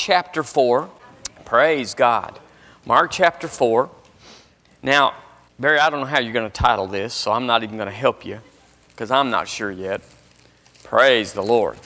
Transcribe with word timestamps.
chapter 0.00 0.42
4. 0.42 0.88
Praise 1.44 1.92
God. 1.92 2.40
Mark 2.86 3.10
chapter 3.10 3.46
4. 3.46 3.90
Now, 4.82 5.12
Barry, 5.58 5.78
I 5.78 5.90
don't 5.90 6.00
know 6.00 6.06
how 6.06 6.20
you're 6.20 6.32
going 6.32 6.50
to 6.50 6.62
title 6.62 6.86
this, 6.86 7.12
so 7.12 7.30
I'm 7.32 7.44
not 7.44 7.62
even 7.62 7.76
going 7.76 7.88
to 7.88 7.94
help 7.94 8.24
you 8.24 8.40
because 8.88 9.10
I'm 9.10 9.28
not 9.28 9.46
sure 9.46 9.70
yet. 9.70 10.00
Praise 10.84 11.34
the 11.34 11.42
Lord. 11.42 11.76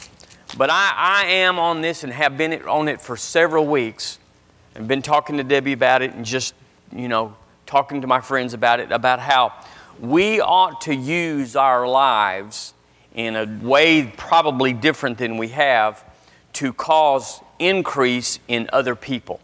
But 0.56 0.70
I, 0.70 0.92
I 0.96 1.26
am 1.26 1.58
on 1.58 1.80
this 1.80 2.04
and 2.04 2.12
have 2.12 2.38
been 2.38 2.52
on 2.68 2.86
it 2.86 3.00
for 3.00 3.16
several 3.16 3.66
weeks 3.66 4.20
and 4.76 4.86
been 4.86 5.02
talking 5.02 5.36
to 5.38 5.42
Debbie 5.42 5.72
about 5.72 6.00
it 6.00 6.12
and 6.12 6.24
just, 6.24 6.54
you 6.92 7.08
know, 7.08 7.34
talking 7.66 8.00
to 8.02 8.06
my 8.06 8.20
friends 8.20 8.54
about 8.54 8.78
it, 8.78 8.92
about 8.92 9.18
how 9.18 9.52
we 9.98 10.40
ought 10.40 10.82
to 10.82 10.94
use 10.94 11.56
our 11.56 11.88
lives 11.88 12.74
in 13.12 13.34
a 13.34 13.44
way 13.66 14.04
probably 14.16 14.72
different 14.72 15.18
than 15.18 15.36
we 15.36 15.48
have 15.48 16.04
to 16.52 16.72
cause 16.72 17.40
increase 17.58 18.38
in 18.48 18.68
other 18.72 18.94
people. 18.94 19.40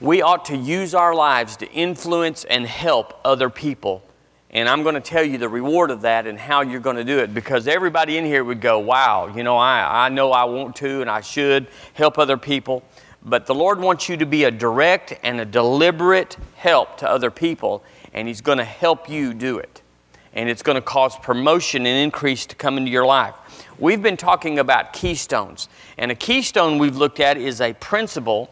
We 0.00 0.20
ought 0.20 0.44
to 0.46 0.56
use 0.56 0.94
our 0.94 1.14
lives 1.14 1.56
to 1.58 1.70
influence 1.72 2.44
and 2.44 2.66
help 2.66 3.18
other 3.24 3.48
people. 3.48 4.02
And 4.50 4.68
I'm 4.68 4.82
going 4.82 4.94
to 4.94 5.00
tell 5.00 5.24
you 5.24 5.38
the 5.38 5.48
reward 5.48 5.90
of 5.90 6.02
that 6.02 6.26
and 6.26 6.38
how 6.38 6.62
you're 6.62 6.80
going 6.80 6.96
to 6.96 7.04
do 7.04 7.18
it 7.18 7.34
because 7.34 7.66
everybody 7.66 8.16
in 8.16 8.24
here 8.24 8.44
would 8.44 8.60
go, 8.60 8.78
wow, 8.78 9.26
you 9.26 9.42
know, 9.42 9.56
I, 9.56 10.06
I 10.06 10.08
know 10.08 10.32
I 10.32 10.44
want 10.44 10.76
to 10.76 11.00
and 11.00 11.10
I 11.10 11.20
should 11.20 11.66
help 11.94 12.18
other 12.18 12.36
people. 12.36 12.82
But 13.26 13.46
the 13.46 13.54
Lord 13.54 13.80
wants 13.80 14.08
you 14.08 14.16
to 14.18 14.26
be 14.26 14.44
a 14.44 14.50
direct 14.50 15.18
and 15.24 15.40
a 15.40 15.44
deliberate 15.44 16.36
help 16.54 16.96
to 16.98 17.10
other 17.10 17.30
people, 17.30 17.82
and 18.14 18.28
He's 18.28 18.40
going 18.40 18.58
to 18.58 18.64
help 18.64 19.10
you 19.10 19.34
do 19.34 19.58
it. 19.58 19.82
And 20.32 20.48
it's 20.48 20.62
going 20.62 20.76
to 20.76 20.82
cause 20.82 21.16
promotion 21.16 21.86
and 21.86 21.98
increase 21.98 22.46
to 22.46 22.54
come 22.54 22.78
into 22.78 22.90
your 22.90 23.04
life. 23.04 23.34
We've 23.78 24.02
been 24.02 24.16
talking 24.16 24.58
about 24.58 24.94
keystones, 24.94 25.68
and 25.98 26.10
a 26.10 26.14
keystone 26.14 26.78
we've 26.78 26.96
looked 26.96 27.20
at 27.20 27.36
is 27.36 27.60
a 27.60 27.74
principle 27.74 28.50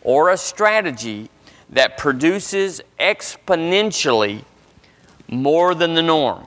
or 0.00 0.30
a 0.30 0.36
strategy 0.36 1.28
that 1.70 1.98
produces 1.98 2.80
exponentially 2.98 4.44
more 5.28 5.74
than 5.74 5.94
the 5.94 6.02
norm. 6.02 6.46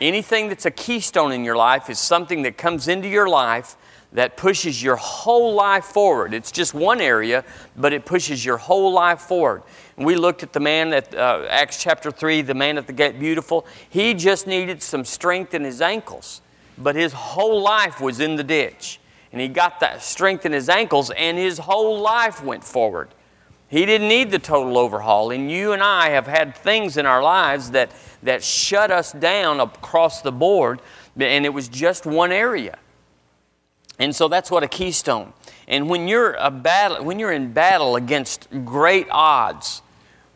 Anything 0.00 0.48
that's 0.48 0.66
a 0.66 0.70
keystone 0.70 1.32
in 1.32 1.44
your 1.44 1.56
life 1.56 1.90
is 1.90 1.98
something 1.98 2.42
that 2.42 2.56
comes 2.56 2.88
into 2.88 3.08
your 3.08 3.28
life 3.28 3.76
that 4.12 4.36
pushes 4.36 4.82
your 4.82 4.96
whole 4.96 5.54
life 5.54 5.84
forward. 5.84 6.32
It's 6.32 6.52
just 6.52 6.72
one 6.72 7.00
area, 7.00 7.44
but 7.76 7.92
it 7.92 8.06
pushes 8.06 8.44
your 8.44 8.56
whole 8.56 8.92
life 8.92 9.20
forward. 9.20 9.62
We 9.96 10.14
looked 10.14 10.42
at 10.42 10.52
the 10.52 10.60
man 10.60 10.92
at 10.92 11.14
uh, 11.14 11.46
Acts 11.50 11.82
chapter 11.82 12.10
3, 12.10 12.42
the 12.42 12.54
man 12.54 12.78
at 12.78 12.86
the 12.86 12.92
gate 12.92 13.18
beautiful. 13.18 13.66
He 13.90 14.14
just 14.14 14.46
needed 14.46 14.82
some 14.82 15.04
strength 15.04 15.52
in 15.52 15.64
his 15.64 15.80
ankles, 15.80 16.40
but 16.76 16.96
his 16.96 17.12
whole 17.12 17.62
life 17.62 18.00
was 18.00 18.20
in 18.20 18.36
the 18.36 18.44
ditch. 18.44 19.00
And 19.32 19.40
he 19.40 19.48
got 19.48 19.80
that 19.80 20.02
strength 20.02 20.46
in 20.46 20.52
his 20.52 20.68
ankles, 20.68 21.10
and 21.10 21.36
his 21.36 21.58
whole 21.58 21.98
life 22.00 22.42
went 22.42 22.62
forward. 22.62 23.08
He 23.68 23.84
didn't 23.86 24.08
need 24.08 24.30
the 24.30 24.38
total 24.38 24.78
overhaul. 24.78 25.32
And 25.32 25.50
you 25.50 25.72
and 25.72 25.82
I 25.82 26.10
have 26.10 26.26
had 26.26 26.54
things 26.54 26.96
in 26.96 27.06
our 27.06 27.22
lives 27.22 27.72
that, 27.72 27.90
that 28.22 28.44
shut 28.44 28.92
us 28.92 29.10
down 29.10 29.58
across 29.58 30.22
the 30.22 30.30
board, 30.30 30.80
and 31.18 31.44
it 31.44 31.52
was 31.52 31.68
just 31.68 32.06
one 32.06 32.30
area. 32.30 32.78
And 33.98 34.14
so 34.14 34.28
that's 34.28 34.50
what 34.50 34.62
a 34.62 34.68
keystone. 34.68 35.32
And 35.66 35.88
when 35.88 36.08
you're 36.08 36.34
a 36.34 36.50
battle, 36.50 37.04
when 37.04 37.18
you're 37.18 37.32
in 37.32 37.52
battle 37.52 37.96
against 37.96 38.48
great 38.64 39.06
odds, 39.10 39.82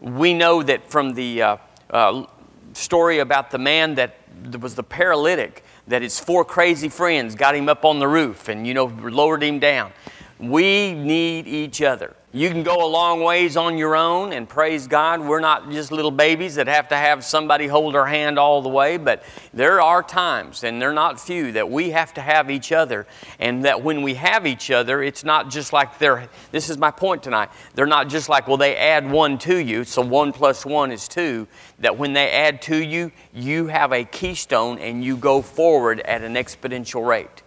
we 0.00 0.32
know 0.32 0.62
that 0.62 0.90
from 0.90 1.14
the 1.14 1.42
uh, 1.42 1.56
uh, 1.90 2.26
story 2.72 3.18
about 3.18 3.50
the 3.50 3.58
man 3.58 3.96
that 3.96 4.16
was 4.60 4.74
the 4.74 4.82
paralytic, 4.82 5.64
that 5.88 6.02
his 6.02 6.20
four 6.20 6.44
crazy 6.44 6.88
friends 6.88 7.34
got 7.34 7.54
him 7.54 7.68
up 7.68 7.84
on 7.84 7.98
the 7.98 8.08
roof 8.08 8.48
and 8.48 8.66
you 8.66 8.74
know 8.74 8.86
lowered 8.86 9.42
him 9.42 9.58
down. 9.58 9.92
We 10.38 10.94
need 10.94 11.46
each 11.48 11.82
other. 11.82 12.14
You 12.30 12.50
can 12.50 12.62
go 12.62 12.84
a 12.84 12.86
long 12.86 13.22
ways 13.22 13.56
on 13.56 13.78
your 13.78 13.96
own, 13.96 14.34
and 14.34 14.46
praise 14.46 14.86
God, 14.86 15.22
we're 15.22 15.40
not 15.40 15.70
just 15.70 15.90
little 15.90 16.10
babies 16.10 16.56
that 16.56 16.66
have 16.66 16.88
to 16.88 16.94
have 16.94 17.24
somebody 17.24 17.66
hold 17.66 17.96
our 17.96 18.04
hand 18.04 18.38
all 18.38 18.60
the 18.60 18.68
way, 18.68 18.98
but 18.98 19.22
there 19.54 19.80
are 19.80 20.02
times, 20.02 20.62
and 20.62 20.80
they're 20.80 20.92
not 20.92 21.18
few, 21.18 21.52
that 21.52 21.70
we 21.70 21.88
have 21.88 22.12
to 22.12 22.20
have 22.20 22.50
each 22.50 22.70
other. 22.70 23.06
And 23.38 23.64
that 23.64 23.82
when 23.82 24.02
we 24.02 24.12
have 24.12 24.46
each 24.46 24.70
other, 24.70 25.02
it's 25.02 25.24
not 25.24 25.48
just 25.48 25.72
like 25.72 25.98
they're, 25.98 26.28
this 26.52 26.68
is 26.68 26.76
my 26.76 26.90
point 26.90 27.22
tonight, 27.22 27.48
they're 27.74 27.86
not 27.86 28.10
just 28.10 28.28
like, 28.28 28.46
well, 28.46 28.58
they 28.58 28.76
add 28.76 29.10
one 29.10 29.38
to 29.38 29.56
you, 29.56 29.84
so 29.84 30.02
one 30.02 30.30
plus 30.30 30.66
one 30.66 30.92
is 30.92 31.08
two. 31.08 31.48
That 31.78 31.96
when 31.96 32.12
they 32.12 32.30
add 32.30 32.60
to 32.62 32.76
you, 32.76 33.10
you 33.32 33.68
have 33.68 33.94
a 33.94 34.04
keystone 34.04 34.78
and 34.80 35.02
you 35.02 35.16
go 35.16 35.40
forward 35.40 36.00
at 36.00 36.20
an 36.20 36.34
exponential 36.34 37.06
rate. 37.06 37.42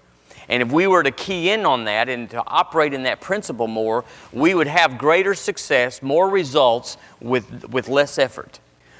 And 0.52 0.62
if 0.62 0.70
we 0.70 0.86
were 0.86 1.02
to 1.02 1.12
key 1.12 1.50
in 1.50 1.66
on 1.66 1.86
that 1.86 2.10
and 2.10 2.30
to 2.32 2.44
operate 2.46 2.94
in 2.94 3.04
that 3.04 3.22
principle 3.22 3.68
more, 3.68 4.04
we 4.34 4.54
would 4.54 4.68
have 4.68 4.98
greater 4.98 5.34
success, 5.34 6.04
more 6.04 6.30
results 6.30 6.98
with, 7.22 7.70
with 7.70 7.88
less 7.88 8.20
effort. 8.20 8.60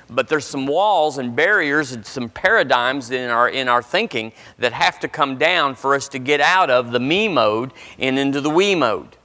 But 0.10 0.30
there's 0.30 0.46
some 0.46 0.66
walls 0.66 1.18
and 1.18 1.36
barriers 1.36 1.92
and 1.92 2.06
some 2.06 2.30
paradigms 2.30 3.12
in 3.12 3.30
our, 3.30 3.50
in 3.50 3.68
our 3.68 3.84
thinking 3.84 4.32
that 4.60 4.72
have 4.72 5.02
to 5.02 5.10
come 5.10 5.38
down 5.38 5.76
for 5.76 5.94
us 5.94 6.08
to 6.10 6.20
get 6.20 6.40
out 6.40 6.70
of 6.70 6.92
the 6.92 7.02
me 7.02 7.28
mode 7.28 7.74
and 8.00 8.18
into 8.18 8.40
the 8.40 8.50
we 8.50 8.74
mode. 8.74 9.18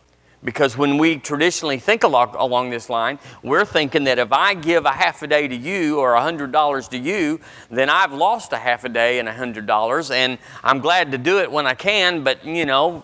Because 0.45 0.77
when 0.77 0.99
we 0.99 1.19
traditionally 1.19 1.79
think 1.79 2.05
along, 2.05 2.35
along 2.37 2.71
this 2.71 2.89
line, 2.89 3.19
we're 3.43 3.65
thinking 3.65 4.05
that 4.05 4.19
if 4.19 4.33
I 4.33 4.55
give 4.55 4.85
a 4.85 4.93
half 4.93 5.23
a 5.23 5.27
day 5.27 5.49
to 5.49 5.57
you 5.57 5.99
or 5.99 6.15
a 6.15 6.21
$100 6.21 6.89
to 6.91 6.99
you, 6.99 7.41
then 7.71 7.89
I've 7.89 8.13
lost 8.13 8.53
a 8.53 8.59
half 8.59 8.85
a 8.85 8.89
day 8.89 9.19
and 9.19 9.29
a 9.29 9.33
$100, 9.33 10.11
and 10.15 10.39
I'm 10.63 10.81
glad 10.81 11.13
to 11.13 11.19
do 11.19 11.41
it 11.41 11.51
when 11.51 11.67
I 11.67 11.75
can, 11.75 12.23
but 12.23 12.45
you 12.45 12.67
know, 12.67 13.03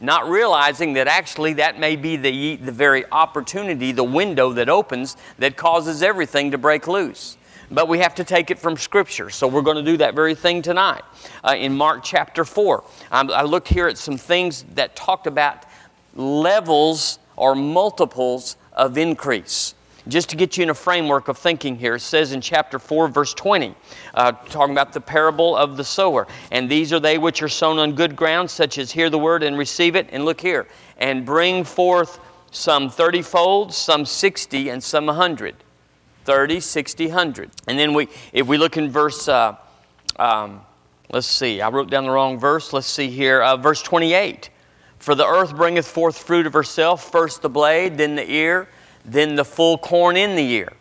not 0.00 0.28
realizing 0.28 0.92
that 0.94 1.08
actually 1.08 1.54
that 1.54 1.80
may 1.80 1.96
be 1.96 2.16
the, 2.16 2.56
the 2.56 2.72
very 2.72 3.04
opportunity, 3.10 3.92
the 3.92 4.04
window 4.04 4.52
that 4.52 4.68
opens 4.68 5.16
that 5.38 5.56
causes 5.56 6.02
everything 6.02 6.50
to 6.50 6.58
break 6.58 6.86
loose. 6.86 7.36
But 7.70 7.88
we 7.88 7.98
have 8.00 8.14
to 8.16 8.24
take 8.24 8.50
it 8.50 8.58
from 8.58 8.76
Scripture. 8.76 9.30
So 9.30 9.48
we're 9.48 9.62
going 9.62 9.82
to 9.82 9.90
do 9.90 9.96
that 9.96 10.14
very 10.14 10.34
thing 10.34 10.62
tonight. 10.62 11.02
Uh, 11.42 11.54
in 11.56 11.74
Mark 11.74 12.04
chapter 12.04 12.44
4, 12.44 12.84
um, 13.10 13.30
I 13.30 13.42
looked 13.42 13.68
here 13.68 13.88
at 13.88 13.96
some 13.96 14.18
things 14.18 14.64
that 14.74 14.94
talked 14.94 15.26
about 15.26 15.64
levels 16.14 17.18
or 17.36 17.54
multiples 17.54 18.56
of 18.72 18.96
increase. 18.98 19.74
Just 20.06 20.28
to 20.30 20.36
get 20.36 20.58
you 20.58 20.62
in 20.64 20.70
a 20.70 20.74
framework 20.74 21.28
of 21.28 21.38
thinking 21.38 21.76
here, 21.76 21.94
it 21.94 22.00
says 22.00 22.32
in 22.32 22.42
chapter 22.42 22.78
4, 22.78 23.08
verse 23.08 23.32
20, 23.32 23.74
uh, 24.12 24.32
talking 24.32 24.74
about 24.74 24.92
the 24.92 25.00
parable 25.00 25.56
of 25.56 25.78
the 25.78 25.84
sower. 25.84 26.26
And 26.50 26.68
these 26.68 26.92
are 26.92 27.00
they 27.00 27.16
which 27.16 27.42
are 27.42 27.48
sown 27.48 27.78
on 27.78 27.94
good 27.94 28.14
ground, 28.14 28.50
such 28.50 28.76
as 28.76 28.92
hear 28.92 29.08
the 29.08 29.18
word 29.18 29.42
and 29.42 29.56
receive 29.56 29.96
it. 29.96 30.08
And 30.12 30.26
look 30.26 30.42
here, 30.42 30.68
and 30.98 31.24
bring 31.24 31.64
forth 31.64 32.20
some 32.50 32.90
30 32.90 33.22
fold, 33.22 33.72
some 33.72 34.04
60, 34.04 34.68
and 34.68 34.82
some 34.82 35.06
100. 35.06 35.56
30, 36.24 36.60
60, 36.60 37.06
100. 37.06 37.50
And 37.66 37.78
then 37.78 37.94
we, 37.94 38.08
if 38.32 38.46
we 38.46 38.58
look 38.58 38.76
in 38.76 38.90
verse, 38.90 39.26
uh, 39.26 39.56
um, 40.16 40.60
let's 41.10 41.26
see, 41.26 41.62
I 41.62 41.70
wrote 41.70 41.88
down 41.90 42.04
the 42.04 42.10
wrong 42.10 42.38
verse. 42.38 42.74
Let's 42.74 42.86
see 42.86 43.08
here, 43.08 43.42
uh, 43.42 43.56
verse 43.56 43.80
28. 43.80 44.50
For 45.04 45.14
the 45.14 45.26
earth 45.26 45.54
bringeth 45.54 45.86
forth 45.86 46.16
fruit 46.16 46.46
of 46.46 46.54
herself, 46.54 47.12
first 47.12 47.42
the 47.42 47.50
blade, 47.50 47.98
then 47.98 48.14
the 48.14 48.26
ear, 48.26 48.68
then 49.04 49.34
the 49.34 49.44
full 49.44 49.76
corn 49.76 50.16
in 50.16 50.34
the 50.34 50.50
ear. 50.52 50.72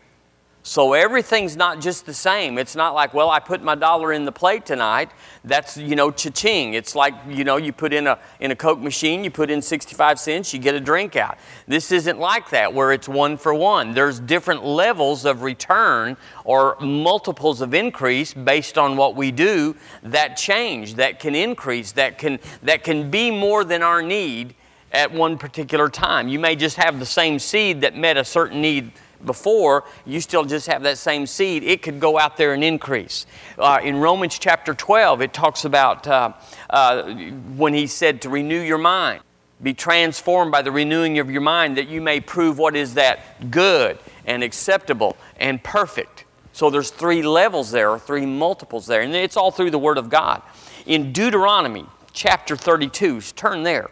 So 0.65 0.93
everything's 0.93 1.57
not 1.57 1.81
just 1.81 2.05
the 2.05 2.13
same. 2.13 2.57
It's 2.57 2.73
not 2.73 2.93
like, 2.93 3.13
well, 3.13 3.29
I 3.29 3.41
put 3.41 3.61
my 3.61 3.75
dollar 3.75 4.13
in 4.13 4.23
the 4.23 4.31
plate 4.31 4.65
tonight. 4.65 5.11
That's, 5.43 5.75
you 5.75 5.97
know, 5.97 6.09
cha-ching. 6.09 6.73
It's 6.73 6.95
like, 6.95 7.13
you 7.27 7.43
know, 7.43 7.57
you 7.57 7.73
put 7.73 7.91
in 7.91 8.07
a, 8.07 8.17
in 8.39 8.51
a 8.51 8.55
Coke 8.55 8.79
machine, 8.79 9.25
you 9.25 9.29
put 9.29 9.51
in 9.51 9.61
65 9.61 10.17
cents, 10.17 10.53
you 10.53 10.59
get 10.59 10.73
a 10.73 10.79
drink 10.79 11.17
out. 11.17 11.37
This 11.67 11.91
isn't 11.91 12.17
like 12.17 12.49
that 12.51 12.73
where 12.73 12.93
it's 12.93 13.09
one 13.09 13.35
for 13.35 13.53
one. 13.53 13.93
There's 13.93 14.21
different 14.21 14.63
levels 14.63 15.25
of 15.25 15.41
return 15.41 16.15
or 16.45 16.77
multiples 16.79 17.59
of 17.59 17.73
increase 17.73 18.33
based 18.33 18.77
on 18.77 18.95
what 18.95 19.17
we 19.17 19.31
do 19.31 19.75
that 20.03 20.37
change, 20.37 20.95
that 20.95 21.19
can 21.19 21.35
increase, 21.35 21.91
that 21.91 22.17
can, 22.17 22.39
that 22.61 22.85
can 22.85 23.11
be 23.11 23.31
more 23.31 23.65
than 23.65 23.83
our 23.83 24.01
need 24.01 24.55
at 24.93 25.11
one 25.11 25.37
particular 25.37 25.89
time. 25.89 26.29
You 26.29 26.39
may 26.39 26.55
just 26.55 26.77
have 26.77 26.99
the 26.99 27.05
same 27.05 27.37
seed 27.37 27.81
that 27.81 27.97
met 27.97 28.15
a 28.15 28.23
certain 28.23 28.61
need 28.61 28.93
before, 29.25 29.83
you 30.05 30.19
still 30.21 30.43
just 30.43 30.67
have 30.67 30.83
that 30.83 30.97
same 30.97 31.25
seed. 31.25 31.63
It 31.63 31.81
could 31.81 31.99
go 31.99 32.19
out 32.19 32.37
there 32.37 32.53
and 32.53 32.63
increase. 32.63 33.25
Uh, 33.57 33.79
in 33.83 33.97
Romans 33.97 34.37
chapter 34.39 34.73
12, 34.73 35.21
it 35.21 35.33
talks 35.33 35.65
about 35.65 36.07
uh, 36.07 36.33
uh, 36.69 37.13
when 37.55 37.73
he 37.73 37.87
said 37.87 38.21
to 38.23 38.29
renew 38.29 38.59
your 38.59 38.77
mind. 38.77 39.21
Be 39.61 39.73
transformed 39.73 40.51
by 40.51 40.61
the 40.61 40.71
renewing 40.71 41.19
of 41.19 41.31
your 41.31 41.41
mind 41.41 41.77
that 41.77 41.87
you 41.87 42.01
may 42.01 42.19
prove 42.19 42.57
what 42.57 42.75
is 42.75 42.95
that 42.95 43.49
good 43.49 43.97
and 44.25 44.43
acceptable 44.43 45.15
and 45.37 45.63
perfect. 45.63 46.25
So 46.51 46.69
there's 46.69 46.91
three 46.91 47.23
levels 47.23 47.71
there, 47.71 47.89
or 47.89 47.97
three 47.97 48.25
multiples 48.25 48.85
there, 48.85 49.01
and 49.01 49.15
it's 49.15 49.37
all 49.37 49.51
through 49.51 49.71
the 49.71 49.79
Word 49.79 49.97
of 49.97 50.09
God. 50.09 50.41
In 50.85 51.11
Deuteronomy 51.11 51.85
chapter 52.13 52.55
32, 52.55 53.21
turn 53.21 53.63
there, 53.63 53.89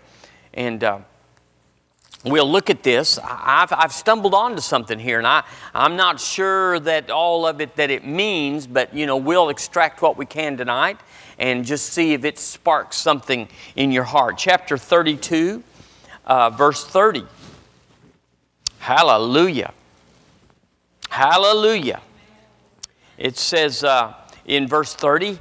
and 0.53 0.83
uh, 0.83 0.99
we'll 2.23 2.49
look 2.49 2.69
at 2.69 2.83
this. 2.83 3.19
I've, 3.23 3.71
I've 3.71 3.91
stumbled 3.91 4.33
onto 4.33 4.61
something 4.61 4.99
here, 4.99 5.17
and 5.17 5.27
I, 5.27 5.43
I'm 5.73 5.95
not 5.95 6.19
sure 6.19 6.79
that 6.81 7.09
all 7.09 7.47
of 7.47 7.61
it 7.61 7.75
that 7.75 7.89
it 7.89 8.05
means, 8.05 8.67
but 8.67 8.93
you 8.93 9.05
know, 9.05 9.17
we'll 9.17 9.49
extract 9.49 10.01
what 10.01 10.17
we 10.17 10.25
can 10.25 10.57
tonight 10.57 10.99
and 11.39 11.65
just 11.65 11.89
see 11.89 12.13
if 12.13 12.23
it 12.23 12.37
sparks 12.37 12.97
something 12.97 13.47
in 13.75 13.91
your 13.91 14.03
heart. 14.03 14.37
Chapter 14.37 14.77
32, 14.77 15.63
uh, 16.25 16.49
verse 16.51 16.85
30. 16.85 17.25
Hallelujah. 18.79 19.73
Hallelujah. 21.09 22.01
It 23.17 23.37
says 23.37 23.83
uh, 23.83 24.13
in 24.45 24.67
verse 24.67 24.93
30, 24.93 25.37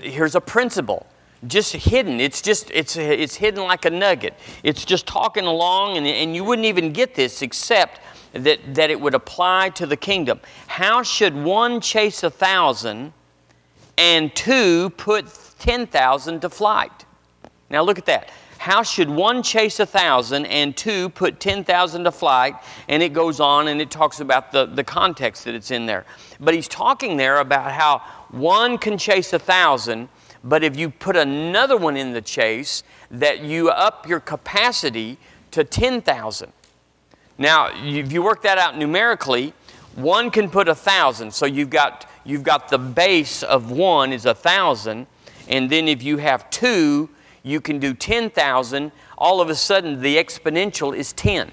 here's 0.00 0.34
a 0.34 0.40
principle 0.40 1.06
just 1.46 1.72
hidden. 1.72 2.20
It's 2.20 2.42
just 2.42 2.70
it's 2.72 2.96
it's 2.96 3.36
hidden 3.36 3.64
like 3.64 3.84
a 3.84 3.90
nugget. 3.90 4.34
It's 4.62 4.84
just 4.84 5.06
talking 5.06 5.46
along 5.46 5.96
and, 5.96 6.06
and 6.06 6.34
you 6.34 6.44
wouldn't 6.44 6.66
even 6.66 6.92
get 6.92 7.14
this 7.14 7.42
except 7.42 8.00
that 8.32 8.74
that 8.74 8.90
it 8.90 9.00
would 9.00 9.14
apply 9.14 9.70
to 9.70 9.86
the 9.86 9.96
kingdom. 9.96 10.40
How 10.66 11.02
should 11.02 11.34
one 11.34 11.80
chase 11.80 12.22
a 12.22 12.30
thousand 12.30 13.12
and 13.96 14.34
two 14.34 14.90
put 14.90 15.26
ten 15.58 15.86
thousand 15.86 16.40
to 16.40 16.50
flight? 16.50 17.06
Now 17.70 17.82
look 17.82 17.98
at 17.98 18.06
that. 18.06 18.30
How 18.60 18.82
should 18.82 19.08
one 19.08 19.42
chase 19.42 19.80
a 19.80 19.86
thousand 19.86 20.44
and 20.44 20.76
two 20.76 21.08
put 21.08 21.40
10,000 21.40 22.04
to 22.04 22.12
flight? 22.12 22.56
And 22.88 23.02
it 23.02 23.14
goes 23.14 23.40
on 23.40 23.68
and 23.68 23.80
it 23.80 23.90
talks 23.90 24.20
about 24.20 24.52
the, 24.52 24.66
the 24.66 24.84
context 24.84 25.44
that 25.46 25.54
it's 25.54 25.70
in 25.70 25.86
there. 25.86 26.04
But 26.40 26.52
he's 26.52 26.68
talking 26.68 27.16
there 27.16 27.38
about 27.38 27.72
how 27.72 28.02
one 28.28 28.76
can 28.76 28.98
chase 28.98 29.32
a 29.32 29.38
thousand, 29.38 30.10
but 30.42 30.64
if 30.64 30.76
you 30.76 30.90
put 30.90 31.16
another 31.16 31.76
one 31.76 31.96
in 31.96 32.12
the 32.12 32.22
chase, 32.22 32.82
that 33.10 33.40
you 33.40 33.68
up 33.68 34.08
your 34.08 34.20
capacity 34.20 35.18
to 35.50 35.64
10,000. 35.64 36.52
Now, 37.38 37.70
if 37.74 38.12
you 38.12 38.22
work 38.22 38.42
that 38.42 38.58
out 38.58 38.76
numerically, 38.76 39.52
one 39.96 40.30
can 40.30 40.50
put 40.50 40.68
a 40.68 40.74
thousand. 40.74 41.32
So 41.32 41.46
you've 41.46 41.70
got, 41.70 42.08
you've 42.24 42.42
got 42.42 42.68
the 42.68 42.78
base 42.78 43.42
of 43.42 43.70
one 43.70 44.12
is 44.12 44.26
a 44.26 44.34
thousand. 44.34 45.06
And 45.48 45.68
then 45.68 45.88
if 45.88 46.02
you 46.02 46.18
have 46.18 46.48
two, 46.50 47.10
you 47.42 47.60
can 47.60 47.78
do 47.78 47.94
10,000, 47.94 48.92
all 49.18 49.40
of 49.40 49.50
a 49.50 49.54
sudden 49.54 50.00
the 50.00 50.16
exponential 50.16 50.94
is 50.94 51.12
10. 51.14 51.50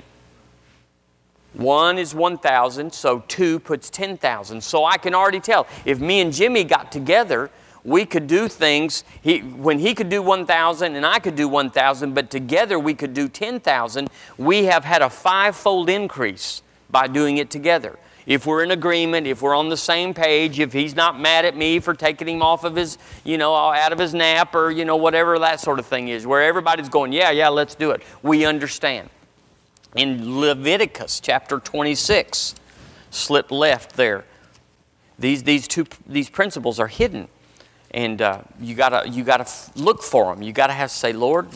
One 1.53 1.97
is 1.97 2.13
1,000, 2.13 2.93
so 2.93 3.23
two 3.27 3.59
puts 3.59 3.89
10,000. 3.89 4.61
So 4.61 4.85
I 4.85 4.97
can 4.97 5.15
already 5.15 5.39
tell 5.39 5.65
if 5.85 5.99
me 5.99 6.21
and 6.21 6.31
Jimmy 6.31 6.63
got 6.63 6.91
together, 6.91 7.49
we 7.87 8.05
could 8.05 8.27
do 8.27 8.49
things. 8.49 9.05
He, 9.21 9.39
when 9.39 9.79
he 9.79 9.95
could 9.95 10.09
do 10.09 10.21
1,000 10.21 10.95
and 10.95 11.05
I 11.05 11.19
could 11.19 11.35
do 11.35 11.47
1,000, 11.47 12.13
but 12.13 12.29
together 12.29 12.77
we 12.77 12.93
could 12.93 13.13
do 13.13 13.29
10,000, 13.29 14.09
we 14.37 14.65
have 14.65 14.83
had 14.83 15.01
a 15.01 15.09
five-fold 15.09 15.89
increase 15.89 16.61
by 16.89 17.07
doing 17.07 17.37
it 17.37 17.49
together 17.49 17.97
if 18.25 18.45
we're 18.45 18.61
in 18.61 18.71
agreement, 18.71 19.25
if 19.25 19.41
we're 19.41 19.55
on 19.55 19.69
the 19.69 19.77
same 19.77 20.13
page, 20.13 20.59
if 20.59 20.73
he's 20.73 20.93
not 20.97 21.17
mad 21.17 21.45
at 21.45 21.55
me 21.55 21.79
for 21.79 21.93
taking 21.93 22.27
him 22.27 22.41
off 22.41 22.65
of 22.65 22.75
his, 22.75 22.97
you 23.23 23.37
know, 23.37 23.55
out 23.55 23.93
of 23.93 23.99
his 23.99 24.13
nap 24.13 24.53
or, 24.53 24.69
you 24.69 24.83
know, 24.83 24.97
whatever 24.97 25.39
that 25.39 25.61
sort 25.61 25.79
of 25.79 25.85
thing 25.85 26.09
is, 26.09 26.27
where 26.27 26.43
everybody's 26.43 26.89
going, 26.89 27.13
yeah, 27.13 27.31
yeah, 27.31 27.47
let's 27.47 27.73
do 27.73 27.91
it. 27.91 28.03
We 28.21 28.43
understand. 28.43 29.09
In 29.95 30.41
Leviticus 30.41 31.21
chapter 31.21 31.57
26, 31.57 32.55
slip 33.11 33.49
left 33.49 33.95
there. 33.95 34.25
These, 35.17 35.43
these 35.43 35.65
two 35.65 35.87
these 36.05 36.29
principles 36.29 36.81
are 36.81 36.87
hidden. 36.87 37.29
And 37.97 38.21
uh, 38.21 38.41
you 38.61 38.75
gotta 38.75 39.09
you 39.09 39.23
gotta 39.23 39.51
look 39.75 40.03
for 40.03 40.25
them. 40.25 40.43
You 40.43 40.53
gotta 40.53 40.73
have 40.73 40.91
to 40.91 40.95
say, 40.95 41.13
Lord, 41.13 41.47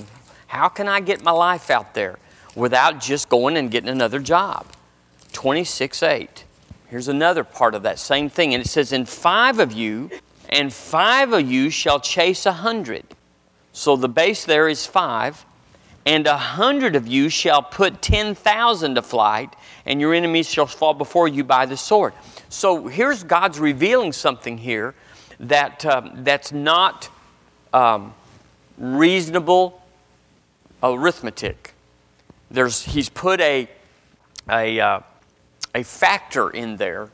how 0.48 0.70
can 0.70 0.88
I 0.88 1.00
get 1.00 1.24
my 1.24 1.30
life 1.30 1.70
out 1.70 1.94
there 1.94 2.18
without 2.56 3.00
just 3.00 3.30
going 3.30 3.58
and 3.58 3.70
getting 3.70 3.92
another 3.92 4.18
job? 4.18 4.66
26 5.34 6.02
8. 6.02 6.44
Here's 6.88 7.08
another 7.08 7.44
part 7.44 7.76
of 7.76 7.84
that 7.84 8.00
same 8.00 8.28
thing. 8.28 8.56
And 8.56 8.66
it 8.66 8.68
says, 8.68 8.92
And 8.92 9.08
five 9.08 9.60
of 9.60 9.72
you, 9.72 10.10
and 10.50 10.74
five 10.74 11.32
of 11.32 11.48
you 11.48 11.70
shall 11.70 12.00
chase 12.00 12.48
a 12.48 12.54
hundred. 12.54 13.06
So 13.72 13.96
the 13.96 14.10
base 14.10 14.44
there 14.44 14.68
is 14.68 14.88
five. 14.88 15.46
And 16.08 16.26
a 16.26 16.38
hundred 16.38 16.96
of 16.96 17.06
you 17.06 17.30
shall 17.30 17.62
put 17.62 18.02
10,000 18.02 18.96
to 18.96 19.04
flight, 19.04 19.56
and 19.86 20.02
your 20.02 20.16
enemies 20.16 20.50
shall 20.50 20.66
fall 20.66 20.96
before 20.96 21.28
you 21.28 21.44
by 21.44 21.68
the 21.68 21.78
sword. 21.78 22.14
So 22.50 22.88
here's 22.88 23.24
God's 23.24 23.60
revealing 23.60 24.12
something 24.12 24.58
here 24.58 24.96
that, 25.42 25.86
um, 25.86 26.24
that's 26.24 26.52
not 26.52 27.10
um, 27.74 28.14
reasonable 28.78 29.82
arithmetic. 30.82 31.74
There's, 32.50 32.84
he's 32.84 33.10
put 33.10 33.40
a, 33.42 33.70
a, 34.50 34.80
uh, 34.80 35.00
a 35.76 35.84
factor 35.84 36.50
in 36.50 36.78
there 36.78 37.10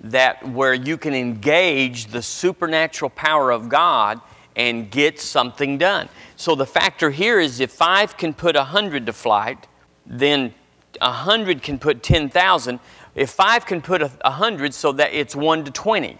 that 0.00 0.46
where 0.48 0.74
you 0.74 0.96
can 0.96 1.14
engage 1.14 2.06
the 2.06 2.22
supernatural 2.22 3.10
power 3.10 3.50
of 3.50 3.68
God 3.68 4.20
and 4.54 4.90
get 4.90 5.20
something 5.20 5.78
done. 5.78 6.08
So 6.36 6.54
the 6.54 6.66
factor 6.66 7.10
here 7.10 7.40
is 7.40 7.60
if 7.60 7.70
five 7.70 8.16
can 8.16 8.34
put 8.34 8.56
a 8.56 8.64
hundred 8.64 9.06
to 9.06 9.12
flight, 9.12 9.66
then 10.06 10.54
a 11.00 11.12
hundred 11.12 11.62
can 11.62 11.78
put 11.78 12.02
ten 12.02 12.28
thousand. 12.28 12.80
If 13.14 13.30
five 13.30 13.66
can 13.66 13.80
put 13.80 14.02
a 14.02 14.30
hundred, 14.30 14.74
so 14.74 14.92
that 14.92 15.12
it's 15.12 15.34
one 15.34 15.64
to 15.64 15.70
twenty. 15.70 16.18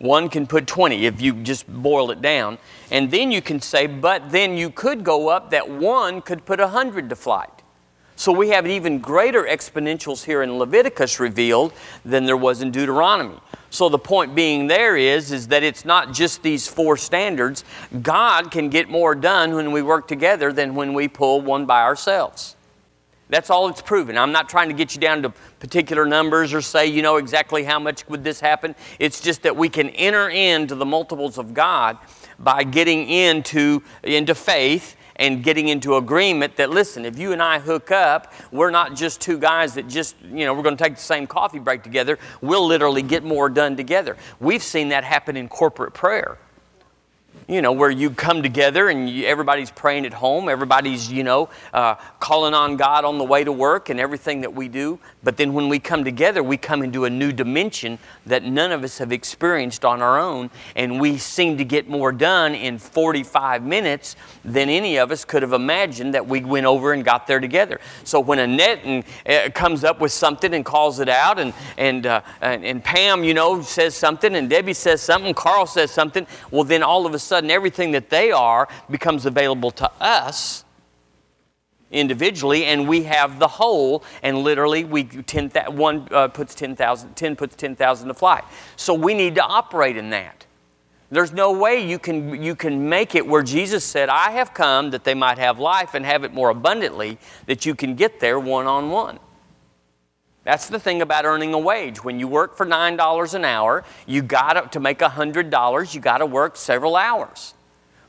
One 0.00 0.30
can 0.30 0.46
put 0.46 0.66
20 0.66 1.04
if 1.04 1.20
you 1.20 1.34
just 1.34 1.68
boil 1.68 2.10
it 2.10 2.22
down. 2.22 2.56
And 2.90 3.10
then 3.10 3.30
you 3.30 3.42
can 3.42 3.60
say, 3.60 3.86
but 3.86 4.30
then 4.30 4.56
you 4.56 4.70
could 4.70 5.04
go 5.04 5.28
up 5.28 5.50
that 5.50 5.68
one 5.68 6.22
could 6.22 6.46
put 6.46 6.58
a 6.58 6.64
100 6.64 7.10
to 7.10 7.16
flight. 7.16 7.50
So 8.16 8.32
we 8.32 8.48
have 8.48 8.66
even 8.66 8.98
greater 8.98 9.44
exponentials 9.44 10.24
here 10.24 10.42
in 10.42 10.58
Leviticus 10.58 11.20
revealed 11.20 11.74
than 12.04 12.24
there 12.24 12.36
was 12.36 12.62
in 12.62 12.70
Deuteronomy. 12.70 13.38
So 13.68 13.90
the 13.90 13.98
point 13.98 14.34
being 14.34 14.66
there 14.66 14.96
is, 14.96 15.32
is 15.32 15.48
that 15.48 15.62
it's 15.62 15.84
not 15.84 16.14
just 16.14 16.42
these 16.42 16.66
four 16.66 16.96
standards. 16.96 17.64
God 18.02 18.50
can 18.50 18.70
get 18.70 18.88
more 18.88 19.14
done 19.14 19.54
when 19.54 19.70
we 19.70 19.82
work 19.82 20.08
together 20.08 20.50
than 20.50 20.74
when 20.74 20.94
we 20.94 21.08
pull 21.08 21.42
one 21.42 21.66
by 21.66 21.82
ourselves. 21.82 22.56
That's 23.30 23.48
all 23.48 23.68
it's 23.68 23.80
proven. 23.80 24.18
I'm 24.18 24.32
not 24.32 24.48
trying 24.48 24.68
to 24.68 24.74
get 24.74 24.94
you 24.94 25.00
down 25.00 25.22
to 25.22 25.30
particular 25.60 26.04
numbers 26.04 26.52
or 26.52 26.60
say, 26.60 26.86
you 26.86 27.00
know, 27.00 27.16
exactly 27.16 27.62
how 27.62 27.78
much 27.78 28.06
would 28.08 28.24
this 28.24 28.40
happen. 28.40 28.74
It's 28.98 29.20
just 29.20 29.42
that 29.42 29.56
we 29.56 29.68
can 29.68 29.90
enter 29.90 30.28
into 30.28 30.74
the 30.74 30.84
multiples 30.84 31.38
of 31.38 31.54
God 31.54 31.96
by 32.40 32.64
getting 32.64 33.08
into, 33.08 33.82
into 34.02 34.34
faith 34.34 34.96
and 35.14 35.44
getting 35.44 35.68
into 35.68 35.96
agreement 35.96 36.56
that, 36.56 36.70
listen, 36.70 37.04
if 37.04 37.18
you 37.18 37.32
and 37.32 37.42
I 37.42 37.60
hook 37.60 37.92
up, 37.92 38.32
we're 38.50 38.70
not 38.70 38.96
just 38.96 39.20
two 39.20 39.38
guys 39.38 39.74
that 39.74 39.86
just, 39.86 40.16
you 40.22 40.44
know, 40.44 40.52
we're 40.52 40.62
going 40.62 40.76
to 40.76 40.82
take 40.82 40.96
the 40.96 41.02
same 41.02 41.26
coffee 41.26 41.58
break 41.58 41.82
together. 41.82 42.18
We'll 42.40 42.66
literally 42.66 43.02
get 43.02 43.22
more 43.22 43.48
done 43.48 43.76
together. 43.76 44.16
We've 44.40 44.62
seen 44.62 44.88
that 44.88 45.04
happen 45.04 45.36
in 45.36 45.48
corporate 45.48 45.94
prayer 45.94 46.38
you 47.50 47.62
know, 47.62 47.72
where 47.72 47.90
you 47.90 48.10
come 48.10 48.42
together 48.42 48.88
and 48.88 49.10
you, 49.10 49.26
everybody's 49.26 49.72
praying 49.72 50.06
at 50.06 50.12
home, 50.12 50.48
everybody's, 50.48 51.10
you 51.10 51.24
know, 51.24 51.48
uh, 51.74 51.96
calling 52.20 52.54
on 52.54 52.76
God 52.76 53.04
on 53.04 53.18
the 53.18 53.24
way 53.24 53.42
to 53.42 53.50
work 53.50 53.88
and 53.88 53.98
everything 53.98 54.42
that 54.42 54.54
we 54.54 54.68
do. 54.68 55.00
But 55.24 55.36
then 55.36 55.52
when 55.52 55.68
we 55.68 55.80
come 55.80 56.04
together, 56.04 56.44
we 56.44 56.56
come 56.56 56.82
into 56.82 57.04
a 57.06 57.10
new 57.10 57.32
dimension 57.32 57.98
that 58.26 58.44
none 58.44 58.70
of 58.70 58.84
us 58.84 58.98
have 58.98 59.10
experienced 59.10 59.84
on 59.84 60.00
our 60.00 60.18
own. 60.18 60.50
And 60.76 61.00
we 61.00 61.18
seem 61.18 61.58
to 61.58 61.64
get 61.64 61.88
more 61.88 62.12
done 62.12 62.54
in 62.54 62.78
45 62.78 63.64
minutes 63.64 64.14
than 64.44 64.68
any 64.68 64.96
of 64.98 65.10
us 65.10 65.24
could 65.24 65.42
have 65.42 65.52
imagined 65.52 66.14
that 66.14 66.26
we 66.26 66.44
went 66.44 66.66
over 66.66 66.92
and 66.92 67.04
got 67.04 67.26
there 67.26 67.40
together. 67.40 67.80
So 68.04 68.20
when 68.20 68.38
Annette 68.38 68.84
and, 68.84 69.04
uh, 69.28 69.50
comes 69.50 69.82
up 69.82 70.00
with 70.00 70.12
something 70.12 70.54
and 70.54 70.64
calls 70.64 71.00
it 71.00 71.08
out, 71.08 71.40
and, 71.40 71.52
and, 71.76 72.06
uh, 72.06 72.22
and, 72.40 72.64
and 72.64 72.82
Pam, 72.82 73.24
you 73.24 73.34
know, 73.34 73.60
says 73.60 73.96
something, 73.96 74.36
and 74.36 74.48
Debbie 74.48 74.72
says 74.72 75.02
something, 75.02 75.34
Carl 75.34 75.66
says 75.66 75.90
something, 75.90 76.26
well, 76.52 76.64
then 76.64 76.84
all 76.84 77.06
of 77.06 77.14
a 77.14 77.18
sudden 77.30 77.50
everything 77.50 77.92
that 77.92 78.10
they 78.10 78.32
are 78.32 78.68
becomes 78.90 79.24
available 79.24 79.70
to 79.70 79.90
us 80.00 80.64
individually 81.92 82.64
and 82.64 82.88
we 82.88 83.04
have 83.04 83.38
the 83.38 83.48
whole 83.48 84.04
and 84.22 84.38
literally 84.38 84.84
we 84.84 85.04
10, 85.04 85.50
one 85.70 86.08
uh, 86.10 86.28
puts 86.28 86.54
10,000 86.54 87.14
10 87.14 87.36
puts 87.36 87.54
10,000 87.56 88.08
to 88.08 88.14
flight. 88.14 88.44
So 88.76 88.94
we 88.94 89.14
need 89.14 89.36
to 89.36 89.42
operate 89.42 89.96
in 89.96 90.10
that. 90.10 90.46
There's 91.12 91.32
no 91.32 91.52
way 91.52 91.84
you 91.84 91.98
can 91.98 92.42
you 92.42 92.54
can 92.54 92.88
make 92.88 93.14
it 93.14 93.26
where 93.26 93.42
Jesus 93.42 93.84
said 93.84 94.08
I 94.08 94.32
have 94.32 94.52
come 94.52 94.90
that 94.90 95.04
they 95.04 95.14
might 95.14 95.38
have 95.38 95.58
life 95.58 95.94
and 95.94 96.04
have 96.04 96.24
it 96.24 96.32
more 96.32 96.50
abundantly 96.50 97.18
that 97.46 97.64
you 97.64 97.74
can 97.74 97.94
get 97.94 98.20
there 98.20 98.38
one 98.38 98.66
on 98.66 98.90
one 98.90 99.18
that's 100.44 100.68
the 100.68 100.78
thing 100.78 101.02
about 101.02 101.24
earning 101.24 101.52
a 101.52 101.58
wage. 101.58 102.02
When 102.02 102.18
you 102.18 102.26
work 102.26 102.56
for 102.56 102.64
$9 102.64 103.34
an 103.34 103.44
hour, 103.44 103.84
you 104.06 104.22
got 104.22 104.72
to, 104.72 104.80
make 104.80 105.00
$100, 105.00 105.94
you 105.94 106.00
got 106.00 106.18
to 106.18 106.26
work 106.26 106.56
several 106.56 106.96
hours. 106.96 107.54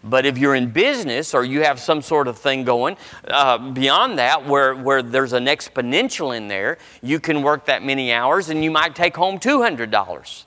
But 0.04 0.26
if 0.26 0.38
you're 0.38 0.56
in 0.56 0.72
business 0.72 1.34
or 1.34 1.44
you 1.44 1.62
have 1.62 1.80
some 1.80 2.02
sort 2.02 2.28
of 2.28 2.38
thing 2.38 2.64
going 2.64 2.98
uh, 3.28 3.58
beyond 3.72 4.18
that 4.18 4.48
where, 4.48 4.74
where 4.76 5.04
there's 5.04 5.34
an 5.34 5.46
exponential 5.46 6.36
in 6.36 6.48
there, 6.48 6.80
you 7.04 7.20
can 7.20 7.44
work 7.44 7.66
that 7.66 7.84
many 7.84 8.12
hours 8.12 8.50
and 8.50 8.64
you 8.64 8.72
might 8.72 8.96
take 8.96 9.16
home 9.16 9.38
$200. 9.38 10.46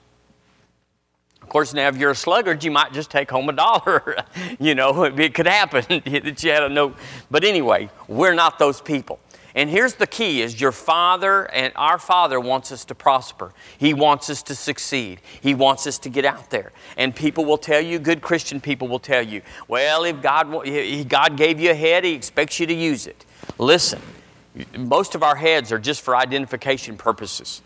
Of 1.41 1.49
course, 1.49 1.73
now 1.75 1.87
if 1.87 1.95
you're 1.95 2.11
a 2.11 2.15
sluggard, 2.15 2.63
you 2.63 2.71
might 2.71 2.91
just 2.91 3.11
take 3.11 3.29
home 3.29 3.47
a 3.47 3.53
dollar. 3.53 4.17
you 4.59 4.75
know, 4.75 5.03
it 5.17 5.33
could 5.33 5.47
happen 5.47 5.85
that 5.87 6.43
you 6.43 6.51
had 6.51 6.63
a 6.63 6.69
note. 6.69 6.97
But 7.31 7.43
anyway, 7.43 7.89
we're 8.07 8.33
not 8.33 8.59
those 8.59 8.81
people. 8.81 9.19
And 9.55 9.69
here's 9.69 9.95
the 9.95 10.05
key 10.05 10.41
is 10.41 10.59
your 10.59 10.73
father 10.73 11.45
and 11.45 11.71
our 11.77 11.97
father 11.97 12.41
wants 12.41 12.73
us 12.73 12.83
to 12.85 12.95
prosper. 12.95 13.53
He 13.77 13.93
wants 13.93 14.29
us 14.29 14.43
to 14.43 14.55
succeed. 14.55 15.21
He 15.39 15.55
wants 15.55 15.87
us 15.87 15.97
to 15.99 16.09
get 16.09 16.25
out 16.25 16.49
there. 16.49 16.73
And 16.97 17.15
people 17.15 17.45
will 17.45 17.57
tell 17.57 17.79
you, 17.79 17.97
good 17.97 18.21
Christian 18.21 18.59
people 18.59 18.89
will 18.89 18.99
tell 18.99 19.25
you, 19.25 19.41
well, 19.69 20.03
if 20.03 20.21
God, 20.21 20.51
God 21.07 21.37
gave 21.37 21.61
you 21.61 21.71
a 21.71 21.75
head, 21.75 22.03
he 22.03 22.13
expects 22.13 22.59
you 22.59 22.67
to 22.67 22.73
use 22.73 23.07
it. 23.07 23.23
Listen, 23.57 24.01
most 24.77 25.15
of 25.15 25.23
our 25.23 25.37
heads 25.37 25.71
are 25.71 25.79
just 25.79 26.01
for 26.01 26.17
identification 26.17 26.97
purposes. 26.97 27.61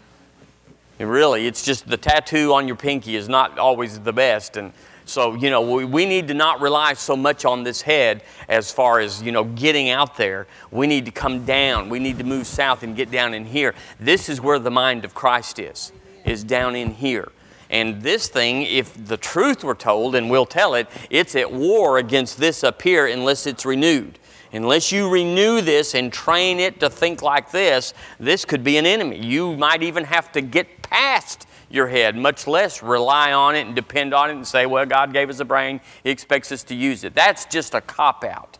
And 1.00 1.10
really, 1.10 1.48
it's 1.48 1.63
just 1.63 1.88
the 1.88 1.98
tattoo 1.98 2.53
on 2.53 2.67
your 2.67 2.75
pinky 2.75 3.15
is 3.15 3.27
not 3.27 3.58
always 3.58 4.00
the 4.00 4.13
best. 4.13 4.58
And 4.58 4.74
so, 5.09 5.35
you 5.35 5.49
know, 5.49 5.61
we, 5.61 5.85
we 5.85 6.05
need 6.05 6.27
to 6.27 6.33
not 6.33 6.61
rely 6.61 6.93
so 6.93 7.17
much 7.17 7.43
on 7.43 7.63
this 7.63 7.81
head 7.81 8.23
as 8.47 8.71
far 8.71 8.99
as, 8.99 9.21
you 9.21 9.31
know, 9.31 9.43
getting 9.43 9.89
out 9.89 10.15
there. 10.15 10.47
We 10.71 10.87
need 10.87 11.05
to 11.05 11.11
come 11.11 11.45
down. 11.45 11.89
We 11.89 11.99
need 11.99 12.19
to 12.19 12.23
move 12.23 12.45
south 12.45 12.83
and 12.83 12.95
get 12.95 13.09
down 13.09 13.33
in 13.33 13.45
here. 13.45 13.73
This 13.99 14.29
is 14.29 14.39
where 14.39 14.59
the 14.59 14.71
mind 14.71 15.05
of 15.05 15.13
Christ 15.13 15.59
is, 15.59 15.91
is 16.25 16.43
down 16.43 16.75
in 16.75 16.91
here. 16.91 17.31
And 17.71 18.01
this 18.01 18.27
thing, 18.27 18.63
if 18.63 18.93
the 19.05 19.17
truth 19.17 19.63
were 19.63 19.75
told, 19.75 20.15
and 20.15 20.29
we'll 20.29 20.45
tell 20.45 20.75
it, 20.75 20.87
it's 21.09 21.35
at 21.35 21.51
war 21.51 21.97
against 21.97 22.39
this 22.39 22.63
up 22.63 22.81
here 22.81 23.07
unless 23.07 23.45
it's 23.45 23.65
renewed. 23.65 24.17
Unless 24.51 24.91
you 24.91 25.09
renew 25.09 25.61
this 25.61 25.93
and 25.93 26.11
train 26.11 26.59
it 26.59 26.79
to 26.79 26.89
think 26.89 27.21
like 27.21 27.51
this, 27.51 27.93
this 28.19 28.45
could 28.45 28.63
be 28.63 28.77
an 28.77 28.85
enemy. 28.87 29.23
You 29.23 29.55
might 29.55 29.83
even 29.83 30.03
have 30.03 30.31
to 30.31 30.41
get 30.41 30.81
past 30.81 31.47
your 31.69 31.88
head, 31.88 32.15
much 32.15 32.47
less 32.47 32.81
rely 32.81 33.31
on 33.31 33.55
it 33.55 33.67
and 33.67 33.75
depend 33.75 34.13
on 34.13 34.29
it 34.29 34.33
and 34.33 34.47
say, 34.47 34.65
well, 34.65 34.85
God 34.85 35.13
gave 35.13 35.29
us 35.29 35.39
a 35.39 35.45
brain, 35.45 35.81
He 36.03 36.09
expects 36.09 36.51
us 36.51 36.63
to 36.63 36.75
use 36.75 37.03
it. 37.03 37.13
That's 37.13 37.45
just 37.45 37.73
a 37.73 37.81
cop 37.81 38.23
out 38.23 38.57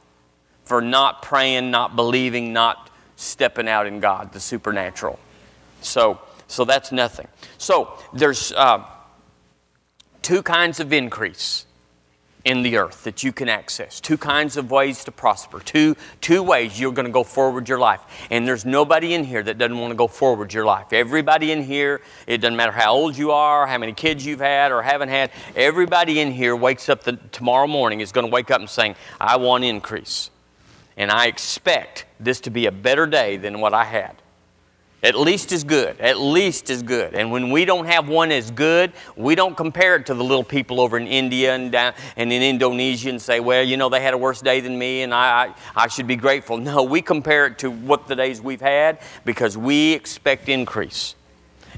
for 0.64 0.82
not 0.82 1.22
praying, 1.22 1.72
not 1.72 1.96
believing, 1.96 2.54
not 2.54 2.92
stepping 3.16 3.68
out 3.68 3.88
in 3.88 4.00
God, 4.00 4.32
the 4.32 4.40
supernatural. 4.40 5.20
So, 5.82 6.20
so 6.48 6.66
that's 6.66 6.92
nothing. 6.92 7.28
So 7.58 7.98
there's 8.14 8.52
uh, 8.52 8.86
two 10.22 10.44
kinds 10.44 10.80
of 10.80 10.94
increase 10.94 11.66
in 12.46 12.62
the 12.62 12.78
earth 12.78 13.04
that 13.04 13.24
you 13.24 13.34
can 13.34 13.50
access. 13.50 14.00
Two 14.00 14.18
kinds 14.18 14.56
of 14.56 14.72
ways 14.72 15.04
to 15.04 15.12
prosper. 15.12 15.60
Two, 15.60 15.96
two 16.22 16.42
ways 16.42 16.80
you're 16.80 16.94
going 16.94 17.06
to 17.06 17.12
go 17.12 17.24
forward 17.24 17.68
your 17.68 17.80
life. 17.80 18.02
And 18.32 18.48
there's 18.48 18.66
nobody 18.66 19.14
in 19.14 19.26
here 19.26 19.44
that 19.44 19.58
doesn't 19.58 19.78
want 19.78 19.92
to 19.92 19.96
go 19.96 20.08
forward 20.08 20.54
your 20.54 20.66
life. 20.66 20.94
Everybody 20.94 21.52
in 21.52 21.64
here, 21.64 22.02
it 22.28 22.38
doesn't 22.38 22.56
matter 22.56 22.72
how 22.72 22.94
old 22.94 23.18
you 23.18 23.32
are, 23.32 23.68
how 23.68 23.78
many 23.78 23.94
kids 23.94 24.26
you've 24.26 24.40
had 24.40 24.72
or 24.72 24.82
haven't 24.82 25.10
had, 25.10 25.32
everybody 25.56 26.22
in 26.22 26.32
here 26.32 26.56
wakes 26.56 26.88
up 26.88 27.04
the, 27.04 27.14
tomorrow 27.32 27.68
morning 27.68 28.00
is 28.00 28.12
going 28.12 28.26
to 28.26 28.32
wake 28.32 28.52
up 28.52 28.62
and 28.62 28.70
saying, 28.70 28.96
I 29.20 29.36
want 29.36 29.66
increase. 29.66 30.30
And 30.96 31.12
I 31.12 31.28
expect 31.28 32.06
this 32.20 32.42
to 32.42 32.50
be 32.50 32.66
a 32.66 32.72
better 32.72 33.06
day 33.06 33.38
than 33.38 33.60
what 33.60 33.74
I 33.74 33.84
had. 33.84 34.16
At 35.02 35.18
least 35.18 35.54
as 35.54 35.64
good. 35.64 36.00
At 36.02 36.20
least 36.20 36.70
as 36.70 36.84
good. 36.84 37.14
And 37.14 37.32
when 37.32 37.52
we 37.52 37.64
don't 37.64 37.86
have 37.86 38.10
one 38.10 38.32
as 38.32 38.52
good, 38.52 38.92
we 39.16 39.34
don't 39.34 39.56
compare 39.56 39.96
it 39.96 40.06
to 40.08 40.14
the 40.14 40.24
little 40.24 40.44
people 40.44 40.82
over 40.82 40.98
in 40.98 41.08
India 41.08 41.56
and, 41.56 41.72
down, 41.72 41.94
and 42.18 42.34
in 42.34 42.42
Indonesia 42.42 43.10
and 43.10 43.22
say, 43.22 43.40
well, 43.40 43.64
you 43.64 43.78
know, 43.78 43.88
they 43.88 44.02
had 44.02 44.14
a 44.14 44.18
worse 44.18 44.42
day 44.42 44.60
than 44.60 44.78
me 44.78 45.04
and 45.04 45.14
I, 45.14 45.54
I, 45.76 45.84
I 45.84 45.88
should 45.88 46.08
be 46.08 46.18
grateful. 46.18 46.58
No, 46.58 46.84
we 46.84 47.02
compare 47.02 47.46
it 47.46 47.60
to 47.60 47.72
what 47.72 48.08
the 48.08 48.16
days 48.16 48.42
we've 48.42 48.60
had 48.60 49.00
because 49.24 49.58
we 49.58 49.94
expect 49.94 50.50
increase. 50.50 51.16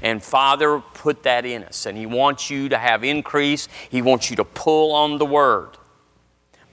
And 0.02 0.20
Father 0.20 0.82
put 0.94 1.22
that 1.22 1.46
in 1.46 1.62
us. 1.62 1.86
And 1.86 1.96
He 1.96 2.06
wants 2.06 2.50
you 2.50 2.68
to 2.70 2.78
have 2.78 3.04
increase, 3.04 3.68
He 3.88 4.02
wants 4.02 4.30
you 4.30 4.36
to 4.36 4.44
pull 4.44 4.92
on 4.92 5.18
the 5.18 5.26
Word. 5.26 5.78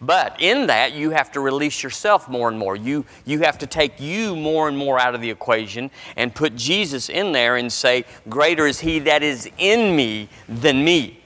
But 0.02 0.40
in 0.40 0.68
that, 0.68 0.94
you 0.94 1.10
have 1.10 1.32
to 1.34 1.40
release 1.40 1.84
yourself 1.84 2.30
more 2.30 2.48
and 2.48 2.58
more. 2.58 2.76
You, 2.76 3.06
you 3.26 3.40
have 3.40 3.58
to 3.60 3.68
take 3.68 4.00
you 4.00 4.36
more 4.36 4.68
and 4.68 4.78
more 4.78 4.98
out 4.98 5.14
of 5.14 5.22
the 5.22 5.30
equation 5.30 5.92
and 6.16 6.34
put 6.34 6.56
Jesus 6.56 7.10
in 7.10 7.32
there 7.32 7.58
and 7.58 7.72
say, 7.72 8.06
Greater 8.30 8.66
is 8.66 8.80
He 8.80 9.00
that 9.00 9.24
is 9.24 9.50
in 9.58 9.96
me 9.96 10.30
than 10.48 10.84
me. 10.86 11.22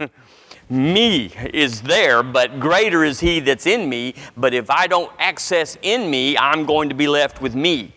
me 0.68 1.32
is 1.54 1.82
there, 1.82 2.24
but 2.24 2.58
greater 2.58 3.04
is 3.04 3.20
He 3.20 3.38
that's 3.38 3.66
in 3.66 3.88
me. 3.88 4.14
But 4.36 4.52
if 4.52 4.68
I 4.68 4.88
don't 4.88 5.12
access 5.20 5.78
in 5.82 6.10
me, 6.10 6.36
I'm 6.36 6.66
going 6.66 6.88
to 6.88 6.96
be 6.96 7.06
left 7.06 7.40
with 7.40 7.54
me. 7.54 7.92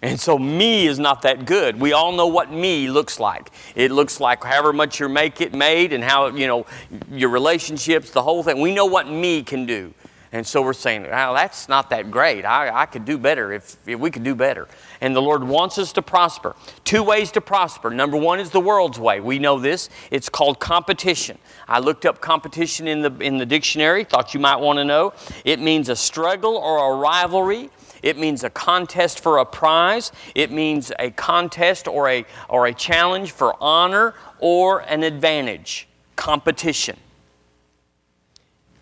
And 0.00 0.18
so 0.20 0.38
me 0.38 0.86
is 0.86 0.98
not 0.98 1.22
that 1.22 1.44
good. 1.44 1.80
We 1.80 1.92
all 1.92 2.12
know 2.12 2.28
what 2.28 2.52
me 2.52 2.88
looks 2.88 3.18
like. 3.18 3.50
It 3.74 3.90
looks 3.90 4.20
like 4.20 4.44
however 4.44 4.72
much 4.72 5.00
you 5.00 5.08
make 5.08 5.40
it 5.40 5.52
made 5.52 5.92
and 5.92 6.04
how, 6.04 6.28
you 6.28 6.46
know, 6.46 6.66
your 7.10 7.30
relationships, 7.30 8.10
the 8.12 8.22
whole 8.22 8.44
thing. 8.44 8.60
We 8.60 8.72
know 8.72 8.86
what 8.86 9.08
me 9.08 9.42
can 9.42 9.66
do. 9.66 9.92
And 10.30 10.46
so 10.46 10.60
we're 10.60 10.74
saying, 10.74 11.02
well, 11.04 11.32
that's 11.32 11.68
not 11.68 11.90
that 11.90 12.10
great. 12.10 12.44
I, 12.44 12.82
I 12.82 12.86
could 12.86 13.06
do 13.06 13.16
better 13.16 13.50
if, 13.50 13.76
if 13.86 13.98
we 13.98 14.10
could 14.10 14.24
do 14.24 14.34
better. 14.34 14.68
And 15.00 15.16
the 15.16 15.22
Lord 15.22 15.42
wants 15.42 15.78
us 15.78 15.92
to 15.94 16.02
prosper. 16.02 16.54
Two 16.84 17.02
ways 17.02 17.32
to 17.32 17.40
prosper. 17.40 17.90
Number 17.90 18.16
one 18.16 18.38
is 18.38 18.50
the 18.50 18.60
world's 18.60 19.00
way. 19.00 19.20
We 19.20 19.38
know 19.38 19.58
this. 19.58 19.88
It's 20.10 20.28
called 20.28 20.60
competition. 20.60 21.38
I 21.66 21.78
looked 21.78 22.04
up 22.04 22.20
competition 22.20 22.86
in 22.86 23.00
the, 23.00 23.16
in 23.20 23.38
the 23.38 23.46
dictionary, 23.46 24.04
thought 24.04 24.34
you 24.34 24.40
might 24.40 24.56
want 24.56 24.78
to 24.78 24.84
know. 24.84 25.14
It 25.46 25.60
means 25.60 25.88
a 25.88 25.96
struggle 25.96 26.56
or 26.56 26.92
a 26.92 26.96
rivalry 26.98 27.70
it 28.02 28.18
means 28.18 28.44
a 28.44 28.50
contest 28.50 29.20
for 29.20 29.38
a 29.38 29.44
prize. 29.44 30.12
It 30.34 30.50
means 30.50 30.92
a 30.98 31.10
contest 31.10 31.88
or 31.88 32.08
a, 32.08 32.24
or 32.48 32.66
a 32.66 32.74
challenge 32.74 33.32
for 33.32 33.56
honor 33.60 34.14
or 34.38 34.80
an 34.80 35.02
advantage, 35.02 35.88
competition. 36.16 36.96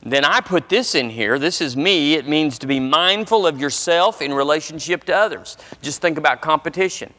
Then 0.02 0.24
I 0.24 0.40
put 0.40 0.68
this 0.68 0.94
in 0.94 1.10
here. 1.10 1.36
This 1.38 1.60
is 1.60 1.76
me. 1.76 2.14
It 2.14 2.28
means 2.28 2.60
to 2.60 2.68
be 2.68 2.78
mindful 2.78 3.44
of 3.44 3.60
yourself 3.60 4.22
in 4.22 4.32
relationship 4.32 5.02
to 5.04 5.16
others. 5.16 5.56
Just 5.82 6.00
think 6.00 6.16
about 6.16 6.40
competition. 6.40 7.12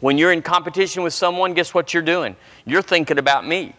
When 0.00 0.16
you're 0.16 0.32
in 0.32 0.40
competition 0.40 1.02
with 1.02 1.12
someone, 1.12 1.52
guess 1.52 1.74
what 1.74 1.92
you're 1.92 2.02
doing? 2.02 2.34
You're 2.64 2.80
thinking 2.80 3.18
about 3.18 3.46
me. 3.46 3.74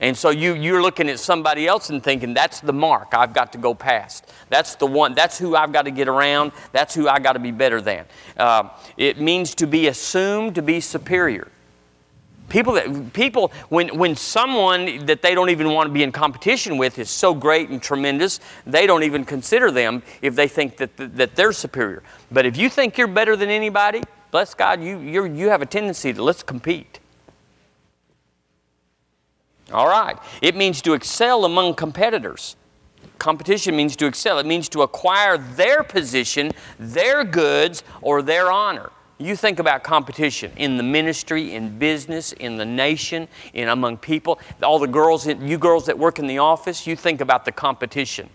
And 0.00 0.16
so 0.16 0.30
you, 0.30 0.54
you're 0.54 0.80
looking 0.80 1.08
at 1.08 1.18
somebody 1.18 1.66
else 1.66 1.90
and 1.90 2.02
thinking, 2.02 2.32
that's 2.32 2.60
the 2.60 2.72
mark 2.72 3.08
I've 3.12 3.34
got 3.34 3.52
to 3.52 3.58
go 3.58 3.74
past. 3.74 4.32
That's 4.48 4.76
the 4.76 4.86
one, 4.86 5.14
that's 5.14 5.38
who 5.38 5.56
I've 5.56 5.72
got 5.72 5.82
to 5.82 5.90
get 5.90 6.06
around. 6.06 6.52
That's 6.72 6.94
who 6.94 7.08
I 7.08 7.18
got 7.18 7.32
to 7.32 7.40
be 7.40 7.50
better 7.50 7.80
than. 7.80 8.04
Uh, 8.36 8.68
it 8.96 9.20
means 9.20 9.56
to 9.56 9.66
be 9.66 9.88
assumed 9.88 10.54
to 10.54 10.62
be 10.62 10.80
superior. 10.80 11.48
People 12.48 12.74
that 12.74 13.12
people 13.12 13.52
when 13.68 13.98
when 13.98 14.16
someone 14.16 15.04
that 15.04 15.20
they 15.20 15.34
don't 15.34 15.50
even 15.50 15.70
want 15.70 15.88
to 15.88 15.92
be 15.92 16.02
in 16.02 16.12
competition 16.12 16.78
with 16.78 16.98
is 16.98 17.10
so 17.10 17.34
great 17.34 17.68
and 17.68 17.82
tremendous, 17.82 18.40
they 18.66 18.86
don't 18.86 19.02
even 19.02 19.26
consider 19.26 19.70
them 19.70 20.02
if 20.22 20.34
they 20.34 20.48
think 20.48 20.78
that 20.78 20.96
that 20.96 21.36
they're 21.36 21.52
superior. 21.52 22.02
But 22.30 22.46
if 22.46 22.56
you 22.56 22.70
think 22.70 22.96
you're 22.96 23.06
better 23.06 23.36
than 23.36 23.50
anybody, 23.50 24.02
bless 24.30 24.54
God, 24.54 24.82
you 24.82 24.98
you 24.98 25.26
you 25.26 25.50
have 25.50 25.60
a 25.60 25.66
tendency 25.66 26.14
to 26.14 26.22
let's 26.22 26.42
compete. 26.42 26.97
All 29.72 29.88
right. 29.88 30.16
It 30.40 30.56
means 30.56 30.80
to 30.82 30.94
excel 30.94 31.44
among 31.44 31.74
competitors. 31.74 32.56
Competition 33.18 33.76
means 33.76 33.96
to 33.96 34.06
excel. 34.06 34.38
It 34.38 34.46
means 34.46 34.68
to 34.70 34.82
acquire 34.82 35.38
their 35.38 35.82
position, 35.82 36.52
their 36.78 37.24
goods, 37.24 37.82
or 38.00 38.22
their 38.22 38.50
honor. 38.50 38.90
You 39.18 39.34
think 39.34 39.58
about 39.58 39.82
competition 39.82 40.52
in 40.56 40.76
the 40.76 40.84
ministry, 40.84 41.54
in 41.54 41.76
business, 41.78 42.32
in 42.32 42.56
the 42.56 42.64
nation, 42.64 43.26
in 43.52 43.68
among 43.68 43.96
people. 43.96 44.38
All 44.62 44.78
the 44.78 44.86
girls, 44.86 45.26
you 45.26 45.58
girls 45.58 45.86
that 45.86 45.98
work 45.98 46.20
in 46.20 46.28
the 46.28 46.38
office, 46.38 46.86
you 46.86 46.94
think 46.94 47.20
about 47.20 47.44
the 47.44 47.50
competition. 47.50 48.30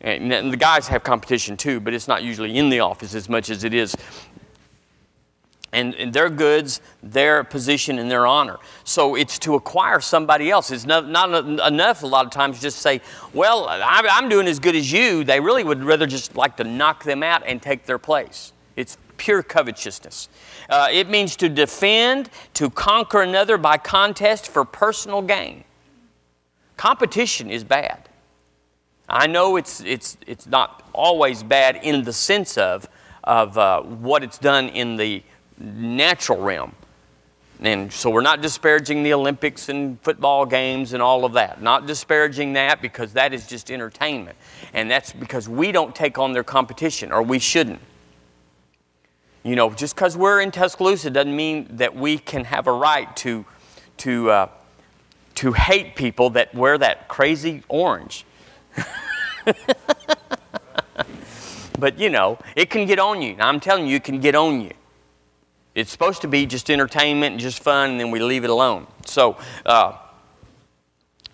And 0.00 0.52
the 0.52 0.56
guys 0.56 0.86
have 0.86 1.02
competition 1.02 1.56
too, 1.56 1.80
but 1.80 1.92
it's 1.92 2.06
not 2.06 2.22
usually 2.22 2.56
in 2.56 2.68
the 2.68 2.78
office 2.78 3.16
as 3.16 3.28
much 3.28 3.50
as 3.50 3.64
it 3.64 3.74
is 3.74 3.96
and, 5.72 5.94
and, 5.96 6.12
their 6.12 6.30
goods, 6.30 6.80
their 7.02 7.44
position, 7.44 7.98
and 7.98 8.10
their 8.10 8.26
honor. 8.26 8.56
So 8.84 9.14
it's 9.14 9.38
to 9.40 9.54
acquire 9.54 10.00
somebody 10.00 10.50
else. 10.50 10.70
It's 10.70 10.86
not, 10.86 11.08
not 11.08 11.30
enough 11.66 12.02
a 12.02 12.06
lot 12.06 12.24
of 12.24 12.32
times 12.32 12.60
just 12.60 12.78
say, 12.78 13.00
well, 13.34 13.66
I'm 13.68 14.28
doing 14.28 14.46
as 14.46 14.58
good 14.58 14.74
as 14.74 14.90
you. 14.90 15.24
They 15.24 15.40
really 15.40 15.64
would 15.64 15.84
rather 15.84 16.06
just 16.06 16.36
like 16.36 16.56
to 16.56 16.64
knock 16.64 17.04
them 17.04 17.22
out 17.22 17.42
and 17.46 17.60
take 17.60 17.84
their 17.84 17.98
place. 17.98 18.52
It's 18.76 18.96
pure 19.18 19.42
covetousness. 19.42 20.28
Uh, 20.70 20.88
it 20.90 21.08
means 21.08 21.36
to 21.36 21.48
defend, 21.48 22.30
to 22.54 22.70
conquer 22.70 23.22
another 23.22 23.58
by 23.58 23.76
contest 23.76 24.48
for 24.48 24.64
personal 24.64 25.20
gain. 25.20 25.64
Competition 26.76 27.50
is 27.50 27.64
bad. 27.64 28.08
I 29.08 29.26
know 29.26 29.56
it's, 29.56 29.80
it's, 29.80 30.16
it's 30.26 30.46
not 30.46 30.88
always 30.92 31.42
bad 31.42 31.80
in 31.82 32.04
the 32.04 32.12
sense 32.12 32.58
of, 32.58 32.88
of 33.24 33.56
uh, 33.56 33.82
what 33.82 34.22
it's 34.22 34.38
done 34.38 34.68
in 34.68 34.96
the 34.96 35.22
natural 35.58 36.40
realm. 36.40 36.74
And 37.60 37.92
so 37.92 38.08
we're 38.08 38.20
not 38.20 38.40
disparaging 38.40 39.02
the 39.02 39.12
Olympics 39.14 39.68
and 39.68 40.00
football 40.02 40.46
games 40.46 40.92
and 40.92 41.02
all 41.02 41.24
of 41.24 41.32
that. 41.32 41.60
Not 41.60 41.86
disparaging 41.86 42.52
that 42.52 42.80
because 42.80 43.14
that 43.14 43.34
is 43.34 43.48
just 43.48 43.70
entertainment. 43.70 44.38
And 44.72 44.88
that's 44.88 45.12
because 45.12 45.48
we 45.48 45.72
don't 45.72 45.92
take 45.94 46.18
on 46.18 46.32
their 46.32 46.44
competition, 46.44 47.10
or 47.10 47.20
we 47.22 47.40
shouldn't. 47.40 47.80
You 49.42 49.56
know, 49.56 49.70
just 49.70 49.96
because 49.96 50.16
we're 50.16 50.40
in 50.40 50.52
Tuscaloosa 50.52 51.10
doesn't 51.10 51.34
mean 51.34 51.66
that 51.78 51.96
we 51.96 52.18
can 52.18 52.44
have 52.44 52.68
a 52.68 52.72
right 52.72 53.14
to, 53.16 53.44
to, 53.98 54.30
uh, 54.30 54.48
to 55.36 55.52
hate 55.52 55.96
people 55.96 56.30
that 56.30 56.54
wear 56.54 56.78
that 56.78 57.08
crazy 57.08 57.64
orange. 57.68 58.24
but 61.78 61.98
you 61.98 62.10
know, 62.10 62.38
it 62.54 62.70
can 62.70 62.86
get 62.86 63.00
on 63.00 63.20
you. 63.20 63.36
I'm 63.40 63.58
telling 63.58 63.88
you, 63.88 63.96
it 63.96 64.04
can 64.04 64.20
get 64.20 64.36
on 64.36 64.60
you. 64.60 64.72
It's 65.78 65.92
supposed 65.92 66.22
to 66.22 66.28
be 66.28 66.44
just 66.44 66.70
entertainment 66.70 67.34
and 67.34 67.40
just 67.40 67.62
fun, 67.62 67.90
and 67.90 68.00
then 68.00 68.10
we 68.10 68.18
leave 68.18 68.42
it 68.42 68.50
alone. 68.50 68.88
So, 69.06 69.38
uh, 69.64 69.96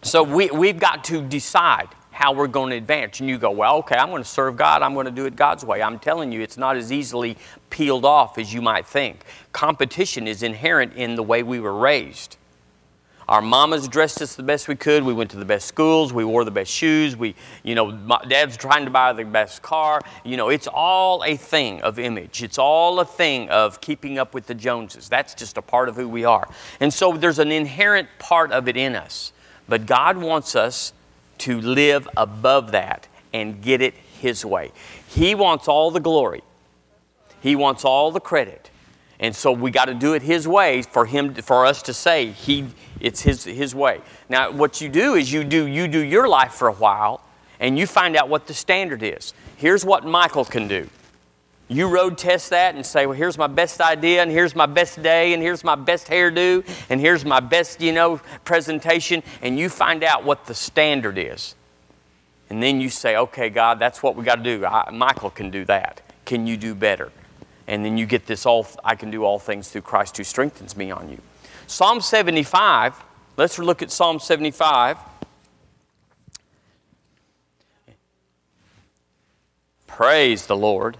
so 0.03 0.23
we, 0.23 0.51
we've 0.51 0.79
got 0.79 1.03
to 1.05 1.23
decide 1.23 1.89
how 2.11 2.35
we're 2.35 2.47
going 2.47 2.69
to 2.69 2.77
advance. 2.77 3.21
And 3.21 3.29
you 3.29 3.39
go, 3.39 3.51
well, 3.51 3.79
okay, 3.79 3.97
I'm 3.97 4.11
going 4.11 4.23
to 4.23 4.29
serve 4.29 4.57
God. 4.57 4.83
I'm 4.83 4.93
going 4.93 5.07
to 5.07 5.13
do 5.13 5.25
it 5.25 5.35
God's 5.35 5.65
way. 5.65 5.83
I'm 5.83 5.99
telling 5.99 6.31
you, 6.31 6.43
it's 6.43 6.59
not 6.59 6.77
as 6.77 6.93
easily 6.93 7.39
peeled 7.71 8.05
off 8.05 8.37
as 8.37 8.53
you 8.53 8.61
might 8.61 8.87
think. 8.87 9.25
Competition 9.53 10.29
is 10.29 10.43
inherent 10.43 10.93
in 10.93 11.15
the 11.15 11.23
way 11.23 11.43
we 11.43 11.59
were 11.59 11.75
raised. 11.75 12.37
Our 13.29 13.41
mamas 13.41 13.89
dressed 13.89 14.21
us 14.21 14.35
the 14.35 14.43
best 14.43 14.69
we 14.69 14.77
could. 14.77 15.03
We 15.03 15.15
went 15.15 15.31
to 15.31 15.39
the 15.39 15.45
best 15.45 15.67
schools. 15.67 16.13
We 16.13 16.25
wore 16.25 16.45
the 16.45 16.51
best 16.51 16.71
shoes. 16.71 17.17
We, 17.17 17.35
you 17.63 17.75
know, 17.75 17.93
dad's 18.29 18.57
trying 18.57 18.85
to 18.85 18.91
buy 18.91 19.13
the 19.13 19.25
best 19.25 19.63
car. 19.63 20.01
You 20.25 20.37
know, 20.37 20.51
it's 20.51 20.67
all 20.67 21.25
a 21.25 21.37
thing 21.37 21.81
of 21.83 21.99
image. 21.99 22.43
It's 22.43 22.59
all 22.59 23.01
a 23.01 23.05
thing 23.05 23.49
of 23.49 23.81
keeping 23.81 24.19
up 24.19 24.35
with 24.35 24.47
the 24.47 24.55
Joneses. 24.55 25.09
That's 25.09 25.35
just 25.35 25.57
a 25.57 25.63
part 25.63 25.89
of 25.89 25.97
who 25.97 26.09
we 26.09 26.25
are. 26.25 26.47
And 26.81 26.93
so 26.93 27.13
there's 27.13 27.39
an 27.39 27.51
inherent 27.51 28.09
part 28.19 28.53
of 28.53 28.69
it 28.69 28.77
in 28.77 28.95
us. 28.95 29.33
But 29.69 29.87
God 29.87 30.19
wants 30.19 30.55
us 30.55 30.93
to 31.39 31.61
live 31.61 32.09
above 32.17 32.73
that 32.73 33.09
and 33.33 33.63
get 33.63 33.81
it 33.81 33.95
His 33.95 34.45
way. 34.45 34.73
He 35.09 35.35
wants 35.35 35.67
all 35.67 35.91
the 35.91 36.01
glory, 36.01 36.43
He 37.41 37.57
wants 37.57 37.85
all 37.85 38.11
the 38.11 38.21
credit. 38.21 38.71
And 39.21 39.35
so 39.35 39.53
we 39.53 39.71
got 39.71 39.87
to 39.87 39.95
do 39.95 40.15
it 40.15 40.23
His 40.23 40.47
way 40.49 40.83
for 40.83 41.07
Him, 41.07 41.35
for 41.35 41.67
us 41.67 41.83
to 41.83 41.95
say 41.95 42.31
He, 42.31 42.67
it's 43.01 43.21
His, 43.21 43.45
His 43.45 43.75
way. 43.75 44.01
Now, 44.29 44.51
what 44.51 44.81
you 44.81 44.89
do 44.89 45.15
is 45.15 45.33
you 45.33 45.45
do, 45.45 45.67
you 45.67 45.89
do 45.89 46.01
your 46.01 46.29
life 46.29 46.53
for 46.53 46.69
a 46.69 46.73
while 46.73 47.23
and 47.61 47.79
you 47.79 47.87
find 47.87 48.17
out 48.17 48.29
what 48.29 48.47
the 48.47 48.55
standard 48.55 49.03
is. 49.03 49.33
Here's 49.57 49.85
what 49.85 50.05
Michael 50.05 50.45
can 50.45 50.69
do. 50.69 50.89
You 51.69 51.89
road 51.89 52.19
test 52.19 52.51
that 52.51 52.75
and 52.75 52.85
say, 52.85 53.07
well, 53.07 53.17
here's 53.17 53.39
my 53.39 53.47
best 53.47 53.81
idea, 53.81 54.21
and 54.21 54.31
here's 54.31 54.55
my 54.55 54.67
best 54.67 55.03
day, 55.03 55.33
and 55.33 55.43
here's 55.43 55.65
my 55.65 55.75
best 55.75 56.09
hairdo, 56.09 56.63
and 56.91 57.01
here's 57.01 57.25
my 57.25 57.41
best, 57.41 57.81
you 57.81 57.91
know, 57.91 58.21
presentation, 58.45 59.23
and 59.41 59.59
you 59.59 59.71
find 59.71 60.05
out 60.05 60.25
what 60.25 60.45
the 60.45 60.55
standard 60.55 61.17
is. 61.17 61.55
And 62.51 62.63
then 62.63 62.83
you 62.83 62.91
say, 62.91 63.17
okay, 63.17 63.49
God, 63.49 63.79
that's 63.79 64.03
what 64.03 64.15
we 64.15 64.25
got 64.25 64.37
to 64.37 64.43
do. 64.43 64.67
I, 64.67 64.91
Michael 64.91 65.31
can 65.31 65.51
do 65.51 65.65
that. 65.65 66.03
Can 66.27 66.47
you 66.47 66.59
do 66.59 66.75
better? 66.75 67.11
And 67.67 67.85
then 67.85 67.97
you 67.97 68.07
get 68.07 68.27
this 68.27 68.47
all, 68.47 68.67
I 68.85 68.95
can 68.95 69.11
do 69.11 69.25
all 69.25 69.39
things 69.39 69.71
through 69.71 69.83
Christ 69.83 70.17
who 70.17 70.25
strengthens 70.25 70.77
me 70.77 70.91
on 70.91 71.09
you. 71.09 71.19
Psalm 71.67 72.01
75, 72.01 73.03
let's 73.37 73.59
look 73.59 73.83
at 73.83 73.91
Psalm 73.91 74.21
75. 74.21 74.99
Praise 79.87 80.47
the 80.47 80.57
Lord. 80.57 80.99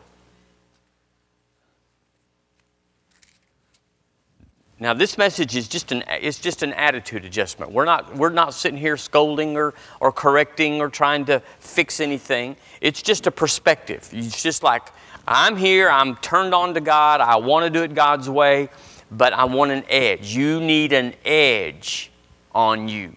Now, 4.81 4.93
this 4.93 5.17
message 5.17 5.57
is 5.57 5.67
just 5.67 5.93
an, 5.93 6.05
it's 6.09 6.39
just 6.39 6.63
an 6.63 6.73
attitude 6.75 7.25
adjustment. 7.25 7.73
We're 7.73 7.85
not, 7.85 8.17
we're 8.17 8.29
not 8.29 8.55
sitting 8.55 8.79
here 8.79 8.97
scolding 8.97 9.57
or, 9.57 9.73
or 10.01 10.13
correcting 10.13 10.81
or 10.81 10.89
trying 10.89 11.25
to 11.27 11.41
fix 11.59 12.01
anything. 12.01 12.57
It's 12.81 13.01
just 13.01 13.27
a 13.27 13.31
perspective. 13.31 14.09
It's 14.13 14.43
just 14.43 14.63
like, 14.63 14.83
I'm 15.27 15.57
here, 15.57 15.89
I'm 15.89 16.17
turned 16.17 16.55
on 16.55 16.75
to 16.75 16.81
God, 16.81 17.21
I 17.21 17.37
want 17.37 17.65
to 17.65 17.71
do 17.71 17.83
it 17.83 17.95
God's 17.95 18.29
way, 18.29 18.69
but 19.11 19.33
I 19.33 19.45
want 19.45 19.71
an 19.71 19.85
edge. 19.89 20.35
You 20.35 20.61
need 20.61 20.93
an 20.93 21.15
edge 21.25 22.11
on 22.55 22.89
you. 22.89 23.17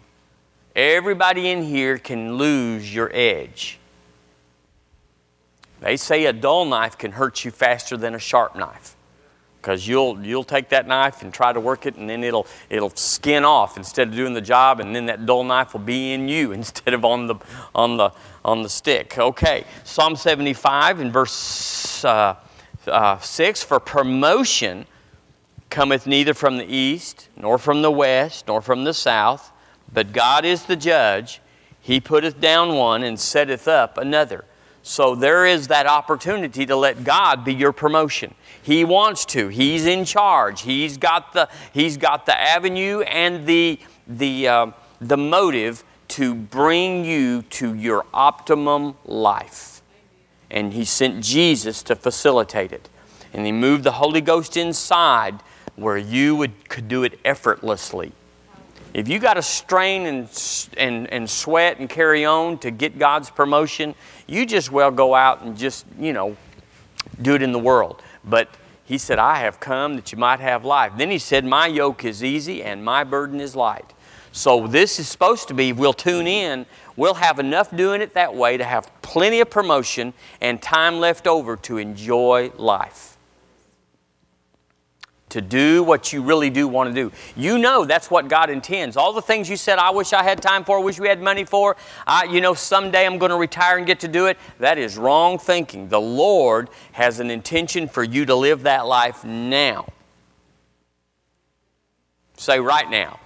Everybody 0.76 1.50
in 1.50 1.64
here 1.64 1.98
can 1.98 2.36
lose 2.36 2.94
your 2.94 3.12
edge. 3.14 3.80
They 5.80 5.98
say 5.98 6.26
a 6.26 6.34
dull 6.34 6.66
knife 6.66 6.98
can 6.98 7.12
hurt 7.12 7.44
you 7.44 7.52
faster 7.52 7.98
than 7.98 8.16
a 8.16 8.20
sharp 8.20 8.56
knife 8.56 8.96
because 9.68 9.88
you'll 9.88 10.26
you'll 10.26 10.44
take 10.44 10.70
that 10.70 10.88
knife 10.88 11.22
and 11.22 11.34
try 11.34 11.52
to 11.52 11.60
work 11.60 11.86
it 11.86 11.96
and 11.98 12.10
then 12.10 12.24
it'll 12.24 12.48
it'll 12.70 12.90
skin 12.92 13.44
off 13.44 13.76
instead 13.76 14.08
of 14.08 14.16
doing 14.16 14.34
the 14.34 14.42
job 14.42 14.80
and 14.80 14.96
then 14.96 15.08
that 15.08 15.26
dull 15.26 15.44
knife 15.44 15.74
will 15.74 15.82
be 15.82 16.14
in 16.14 16.30
you 16.30 16.52
instead 16.54 16.94
of 16.94 17.04
on 17.04 17.28
the 17.28 17.36
on 17.76 17.98
the 17.98 18.12
on 18.48 18.64
the 18.64 18.70
stick 18.70 19.18
okay 19.20 19.66
psalm 19.84 20.16
75 20.16 21.02
in 21.02 21.12
verse 21.12 22.04
uh, 22.06 22.36
uh, 22.88 23.20
6 23.20 23.64
for 23.64 23.80
promotion 23.80 24.86
cometh 25.70 26.08
neither 26.08 26.34
from 26.34 26.58
the 26.58 26.66
east 26.66 27.28
nor 27.36 27.58
from 27.58 27.82
the 27.82 27.92
west 27.92 28.48
nor 28.48 28.62
from 28.62 28.86
the 28.86 28.94
south 28.94 29.52
but 29.92 30.14
god 30.14 30.46
is 30.46 30.64
the 30.64 30.76
judge 30.78 31.42
he 31.82 32.00
putteth 32.00 32.40
down 32.40 32.76
one 32.76 33.04
and 33.04 33.20
setteth 33.20 33.68
up 33.68 33.98
another 33.98 34.46
so 34.88 35.16
there 35.16 35.46
is 35.46 35.68
that 35.68 35.86
opportunity 35.86 36.66
to 36.66 36.76
let 36.78 37.04
God 37.04 37.44
be 37.44 37.54
your 37.54 37.74
promotion. 37.74 38.34
He 38.62 38.86
wants 38.86 39.26
to. 39.26 39.50
He's 39.50 39.86
in 39.86 40.06
charge. 40.06 40.62
He's 40.62 40.98
got 40.98 41.34
the, 41.34 41.50
he's 41.74 41.98
got 41.98 42.26
the 42.26 42.40
avenue 42.40 43.02
and 43.02 43.46
the, 43.46 43.80
the, 44.08 44.48
uh, 44.48 44.72
the 45.02 45.18
motive 45.18 45.84
to 46.18 46.34
bring 46.34 47.06
you 47.06 47.44
to 47.44 47.76
your 47.76 48.04
optimum 48.12 48.96
life. 49.06 49.84
And 50.50 50.74
He 50.74 50.84
sent 50.84 51.24
Jesus 51.24 51.84
to 51.84 51.96
facilitate 51.96 52.72
it. 52.72 52.90
And 53.34 53.46
He 53.46 53.52
moved 53.52 53.84
the 53.84 53.92
Holy 53.92 54.20
Ghost 54.20 54.58
inside 54.58 55.36
where 55.76 55.96
you 55.96 56.36
would, 56.36 56.70
could 56.70 56.88
do 56.88 57.04
it 57.04 57.20
effortlessly. 57.24 58.14
If 58.96 59.08
you 59.08 59.20
got 59.20 59.36
to 59.36 59.44
strain 59.44 60.08
and, 60.08 60.72
and, 60.76 61.08
and 61.14 61.30
sweat 61.30 61.78
and 61.78 61.88
carry 61.88 62.26
on 62.26 62.58
to 62.60 62.72
get 62.72 62.98
God's 62.98 63.30
promotion, 63.30 63.94
you 64.26 64.48
just 64.48 64.72
well 64.72 64.90
go 64.90 65.14
out 65.14 65.44
and 65.44 65.56
just, 65.56 65.86
you 66.00 66.14
know, 66.14 66.36
do 67.22 67.36
it 67.36 67.44
in 67.44 67.52
the 67.52 67.60
world. 67.60 68.02
But 68.26 68.50
he 68.86 68.98
said, 68.98 69.20
I 69.20 69.36
have 69.42 69.60
come 69.60 69.98
that 69.98 70.12
you 70.12 70.18
might 70.18 70.40
have 70.40 70.66
life. 70.66 70.94
Then 70.98 71.12
he 71.12 71.20
said, 71.20 71.46
My 71.46 71.68
yoke 71.68 72.04
is 72.06 72.24
easy 72.24 72.64
and 72.64 72.84
my 72.84 73.04
burden 73.04 73.40
is 73.40 73.56
light. 73.56 73.94
So 74.38 74.68
this 74.68 75.00
is 75.00 75.08
supposed 75.08 75.48
to 75.48 75.56
be, 75.56 75.74
we'll 75.74 75.94
tune 75.94 76.28
in, 76.28 76.68
we'll 76.96 77.16
have 77.16 77.40
enough 77.40 77.76
doing 77.76 78.02
it 78.02 78.14
that 78.14 78.36
way 78.36 78.56
to 78.56 78.64
have 78.64 78.92
plenty 79.02 79.40
of 79.40 79.50
promotion 79.50 80.14
and 80.40 80.62
time 80.62 81.00
left 81.00 81.26
over 81.26 81.58
to 81.58 81.80
enjoy 81.80 82.52
life 82.56 83.18
to 85.30 85.42
do 85.42 85.84
what 85.84 86.14
you 86.14 86.22
really 86.22 86.52
do 86.52 86.68
want 86.68 86.88
to 86.88 86.94
do. 86.94 87.12
You 87.36 87.58
know 87.58 87.84
that's 87.84 88.12
what 88.12 88.28
God 88.28 88.52
intends. 88.52 88.96
All 88.96 89.12
the 89.12 89.24
things 89.24 89.50
you 89.50 89.58
said, 89.58 89.80
I 89.80 89.90
wish 89.90 90.14
I 90.14 90.22
had 90.22 90.40
time 90.40 90.64
for, 90.64 90.82
wish 90.84 91.00
we 91.00 91.08
had 91.08 91.20
money 91.20 91.44
for, 91.44 91.76
I, 92.06 92.26
you 92.26 92.40
know, 92.40 92.54
someday 92.54 93.08
I'm 93.08 93.18
going 93.18 93.32
to 93.32 93.38
retire 93.38 93.78
and 93.78 93.88
get 93.88 94.00
to 94.02 94.08
do 94.08 94.28
it, 94.28 94.38
that 94.60 94.78
is 94.78 95.00
wrong 95.00 95.40
thinking. 95.40 95.90
The 95.90 96.00
Lord 96.00 96.70
has 96.92 97.20
an 97.20 97.32
intention 97.32 97.88
for 97.88 98.04
you 98.04 98.24
to 98.28 98.36
live 98.36 98.64
that 98.64 98.86
life 98.86 99.26
now. 99.26 99.88
Say 102.38 102.60
right 102.60 102.88
now. 102.88 103.20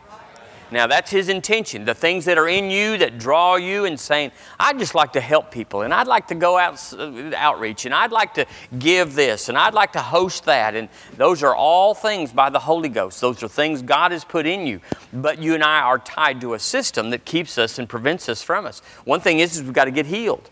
Now, 0.72 0.88
that's 0.88 1.12
his 1.12 1.28
intention. 1.28 1.84
The 1.84 1.94
things 1.94 2.24
that 2.26 2.38
are 2.38 2.48
in 2.48 2.72
you 2.72 2.98
that 2.98 3.18
draw 3.18 3.58
you 3.58 3.84
and 3.84 4.00
saying, 4.00 4.32
I'd 4.58 4.80
just 4.80 4.96
like 4.96 5.14
to 5.14 5.22
help 5.22 5.52
people, 5.52 5.82
and 5.82 5.94
I'd 5.94 6.08
like 6.08 6.28
to 6.28 6.36
go 6.36 6.58
out 6.58 6.82
uh, 6.94 7.32
outreach, 7.36 7.86
and 7.86 7.94
I'd 7.94 8.14
like 8.14 8.34
to 8.36 8.46
give 8.80 9.14
this, 9.14 9.50
and 9.50 9.58
I'd 9.58 9.74
like 9.74 9.92
to 9.94 10.02
host 10.02 10.46
that. 10.46 10.76
And 10.76 10.88
those 11.18 11.44
are 11.44 11.54
all 11.54 11.94
things 11.94 12.32
by 12.32 12.50
the 12.50 12.60
Holy 12.60 12.88
Ghost. 12.88 13.20
Those 13.20 13.44
are 13.44 13.50
things 13.50 13.82
God 13.82 14.14
has 14.14 14.24
put 14.24 14.46
in 14.46 14.66
you. 14.66 14.80
But 15.12 15.40
you 15.40 15.56
and 15.56 15.64
I 15.64 15.82
are 15.82 16.00
tied 16.00 16.40
to 16.42 16.54
a 16.54 16.60
system 16.60 17.10
that 17.10 17.26
keeps 17.26 17.58
us 17.58 17.78
and 17.78 17.90
prevents 17.90 18.30
us 18.30 18.42
from 18.42 18.66
us. 18.66 18.80
One 19.04 19.20
thing 19.20 19.40
is, 19.40 19.58
is 19.58 19.64
we've 19.64 19.74
got 19.74 19.86
to 19.86 19.92
get 19.92 20.06
healed. 20.06 20.50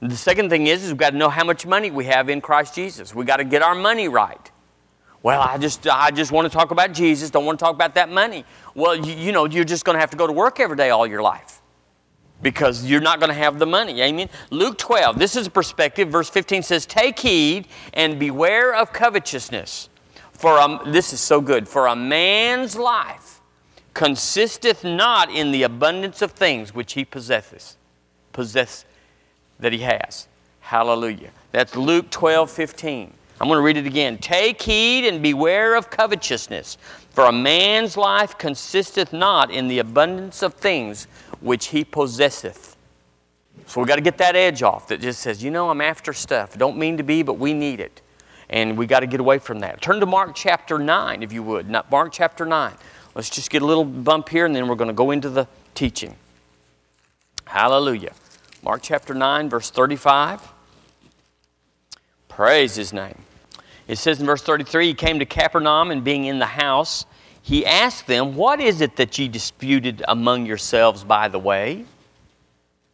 The 0.00 0.16
second 0.16 0.50
thing 0.50 0.66
is, 0.66 0.84
is 0.84 0.90
we've 0.90 0.98
got 0.98 1.10
to 1.10 1.16
know 1.16 1.30
how 1.30 1.44
much 1.44 1.66
money 1.66 1.90
we 1.90 2.06
have 2.06 2.28
in 2.28 2.40
Christ 2.40 2.74
Jesus. 2.74 3.14
We've 3.14 3.26
got 3.26 3.38
to 3.38 3.44
get 3.44 3.62
our 3.62 3.74
money 3.74 4.08
right. 4.08 4.50
Well, 5.26 5.42
I 5.42 5.58
just, 5.58 5.88
I 5.88 6.12
just 6.12 6.30
want 6.30 6.48
to 6.48 6.56
talk 6.56 6.70
about 6.70 6.92
Jesus, 6.92 7.30
don't 7.30 7.44
want 7.44 7.58
to 7.58 7.64
talk 7.64 7.74
about 7.74 7.96
that 7.96 8.08
money. 8.08 8.44
Well, 8.76 8.94
you, 8.94 9.12
you 9.12 9.32
know, 9.32 9.44
you're 9.46 9.64
just 9.64 9.84
going 9.84 9.96
to 9.96 10.00
have 10.00 10.10
to 10.10 10.16
go 10.16 10.24
to 10.24 10.32
work 10.32 10.60
every 10.60 10.76
day 10.76 10.90
all 10.90 11.04
your 11.04 11.20
life 11.20 11.60
because 12.42 12.84
you're 12.84 13.00
not 13.00 13.18
going 13.18 13.30
to 13.30 13.34
have 13.34 13.58
the 13.58 13.66
money. 13.66 14.00
Amen. 14.02 14.28
Luke 14.50 14.78
12, 14.78 15.18
this 15.18 15.34
is 15.34 15.48
a 15.48 15.50
perspective. 15.50 16.10
Verse 16.10 16.30
15 16.30 16.62
says, 16.62 16.86
Take 16.86 17.18
heed 17.18 17.66
and 17.92 18.20
beware 18.20 18.72
of 18.72 18.92
covetousness. 18.92 19.88
For 20.30 20.58
a, 20.58 20.80
this 20.92 21.12
is 21.12 21.18
so 21.18 21.40
good. 21.40 21.66
For 21.66 21.88
a 21.88 21.96
man's 21.96 22.76
life 22.76 23.40
consisteth 23.94 24.84
not 24.84 25.28
in 25.28 25.50
the 25.50 25.64
abundance 25.64 26.22
of 26.22 26.30
things 26.30 26.72
which 26.72 26.92
he 26.92 27.04
possesseth, 27.04 27.74
possess 28.32 28.84
that 29.58 29.72
he 29.72 29.80
has. 29.80 30.28
Hallelujah. 30.60 31.32
That's 31.50 31.74
Luke 31.74 32.10
12, 32.10 32.48
15. 32.48 33.12
I'm 33.40 33.48
going 33.48 33.58
to 33.58 33.62
read 33.62 33.76
it 33.76 33.86
again. 33.86 34.18
Take 34.18 34.62
heed 34.62 35.06
and 35.06 35.22
beware 35.22 35.74
of 35.74 35.90
covetousness, 35.90 36.78
for 37.10 37.24
a 37.24 37.32
man's 37.32 37.96
life 37.96 38.38
consisteth 38.38 39.12
not 39.12 39.50
in 39.50 39.68
the 39.68 39.78
abundance 39.78 40.42
of 40.42 40.54
things 40.54 41.06
which 41.40 41.66
he 41.66 41.84
possesseth. 41.84 42.76
So 43.66 43.80
we 43.80 43.86
got 43.86 43.96
to 43.96 44.02
get 44.02 44.18
that 44.18 44.36
edge 44.36 44.62
off 44.62 44.88
that 44.88 45.00
just 45.00 45.20
says, 45.20 45.42
you 45.42 45.50
know, 45.50 45.68
I'm 45.70 45.80
after 45.80 46.12
stuff. 46.12 46.56
Don't 46.56 46.78
mean 46.78 46.96
to 46.96 47.02
be, 47.02 47.22
but 47.22 47.34
we 47.34 47.52
need 47.52 47.80
it. 47.80 48.00
And 48.48 48.78
we 48.78 48.86
got 48.86 49.00
to 49.00 49.06
get 49.06 49.20
away 49.20 49.38
from 49.38 49.58
that. 49.60 49.82
Turn 49.82 49.98
to 50.00 50.06
Mark 50.06 50.34
chapter 50.34 50.78
9, 50.78 51.22
if 51.22 51.32
you 51.32 51.42
would. 51.42 51.68
Not 51.68 51.90
Mark 51.90 52.12
chapter 52.12 52.46
9. 52.46 52.74
Let's 53.14 53.28
just 53.28 53.50
get 53.50 53.62
a 53.62 53.66
little 53.66 53.84
bump 53.84 54.28
here, 54.28 54.46
and 54.46 54.54
then 54.54 54.68
we're 54.68 54.76
going 54.76 54.88
to 54.88 54.94
go 54.94 55.10
into 55.10 55.28
the 55.28 55.48
teaching. 55.74 56.14
Hallelujah. 57.44 58.12
Mark 58.62 58.82
chapter 58.82 59.14
9, 59.14 59.50
verse 59.50 59.70
35. 59.70 60.40
Praise 62.28 62.76
his 62.76 62.92
name. 62.92 63.25
It 63.88 63.98
says 63.98 64.20
in 64.20 64.26
verse 64.26 64.42
33 64.42 64.88
He 64.88 64.94
came 64.94 65.18
to 65.18 65.26
Capernaum, 65.26 65.90
and 65.90 66.02
being 66.02 66.24
in 66.24 66.38
the 66.38 66.46
house, 66.46 67.06
he 67.40 67.64
asked 67.64 68.06
them, 68.06 68.34
What 68.34 68.60
is 68.60 68.80
it 68.80 68.96
that 68.96 69.18
ye 69.18 69.28
disputed 69.28 70.02
among 70.08 70.46
yourselves 70.46 71.04
by 71.04 71.28
the 71.28 71.38
way? 71.38 71.84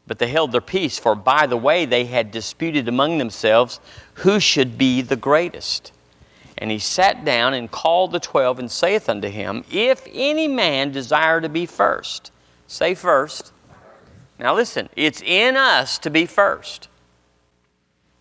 But 0.06 0.18
they 0.18 0.28
held 0.28 0.52
their 0.52 0.60
peace, 0.60 0.98
for 0.98 1.14
by 1.14 1.46
the 1.46 1.56
way 1.56 1.86
they 1.86 2.04
had 2.04 2.30
disputed 2.30 2.88
among 2.88 3.18
themselves 3.18 3.80
who 4.14 4.40
should 4.40 4.76
be 4.76 5.00
the 5.00 5.16
greatest. 5.16 5.92
And 6.58 6.70
he 6.70 6.78
sat 6.78 7.24
down 7.24 7.54
and 7.54 7.70
called 7.70 8.12
the 8.12 8.20
twelve 8.20 8.58
and 8.58 8.70
saith 8.70 9.08
unto 9.08 9.28
him, 9.28 9.64
If 9.70 10.06
any 10.12 10.48
man 10.48 10.92
desire 10.92 11.40
to 11.40 11.48
be 11.48 11.64
first, 11.66 12.30
say 12.66 12.94
first. 12.94 13.52
Now 14.38 14.54
listen, 14.54 14.88
it's 14.96 15.22
in 15.22 15.56
us 15.56 15.98
to 16.00 16.10
be 16.10 16.26
first. 16.26 16.88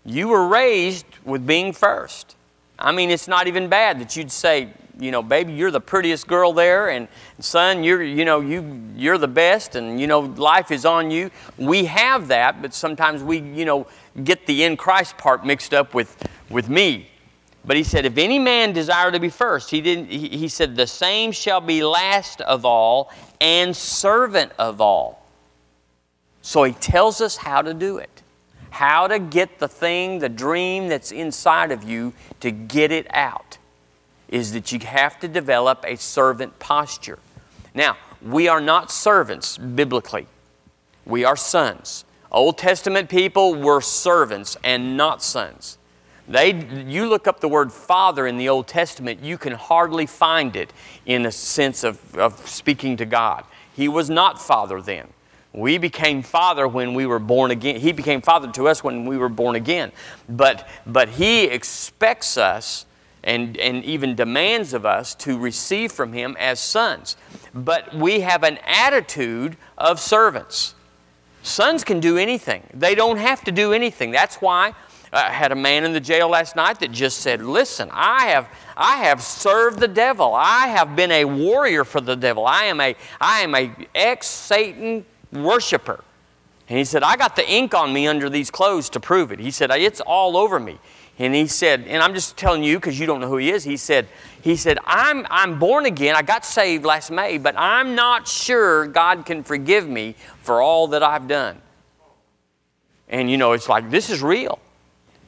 You 0.05 0.29
were 0.29 0.47
raised 0.47 1.05
with 1.25 1.45
being 1.45 1.73
first. 1.73 2.35
I 2.81 2.91
mean, 2.91 3.09
it's 3.09 3.27
not 3.27 3.47
even 3.47 3.69
bad 3.69 3.99
that 3.99 4.15
you'd 4.15 4.31
say, 4.31 4.73
you 4.99 5.11
know, 5.11 5.23
baby, 5.23 5.53
you're 5.53 5.71
the 5.71 5.81
prettiest 5.81 6.27
girl 6.27 6.53
there, 6.53 6.89
and 6.89 7.07
son, 7.39 7.83
you're, 7.83 8.03
you 8.03 8.25
know, 8.25 8.39
you, 8.39 8.81
you're 8.95 9.17
the 9.17 9.27
best, 9.27 9.75
and 9.75 9.99
you 9.99 10.07
know, 10.07 10.19
life 10.19 10.71
is 10.71 10.85
on 10.85 11.09
you. 11.11 11.31
We 11.57 11.85
have 11.85 12.27
that, 12.27 12.61
but 12.61 12.73
sometimes 12.73 13.23
we, 13.23 13.39
you 13.39 13.65
know, 13.65 13.87
get 14.23 14.45
the 14.45 14.63
in 14.63 14.77
Christ 14.77 15.17
part 15.17 15.45
mixed 15.45 15.73
up 15.73 15.93
with, 15.93 16.15
with 16.49 16.69
me. 16.69 17.07
But 17.63 17.77
he 17.77 17.83
said, 17.83 18.05
if 18.05 18.17
any 18.17 18.39
man 18.39 18.73
desire 18.73 19.11
to 19.11 19.19
be 19.19 19.29
first, 19.29 19.69
he 19.69 19.81
didn't. 19.81 20.09
He, 20.09 20.29
he 20.29 20.47
said, 20.47 20.75
the 20.75 20.87
same 20.87 21.31
shall 21.31 21.61
be 21.61 21.83
last 21.83 22.41
of 22.41 22.65
all 22.65 23.11
and 23.39 23.75
servant 23.75 24.51
of 24.57 24.81
all. 24.81 25.25
So 26.41 26.63
he 26.63 26.73
tells 26.73 27.21
us 27.21 27.37
how 27.37 27.61
to 27.61 27.73
do 27.73 27.97
it 27.97 28.10
how 28.71 29.07
to 29.07 29.19
get 29.19 29.59
the 29.59 29.67
thing, 29.67 30.19
the 30.19 30.29
dream 30.29 30.87
that's 30.87 31.11
inside 31.11 31.71
of 31.71 31.83
you, 31.83 32.13
to 32.39 32.51
get 32.51 32.91
it 32.91 33.05
out, 33.13 33.57
is 34.27 34.53
that 34.53 34.71
you 34.71 34.79
have 34.79 35.19
to 35.19 35.27
develop 35.27 35.83
a 35.85 35.97
servant 35.97 36.57
posture. 36.57 37.19
Now, 37.75 37.97
we 38.21 38.47
are 38.47 38.61
not 38.61 38.91
servants 38.91 39.57
biblically, 39.57 40.25
we 41.05 41.23
are 41.23 41.35
sons. 41.35 42.05
Old 42.31 42.57
Testament 42.57 43.09
people 43.09 43.55
were 43.55 43.81
servants 43.81 44.55
and 44.63 44.95
not 44.95 45.21
sons. 45.21 45.77
They, 46.29 46.53
you 46.87 47.09
look 47.09 47.27
up 47.27 47.41
the 47.41 47.49
word 47.49 47.73
father 47.73 48.25
in 48.25 48.37
the 48.37 48.47
Old 48.47 48.67
Testament, 48.67 49.21
you 49.21 49.37
can 49.37 49.51
hardly 49.51 50.05
find 50.05 50.55
it 50.55 50.71
in 51.05 51.25
a 51.25 51.31
sense 51.31 51.83
of, 51.83 52.15
of 52.15 52.47
speaking 52.47 52.95
to 52.97 53.05
God. 53.05 53.43
He 53.75 53.89
was 53.89 54.09
not 54.09 54.41
father 54.41 54.81
then. 54.81 55.07
We 55.53 55.77
became 55.77 56.21
father 56.21 56.67
when 56.67 56.93
we 56.93 57.05
were 57.05 57.19
born 57.19 57.51
again. 57.51 57.79
He 57.79 57.91
became 57.91 58.21
father 58.21 58.51
to 58.53 58.67
us 58.67 58.83
when 58.83 59.05
we 59.05 59.17
were 59.17 59.29
born 59.29 59.55
again. 59.55 59.91
But, 60.29 60.67
but 60.85 61.09
He 61.09 61.43
expects 61.43 62.37
us 62.37 62.85
and, 63.23 63.57
and 63.57 63.83
even 63.83 64.15
demands 64.15 64.73
of 64.73 64.85
us 64.85 65.13
to 65.15 65.37
receive 65.37 65.91
from 65.91 66.13
Him 66.13 66.37
as 66.39 66.59
sons. 66.59 67.17
But 67.53 67.93
we 67.93 68.21
have 68.21 68.43
an 68.43 68.59
attitude 68.65 69.57
of 69.77 69.99
servants. 69.99 70.75
Sons 71.43 71.83
can 71.83 71.99
do 71.99 72.17
anything, 72.17 72.63
they 72.73 72.95
don't 72.95 73.17
have 73.17 73.43
to 73.43 73.51
do 73.51 73.73
anything. 73.73 74.11
That's 74.11 74.35
why 74.37 74.73
I 75.11 75.31
had 75.31 75.51
a 75.51 75.55
man 75.55 75.83
in 75.83 75.91
the 75.91 75.99
jail 75.99 76.29
last 76.29 76.55
night 76.55 76.79
that 76.79 76.91
just 76.91 77.17
said, 77.17 77.41
Listen, 77.41 77.89
I 77.91 78.27
have, 78.27 78.47
I 78.77 78.97
have 78.97 79.21
served 79.21 79.79
the 79.79 79.87
devil. 79.87 80.33
I 80.33 80.67
have 80.67 80.95
been 80.95 81.11
a 81.11 81.25
warrior 81.25 81.83
for 81.83 81.99
the 81.99 82.15
devil. 82.15 82.45
I 82.45 82.65
am 82.65 82.79
a, 82.79 82.95
I 83.19 83.41
am 83.41 83.53
a 83.55 83.71
ex 83.93 84.27
Satan 84.27 85.05
worshiper. 85.31 86.03
And 86.69 86.77
he 86.77 86.85
said, 86.85 87.03
I 87.03 87.17
got 87.17 87.35
the 87.35 87.49
ink 87.49 87.73
on 87.73 87.91
me 87.91 88.07
under 88.07 88.29
these 88.29 88.49
clothes 88.49 88.89
to 88.91 88.99
prove 88.99 89.31
it. 89.31 89.39
He 89.39 89.51
said, 89.51 89.71
It's 89.71 89.99
all 90.01 90.37
over 90.37 90.59
me. 90.59 90.79
And 91.21 91.35
he 91.35 91.45
said, 91.45 91.85
and 91.87 92.01
I'm 92.01 92.15
just 92.15 92.35
telling 92.35 92.63
you 92.63 92.77
because 92.77 92.99
you 92.99 93.05
don't 93.05 93.21
know 93.21 93.27
who 93.27 93.37
he 93.37 93.51
is. 93.51 93.63
He 93.63 93.77
said, 93.77 94.07
he 94.41 94.55
said, 94.55 94.79
I'm, 94.85 95.27
I'm 95.29 95.59
born 95.59 95.85
again. 95.85 96.15
I 96.15 96.23
got 96.23 96.43
saved 96.43 96.83
last 96.83 97.11
May, 97.11 97.37
but 97.37 97.53
I'm 97.57 97.93
not 97.93 98.27
sure 98.27 98.87
God 98.87 99.23
can 99.23 99.43
forgive 99.43 99.87
me 99.87 100.15
for 100.41 100.63
all 100.63 100.87
that 100.87 101.03
I've 101.03 101.27
done. 101.27 101.61
And 103.07 103.29
you 103.29 103.37
know, 103.37 103.51
it's 103.51 103.69
like, 103.69 103.91
this 103.91 104.09
is 104.09 104.23
real. 104.23 104.57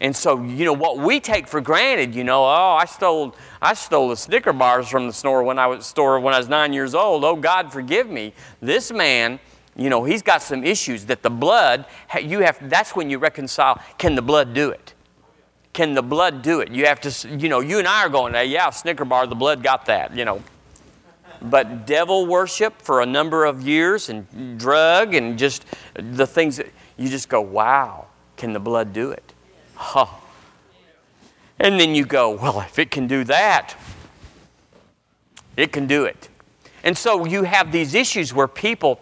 And 0.02 0.16
so, 0.16 0.42
you 0.42 0.66
know, 0.66 0.74
what 0.74 0.98
we 0.98 1.20
take 1.20 1.48
for 1.48 1.62
granted, 1.62 2.16
you 2.16 2.24
know, 2.24 2.44
oh, 2.44 2.78
I 2.80 2.86
stole, 2.86 3.36
I 3.62 3.76
stole 3.76 4.10
the 4.10 4.18
Snicker 4.18 4.52
bars 4.52 4.90
from 4.90 5.06
the 5.06 5.14
store 5.14 5.44
when 5.44 5.60
I 5.60 5.68
was 5.68 5.86
store 5.86 6.20
when 6.20 6.34
I 6.34 6.40
was 6.40 6.50
nine 6.50 6.74
years 6.74 6.96
old. 6.96 7.24
Oh, 7.24 7.36
God, 7.36 7.72
forgive 7.72 8.10
me. 8.10 8.34
This 8.62 8.92
man 8.92 9.40
you 9.76 9.90
know, 9.90 10.04
he's 10.04 10.22
got 10.22 10.42
some 10.42 10.64
issues 10.64 11.06
that 11.06 11.24
the 11.24 11.30
blood, 11.30 11.86
you 12.22 12.40
have, 12.40 12.58
that's 12.70 12.96
when 12.96 13.10
you 13.10 13.18
reconcile. 13.18 13.82
Can 13.98 14.16
the 14.16 14.22
blood 14.22 14.54
do 14.54 14.70
it? 14.70 14.94
Can 15.74 15.96
the 15.96 16.04
blood 16.04 16.44
do 16.44 16.60
it? 16.60 16.70
You 16.72 16.86
have 16.86 17.02
to, 17.02 17.30
you 17.30 17.50
know, 17.50 17.60
you 17.60 17.80
and 17.80 17.88
I 17.88 18.06
are 18.06 18.10
going, 18.10 18.34
yeah, 18.50 18.70
Snicker 18.70 19.06
bar, 19.06 19.26
the 19.26 19.36
blood 19.36 19.64
got 19.64 19.88
that, 19.88 20.16
you 20.16 20.26
know. 20.26 20.44
But 21.42 21.88
devil 21.88 22.26
worship 22.28 22.82
for 22.82 23.02
a 23.02 23.06
number 23.06 23.46
of 23.46 23.62
years 23.64 24.10
and 24.10 24.60
drug 24.60 25.16
and 25.16 25.38
just 25.38 25.66
the 25.96 26.28
things 26.28 26.58
that 26.58 26.68
you 26.96 27.10
just 27.10 27.28
go, 27.28 27.42
wow, 27.42 28.06
can 28.38 28.54
the 28.54 28.60
blood 28.60 28.94
do 28.94 29.10
it? 29.10 29.34
Huh. 29.74 30.06
And 31.60 31.80
then 31.80 31.96
you 31.96 32.06
go, 32.06 32.30
well, 32.32 32.62
if 32.62 32.78
it 32.78 32.92
can 32.92 33.08
do 33.08 33.24
that, 33.26 33.76
it 35.58 35.72
can 35.72 35.88
do 35.88 36.06
it. 36.06 36.30
And 36.84 36.98
so 36.98 37.26
you 37.26 37.44
have 37.44 37.72
these 37.72 37.94
issues 37.96 38.34
where 38.34 38.48
people 38.48 39.00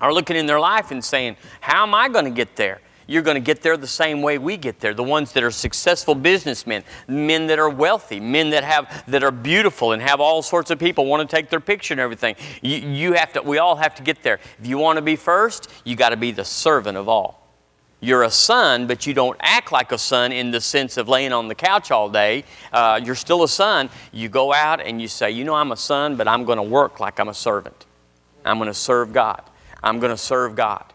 are 0.00 0.12
looking 0.12 0.36
in 0.36 0.46
their 0.46 0.60
life 0.60 0.90
and 0.90 1.04
saying, 1.04 1.36
How 1.60 1.82
am 1.82 1.94
I 1.94 2.08
going 2.08 2.24
to 2.24 2.30
get 2.30 2.56
there? 2.56 2.80
You're 3.10 3.22
going 3.22 3.34
to 3.34 3.40
get 3.40 3.60
there 3.60 3.76
the 3.76 3.88
same 3.88 4.22
way 4.22 4.38
we 4.38 4.56
get 4.56 4.78
there. 4.78 4.94
The 4.94 5.02
ones 5.02 5.32
that 5.32 5.42
are 5.42 5.50
successful 5.50 6.14
businessmen, 6.14 6.84
men 7.08 7.48
that 7.48 7.58
are 7.58 7.68
wealthy, 7.68 8.20
men 8.20 8.50
that 8.50 8.62
have 8.62 9.02
that 9.08 9.24
are 9.24 9.32
beautiful 9.32 9.90
and 9.90 10.00
have 10.00 10.20
all 10.20 10.42
sorts 10.42 10.70
of 10.70 10.78
people 10.78 11.06
want 11.06 11.28
to 11.28 11.36
take 11.36 11.50
their 11.50 11.58
picture 11.58 11.92
and 11.92 12.00
everything. 12.00 12.36
You, 12.62 12.76
you 12.76 13.12
have 13.14 13.32
to. 13.32 13.42
We 13.42 13.58
all 13.58 13.74
have 13.74 13.96
to 13.96 14.04
get 14.04 14.22
there. 14.22 14.38
If 14.60 14.66
you 14.68 14.78
want 14.78 14.98
to 14.98 15.02
be 15.02 15.16
first, 15.16 15.68
you 15.82 15.96
got 15.96 16.10
to 16.10 16.16
be 16.16 16.30
the 16.30 16.44
servant 16.44 16.96
of 16.96 17.08
all. 17.08 17.40
You're 17.98 18.22
a 18.22 18.30
son, 18.30 18.86
but 18.86 19.08
you 19.08 19.12
don't 19.12 19.36
act 19.40 19.72
like 19.72 19.90
a 19.90 19.98
son 19.98 20.30
in 20.30 20.52
the 20.52 20.60
sense 20.60 20.96
of 20.96 21.08
laying 21.08 21.32
on 21.32 21.48
the 21.48 21.54
couch 21.56 21.90
all 21.90 22.08
day. 22.08 22.44
Uh, 22.72 23.00
you're 23.02 23.16
still 23.16 23.42
a 23.42 23.48
son. 23.48 23.90
You 24.12 24.28
go 24.28 24.54
out 24.54 24.80
and 24.80 25.02
you 25.02 25.08
say, 25.08 25.32
You 25.32 25.42
know, 25.42 25.54
I'm 25.54 25.72
a 25.72 25.76
son, 25.76 26.14
but 26.14 26.28
I'm 26.28 26.44
going 26.44 26.58
to 26.58 26.62
work 26.62 27.00
like 27.00 27.18
I'm 27.18 27.28
a 27.28 27.34
servant. 27.34 27.86
I'm 28.44 28.58
going 28.58 28.70
to 28.70 28.74
serve 28.74 29.12
God. 29.12 29.42
I'm 29.82 29.98
going 29.98 30.10
to 30.10 30.16
serve 30.16 30.54
God. 30.54 30.92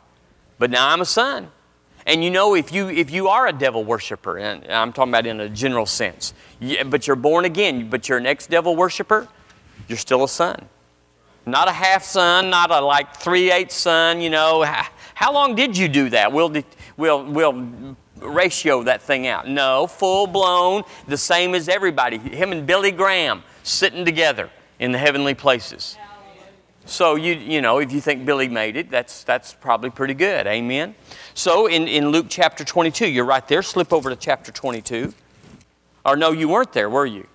But 0.58 0.72
now 0.72 0.90
I'm 0.90 1.02
a 1.02 1.06
son. 1.06 1.50
And 2.06 2.24
you 2.24 2.30
know, 2.30 2.54
if 2.54 2.72
you, 2.72 2.90
if 2.90 3.10
you 3.10 3.28
are 3.30 3.48
a 3.48 3.54
devil 3.54 3.84
worshiper, 3.84 4.38
and 4.38 4.66
I'm 4.72 4.94
talking 4.94 5.12
about 5.12 5.26
in 5.26 5.40
a 5.40 5.50
general 5.50 5.86
sense, 5.86 6.34
but 6.86 7.08
you're 7.08 7.16
born 7.16 7.46
again, 7.46 7.90
but 7.90 8.08
you're 8.08 8.20
an 8.20 8.28
ex 8.28 8.46
devil 8.46 8.76
worshiper, 8.76 9.28
you're 9.88 9.98
still 9.98 10.24
a 10.24 10.30
son. 10.30 10.70
Not 11.48 11.68
a 11.68 11.72
half 11.72 12.04
son, 12.04 12.50
not 12.50 12.72
a 12.72 12.80
like 12.80 13.18
three 13.18 13.52
eighth 13.52 13.72
son, 13.72 14.22
you 14.22 14.30
know. 14.30 14.64
How 15.16 15.34
long 15.34 15.56
did 15.56 15.78
you 15.78 15.88
do 15.88 16.10
that? 16.10 16.32
We'll, 16.32 16.54
we'll, 16.98 17.24
we'll 17.24 17.96
ratio 18.18 18.84
that 18.84 19.02
thing 19.02 19.28
out. 19.28 19.48
No, 19.48 19.88
full 19.88 20.28
blown, 20.28 20.84
the 21.08 21.18
same 21.18 21.56
as 21.56 21.70
everybody. 21.70 22.18
Him 22.18 22.52
and 22.52 22.66
Billy 22.66 22.92
Graham 22.92 23.44
sitting 23.64 24.06
together 24.06 24.50
in 24.80 24.92
the 24.92 24.98
heavenly 24.98 25.34
places. 25.34 25.98
So 26.86 27.16
you 27.16 27.34
you 27.34 27.62
know, 27.62 27.80
if 27.80 27.92
you 27.92 28.00
think 28.00 28.26
Billy 28.26 28.48
made 28.48 28.78
it, 28.78 28.92
that's 28.92 29.24
that's 29.24 29.54
probably 29.54 29.90
pretty 29.90 30.14
good. 30.14 30.46
Amen. 30.46 30.96
So 31.34 31.66
in, 31.66 31.88
in 31.88 32.10
Luke 32.10 32.28
chapter 32.30 32.64
22, 32.64 33.08
you're 33.08 33.26
right 33.26 33.46
there. 33.48 33.62
Slip 33.62 33.92
over 33.92 34.10
to 34.10 34.16
chapter 34.16 34.52
22. 34.52 35.14
Or 36.06 36.16
no, 36.16 36.32
you 36.32 36.48
weren't 36.48 36.72
there, 36.74 36.90
were 36.90 37.06
you? 37.08 37.28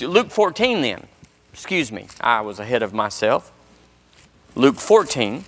Luke 0.00 0.30
14 0.30 0.82
then. 0.82 1.06
Excuse 1.52 1.92
me. 1.92 2.08
I 2.20 2.40
was 2.40 2.58
ahead 2.58 2.82
of 2.82 2.92
myself. 2.92 3.52
Luke 4.56 4.76
14. 4.76 5.44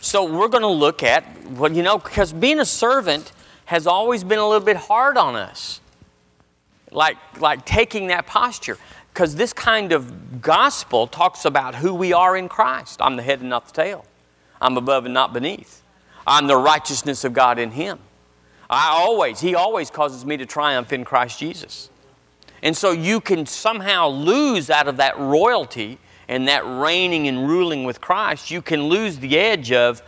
So 0.00 0.24
we're 0.24 0.48
going 0.48 0.62
to 0.62 0.68
look 0.68 1.02
at 1.02 1.24
well, 1.50 1.72
you 1.72 1.82
know, 1.82 1.98
because 1.98 2.32
being 2.32 2.60
a 2.60 2.64
servant 2.64 3.32
has 3.64 3.88
always 3.88 4.22
been 4.22 4.38
a 4.38 4.46
little 4.46 4.64
bit 4.64 4.76
hard 4.76 5.18
on 5.18 5.34
us. 5.34 5.80
Like 6.92 7.16
like 7.40 7.66
taking 7.66 8.06
that 8.06 8.28
posture 8.28 8.78
because 9.16 9.34
this 9.34 9.54
kind 9.54 9.92
of 9.92 10.42
gospel 10.42 11.06
talks 11.06 11.46
about 11.46 11.74
who 11.74 11.94
we 11.94 12.12
are 12.12 12.36
in 12.36 12.50
Christ. 12.50 13.00
I'm 13.00 13.16
the 13.16 13.22
head 13.22 13.40
and 13.40 13.48
not 13.48 13.64
the 13.64 13.72
tail. 13.72 14.04
I'm 14.60 14.76
above 14.76 15.06
and 15.06 15.14
not 15.14 15.32
beneath. 15.32 15.82
I'm 16.26 16.46
the 16.46 16.56
righteousness 16.58 17.24
of 17.24 17.32
God 17.32 17.58
in 17.58 17.70
Him. 17.70 17.98
I 18.68 18.90
always, 18.90 19.40
He 19.40 19.54
always 19.54 19.88
causes 19.88 20.26
me 20.26 20.36
to 20.36 20.44
triumph 20.44 20.92
in 20.92 21.02
Christ 21.02 21.38
Jesus. 21.38 21.88
And 22.62 22.76
so 22.76 22.90
you 22.90 23.22
can 23.22 23.46
somehow 23.46 24.08
lose 24.08 24.68
out 24.68 24.86
of 24.86 24.98
that 24.98 25.18
royalty 25.18 25.96
and 26.28 26.46
that 26.48 26.66
reigning 26.66 27.26
and 27.26 27.48
ruling 27.48 27.84
with 27.84 28.02
Christ, 28.02 28.50
you 28.50 28.60
can 28.60 28.82
lose 28.82 29.18
the 29.18 29.38
edge 29.38 29.72
of 29.72 30.02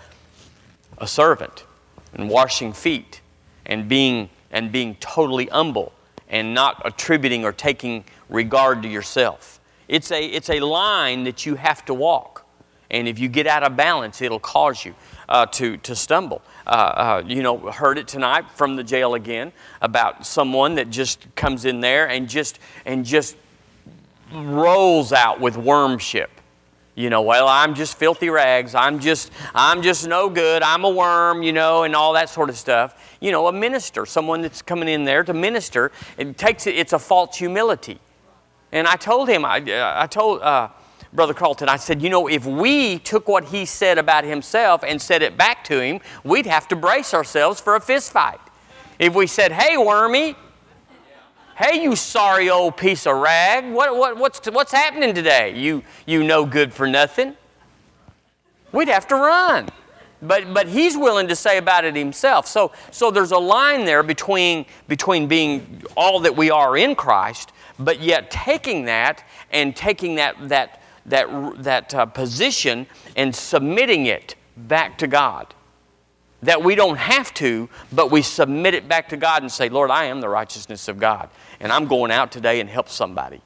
a 0.98 1.06
servant 1.06 1.64
and 2.12 2.28
washing 2.28 2.74
feet 2.74 3.22
and 3.64 3.88
being 3.88 4.28
and 4.50 4.70
being 4.70 4.96
totally 4.96 5.46
humble 5.46 5.94
and 6.28 6.54
not 6.54 6.82
attributing 6.84 7.44
or 7.44 7.52
taking 7.52 8.04
regard 8.28 8.82
to 8.82 8.88
yourself. 8.88 9.60
It's 9.88 10.10
a, 10.12 10.24
it's 10.24 10.50
a 10.50 10.60
line 10.60 11.24
that 11.24 11.46
you 11.46 11.54
have 11.54 11.84
to 11.86 11.94
walk. 11.94 12.44
And 12.90 13.06
if 13.06 13.18
you 13.18 13.28
get 13.28 13.46
out 13.46 13.62
of 13.62 13.76
balance, 13.76 14.22
it'll 14.22 14.40
cause 14.40 14.84
you 14.84 14.94
uh, 15.28 15.46
to, 15.46 15.76
to 15.78 15.94
stumble. 15.94 16.42
Uh, 16.66 16.70
uh, 16.70 17.22
you 17.26 17.42
know, 17.42 17.58
heard 17.70 17.98
it 17.98 18.08
tonight 18.08 18.44
from 18.54 18.76
the 18.76 18.84
jail 18.84 19.14
again 19.14 19.52
about 19.82 20.26
someone 20.26 20.74
that 20.76 20.90
just 20.90 21.26
comes 21.34 21.64
in 21.64 21.80
there 21.80 22.08
and 22.08 22.28
just, 22.28 22.58
and 22.86 23.04
just 23.04 23.36
rolls 24.32 25.12
out 25.12 25.40
with 25.40 25.56
wormship. 25.56 26.30
You 26.98 27.10
know, 27.10 27.22
well, 27.22 27.46
I'm 27.46 27.76
just 27.76 27.96
filthy 27.96 28.28
rags. 28.28 28.74
I'm 28.74 28.98
just, 28.98 29.30
I'm 29.54 29.82
just 29.82 30.08
no 30.08 30.28
good. 30.28 30.64
I'm 30.64 30.82
a 30.82 30.90
worm, 30.90 31.44
you 31.44 31.52
know, 31.52 31.84
and 31.84 31.94
all 31.94 32.14
that 32.14 32.28
sort 32.28 32.50
of 32.50 32.56
stuff. 32.56 33.16
You 33.20 33.30
know, 33.30 33.46
a 33.46 33.52
minister, 33.52 34.04
someone 34.04 34.42
that's 34.42 34.62
coming 34.62 34.88
in 34.88 35.04
there 35.04 35.22
to 35.22 35.32
minister, 35.32 35.92
it 36.16 36.36
takes 36.36 36.66
it, 36.66 36.74
it's 36.74 36.92
a 36.92 36.98
false 36.98 37.36
humility. 37.36 38.00
And 38.72 38.88
I 38.88 38.96
told 38.96 39.28
him, 39.28 39.44
I, 39.44 39.62
I 39.94 40.08
told 40.08 40.42
uh, 40.42 40.70
Brother 41.12 41.34
Carlton, 41.34 41.68
I 41.68 41.76
said, 41.76 42.02
you 42.02 42.10
know, 42.10 42.26
if 42.26 42.44
we 42.44 42.98
took 42.98 43.28
what 43.28 43.44
he 43.44 43.64
said 43.64 43.98
about 43.98 44.24
himself 44.24 44.82
and 44.82 45.00
said 45.00 45.22
it 45.22 45.36
back 45.36 45.62
to 45.64 45.80
him, 45.80 46.00
we'd 46.24 46.46
have 46.46 46.66
to 46.66 46.74
brace 46.74 47.14
ourselves 47.14 47.60
for 47.60 47.76
a 47.76 47.80
fist 47.80 48.10
fight. 48.10 48.40
If 48.98 49.14
we 49.14 49.28
said, 49.28 49.52
hey, 49.52 49.76
wormy, 49.76 50.34
Hey, 51.58 51.82
you 51.82 51.96
sorry 51.96 52.50
old 52.50 52.76
piece 52.76 53.04
of 53.04 53.16
rag, 53.16 53.68
what, 53.72 53.96
what, 53.96 54.16
what's, 54.16 54.48
what's 54.48 54.70
happening 54.70 55.12
today? 55.12 55.58
You, 55.58 55.82
you 56.06 56.22
no 56.22 56.46
good 56.46 56.72
for 56.72 56.86
nothing. 56.86 57.34
We'd 58.70 58.86
have 58.86 59.08
to 59.08 59.16
run. 59.16 59.68
But, 60.22 60.54
but 60.54 60.68
he's 60.68 60.96
willing 60.96 61.26
to 61.26 61.34
say 61.34 61.58
about 61.58 61.84
it 61.84 61.96
himself. 61.96 62.46
So, 62.46 62.70
so 62.92 63.10
there's 63.10 63.32
a 63.32 63.38
line 63.38 63.84
there 63.84 64.04
between, 64.04 64.66
between 64.86 65.26
being 65.26 65.82
all 65.96 66.20
that 66.20 66.36
we 66.36 66.48
are 66.48 66.76
in 66.76 66.94
Christ, 66.94 67.50
but 67.76 68.00
yet 68.00 68.30
taking 68.30 68.84
that 68.84 69.24
and 69.50 69.74
taking 69.74 70.14
that, 70.14 70.36
that, 70.48 70.80
that, 71.06 71.64
that 71.64 71.92
uh, 71.92 72.06
position 72.06 72.86
and 73.16 73.34
submitting 73.34 74.06
it 74.06 74.36
back 74.56 74.96
to 74.98 75.08
God 75.08 75.56
that 76.40 76.62
we 76.62 76.76
don't 76.76 76.98
have 76.98 77.34
to, 77.34 77.68
but 77.92 78.12
we 78.12 78.22
submit 78.22 78.72
it 78.72 78.86
back 78.86 79.08
to 79.08 79.16
God 79.16 79.42
and 79.42 79.50
say, 79.50 79.68
Lord, 79.68 79.90
I 79.90 80.04
am 80.04 80.20
the 80.20 80.28
righteousness 80.28 80.86
of 80.86 81.00
God 81.00 81.28
and 81.60 81.72
I'm 81.72 81.86
going 81.86 82.10
out 82.10 82.32
today 82.32 82.60
and 82.60 82.68
help 82.68 82.88
somebody. 82.88 83.40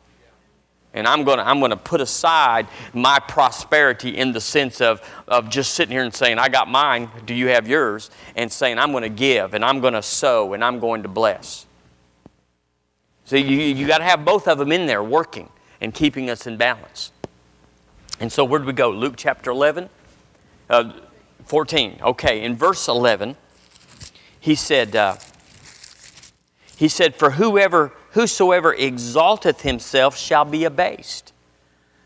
And 0.95 1.07
I'm 1.07 1.25
going 1.25 1.39
to 1.39 1.47
I'm 1.47 1.61
to 1.61 1.77
put 1.77 2.03
aside 2.03 2.67
my 2.93 3.19
prosperity 3.19 4.17
in 4.19 4.33
the 4.33 4.41
sense 4.41 4.81
of, 4.81 5.01
of 5.27 5.49
just 5.49 5.75
sitting 5.75 5.93
here 5.93 6.03
and 6.03 6.13
saying, 6.13 6.39
I 6.39 6.49
got 6.49 6.69
mine, 6.69 7.09
do 7.25 7.35
you 7.35 7.49
have 7.49 7.67
yours? 7.67 8.11
And 8.37 8.53
saying, 8.53 8.79
I'm 8.79 8.91
going 8.91 9.03
to 9.03 9.09
give 9.09 9.55
and 9.55 9.65
I'm 9.65 9.81
going 9.81 9.95
to 9.95 10.03
sow 10.03 10.53
and 10.53 10.63
I'm 10.63 10.81
going 10.81 11.03
to 11.05 11.09
bless. 11.09 11.67
So 13.25 13.37
you, 13.37 13.57
you 13.57 13.87
got 13.87 13.99
to 13.99 14.05
have 14.05 14.25
both 14.25 14.47
of 14.49 14.59
them 14.59 14.71
in 14.71 14.87
there 14.87 15.03
working 15.03 15.49
and 15.81 15.95
keeping 15.95 16.29
us 16.29 16.47
in 16.47 16.59
balance. 16.59 17.13
And 18.21 18.31
so 18.31 18.45
where 18.45 18.61
do 18.61 18.67
we 18.67 18.75
go? 18.75 18.91
Luke 18.91 19.15
chapter 19.17 19.51
11? 19.51 19.89
Uh, 20.69 20.93
14. 21.47 22.01
Okay, 22.03 22.43
in 22.43 22.55
verse 22.57 22.87
11, 22.87 23.37
he 24.39 24.55
said, 24.55 24.95
uh, 24.95 25.17
he 26.77 26.89
said, 26.89 27.15
For 27.15 27.31
whoever 27.31 27.93
whosoever 28.13 28.73
exalteth 28.75 29.63
himself 29.63 30.17
shall 30.17 30.45
be 30.45 30.65
abased. 30.65 31.33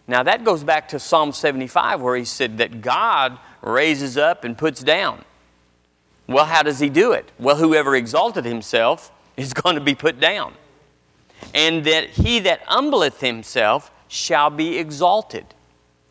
Now 0.08 0.22
that 0.22 0.44
goes 0.44 0.64
back 0.64 0.88
to 0.88 0.98
Psalm 0.98 1.32
75 1.32 2.00
where 2.00 2.16
he 2.16 2.24
said 2.24 2.58
that 2.58 2.80
God 2.80 3.38
raises 3.62 4.16
up 4.16 4.44
and 4.44 4.56
puts 4.56 4.82
down. 4.82 5.24
Well, 6.28 6.44
how 6.44 6.62
does 6.62 6.80
he 6.80 6.88
do 6.88 7.12
it? 7.12 7.30
Well, 7.38 7.56
whoever 7.56 7.94
exalted 7.94 8.44
himself 8.44 9.12
is 9.36 9.52
going 9.52 9.74
to 9.74 9.80
be 9.80 9.94
put 9.94 10.20
down. 10.20 10.54
And 11.54 11.84
that 11.84 12.10
he 12.10 12.40
that 12.40 12.62
humbleth 12.66 13.20
himself 13.20 13.90
shall 14.08 14.50
be 14.50 14.78
exalted. 14.78 15.44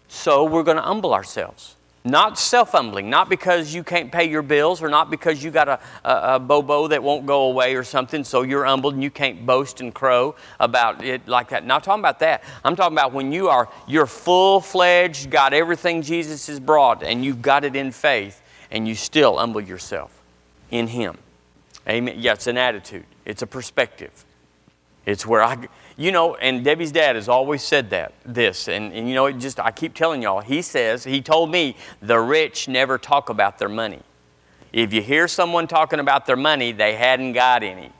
So 0.07 0.43
we're 0.43 0.63
going 0.63 0.77
to 0.77 0.83
humble 0.83 1.13
ourselves. 1.13 1.75
Not 2.07 2.37
self 2.37 2.73
humbling, 2.73 3.09
not 3.09 3.29
because 3.29 3.73
you 3.73 3.83
can't 3.83 4.11
pay 4.11 4.29
your 4.29 4.43
bills 4.43 4.83
or 4.83 4.89
not 4.89 5.09
because 5.09 5.43
you 5.43 5.49
got 5.49 5.67
a, 5.67 5.79
a, 6.03 6.35
a, 6.35 6.39
bobo 6.39 6.87
that 6.87 7.01
won't 7.01 7.25
go 7.25 7.45
away 7.45 7.73
or 7.73 7.83
something, 7.83 8.23
so 8.23 8.43
you're 8.43 8.63
humbled 8.63 8.93
and 8.93 9.01
you 9.01 9.09
can't 9.09 9.43
boast 9.43 9.81
and 9.81 9.91
crow 9.91 10.35
about 10.59 11.03
it 11.03 11.27
like 11.27 11.49
that. 11.49 11.65
Not 11.65 11.83
talking 11.83 12.01
about 12.01 12.19
that. 12.19 12.43
I'm 12.63 12.75
talking 12.75 12.95
about 12.95 13.11
when 13.11 13.31
you 13.31 13.49
are, 13.49 13.69
you're 13.87 14.05
full 14.05 14.61
fledged, 14.61 15.31
got 15.31 15.51
everything 15.51 16.03
Jesus 16.03 16.45
has 16.45 16.59
brought, 16.59 17.01
and 17.01 17.25
you've 17.25 17.41
got 17.41 17.63
it 17.63 17.75
in 17.75 17.91
faith, 17.91 18.39
and 18.69 18.87
you 18.87 18.93
still 18.93 19.39
humble 19.39 19.61
yourself 19.61 20.21
in 20.69 20.85
Him. 20.85 21.17
Amen. 21.89 22.17
Yeah, 22.19 22.33
it's 22.33 22.45
an 22.45 22.57
attitude, 22.57 23.05
it's 23.25 23.41
a 23.41 23.47
perspective. 23.47 24.25
It's 25.07 25.25
where 25.25 25.41
I, 25.41 25.67
you 25.97 26.11
know, 26.11 26.35
and 26.35 26.63
Debbie's 26.63 26.91
dad 26.91 27.15
has 27.15 27.29
always 27.29 27.63
said 27.63 27.89
that, 27.91 28.13
this, 28.25 28.67
and, 28.67 28.91
and 28.91 29.07
you 29.07 29.15
know, 29.15 29.27
it 29.27 29.37
just, 29.37 29.59
I 29.59 29.71
keep 29.71 29.93
telling 29.93 30.21
y'all, 30.21 30.41
he 30.41 30.61
says, 30.61 31.03
he 31.05 31.21
told 31.21 31.49
me, 31.49 31.77
the 32.01 32.19
rich 32.19 32.67
never 32.67 32.97
talk 32.97 33.29
about 33.29 33.59
their 33.59 33.69
money. 33.69 34.01
If 34.73 34.91
you 34.91 35.01
hear 35.01 35.27
someone 35.29 35.67
talking 35.67 35.99
about 35.99 36.25
their 36.25 36.35
money, 36.35 36.73
they 36.73 36.95
hadn't 36.95 37.31
got 37.31 37.63
any. 37.63 37.91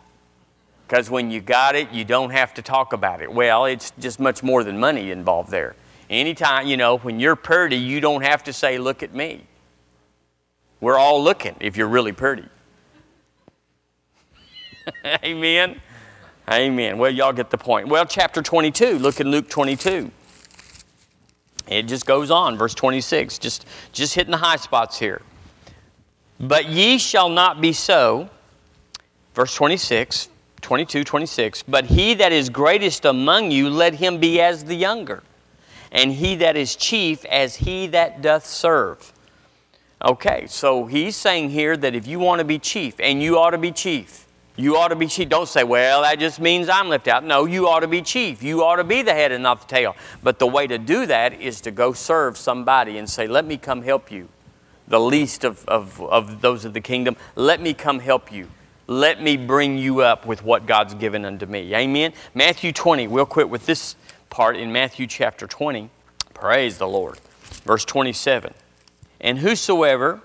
Because 0.85 1.09
when 1.09 1.31
you 1.31 1.39
got 1.39 1.75
it, 1.75 1.89
you 1.91 2.03
don't 2.03 2.31
have 2.31 2.53
to 2.55 2.61
talk 2.61 2.91
about 2.91 3.21
it. 3.21 3.31
Well, 3.31 3.65
it's 3.65 3.91
just 3.97 4.19
much 4.19 4.43
more 4.43 4.63
than 4.63 4.77
money 4.77 5.09
involved 5.09 5.49
there. 5.49 5.75
Anytime, 6.09 6.67
you 6.67 6.77
know, 6.77 6.97
when 6.97 7.19
you're 7.19 7.37
pretty, 7.37 7.77
you 7.77 8.01
don't 8.01 8.23
have 8.23 8.43
to 8.43 8.53
say, 8.53 8.77
look 8.77 9.03
at 9.03 9.15
me. 9.15 9.45
We're 10.81 10.97
all 10.97 11.23
looking 11.23 11.55
if 11.61 11.77
you're 11.77 11.87
really 11.87 12.11
pretty. 12.11 12.47
Amen. 15.23 15.81
Amen. 16.51 16.99
Well, 16.99 17.09
y'all 17.09 17.33
get 17.33 17.49
the 17.49 17.57
point. 17.57 17.87
Well, 17.87 18.05
chapter 18.05 18.41
22, 18.41 18.99
look 18.99 19.19
at 19.19 19.25
Luke 19.25 19.49
22. 19.49 20.11
It 21.67 21.83
just 21.83 22.05
goes 22.05 22.29
on, 22.29 22.57
verse 22.57 22.75
26, 22.75 23.39
just, 23.39 23.65
just 23.91 24.13
hitting 24.13 24.31
the 24.31 24.37
high 24.37 24.57
spots 24.57 24.99
here. 24.99 25.23
But 26.39 26.69
ye 26.69 26.99
shall 26.99 27.29
not 27.29 27.61
be 27.61 27.73
so, 27.73 28.29
verse 29.33 29.55
26, 29.55 30.29
22, 30.61 31.03
26, 31.03 31.63
but 31.63 31.85
he 31.85 32.13
that 32.15 32.31
is 32.31 32.49
greatest 32.49 33.05
among 33.05 33.49
you, 33.49 33.69
let 33.69 33.95
him 33.95 34.19
be 34.19 34.39
as 34.39 34.65
the 34.65 34.75
younger, 34.75 35.23
and 35.91 36.11
he 36.13 36.35
that 36.35 36.55
is 36.55 36.75
chief 36.75 37.25
as 37.25 37.55
he 37.55 37.87
that 37.87 38.21
doth 38.21 38.45
serve. 38.45 39.11
Okay, 40.03 40.45
so 40.47 40.85
he's 40.85 41.15
saying 41.15 41.49
here 41.49 41.75
that 41.77 41.95
if 41.95 42.05
you 42.05 42.19
want 42.19 42.39
to 42.39 42.45
be 42.45 42.59
chief, 42.59 42.99
and 42.99 43.23
you 43.23 43.39
ought 43.39 43.51
to 43.51 43.57
be 43.57 43.71
chief, 43.71 44.24
you 44.57 44.77
ought 44.77 44.89
to 44.89 44.95
be 44.95 45.07
chief. 45.07 45.29
Don't 45.29 45.49
say, 45.49 45.63
well, 45.63 46.03
that 46.03 46.19
just 46.19 46.39
means 46.39 46.69
I'm 46.69 46.87
left 46.87 47.07
out. 47.07 47.23
No, 47.23 47.45
you 47.45 47.67
ought 47.67 47.81
to 47.81 47.87
be 47.87 48.01
chief. 48.01 48.41
You 48.41 48.63
ought 48.63 48.77
to 48.77 48.83
be 48.83 49.01
the 49.01 49.13
head 49.13 49.31
and 49.31 49.43
not 49.43 49.61
the 49.61 49.67
tail. 49.67 49.95
But 50.23 50.39
the 50.39 50.47
way 50.47 50.65
to 50.67 50.77
do 50.77 51.05
that 51.07 51.41
is 51.41 51.61
to 51.61 51.71
go 51.71 51.91
serve 51.93 52.37
somebody 52.37 52.97
and 52.97 53.09
say, 53.09 53.27
let 53.27 53.45
me 53.45 53.57
come 53.57 53.81
help 53.81 54.11
you. 54.11 54.29
The 54.87 54.99
least 54.99 55.43
of, 55.43 55.65
of, 55.67 56.01
of 56.01 56.41
those 56.41 56.63
of 56.63 56.73
the 56.73 56.81
kingdom, 56.81 57.17
let 57.35 57.59
me 57.59 57.73
come 57.73 57.99
help 57.99 58.31
you. 58.31 58.47
Let 58.87 59.21
me 59.21 59.35
bring 59.35 59.77
you 59.77 60.01
up 60.01 60.25
with 60.25 60.43
what 60.43 60.67
God's 60.67 60.93
given 60.93 61.25
unto 61.25 61.47
me. 61.47 61.73
Amen. 61.73 62.13
Matthew 62.33 62.71
20, 62.71 63.07
we'll 63.07 63.25
quit 63.25 63.49
with 63.49 63.65
this 63.65 63.95
part 64.29 64.55
in 64.55 64.71
Matthew 64.71 65.07
chapter 65.07 65.47
20. 65.47 65.89
Praise 66.33 66.77
the 66.77 66.87
Lord. 66.87 67.19
Verse 67.65 67.83
27. 67.83 68.53
And 69.19 69.39
whosoever 69.39 70.21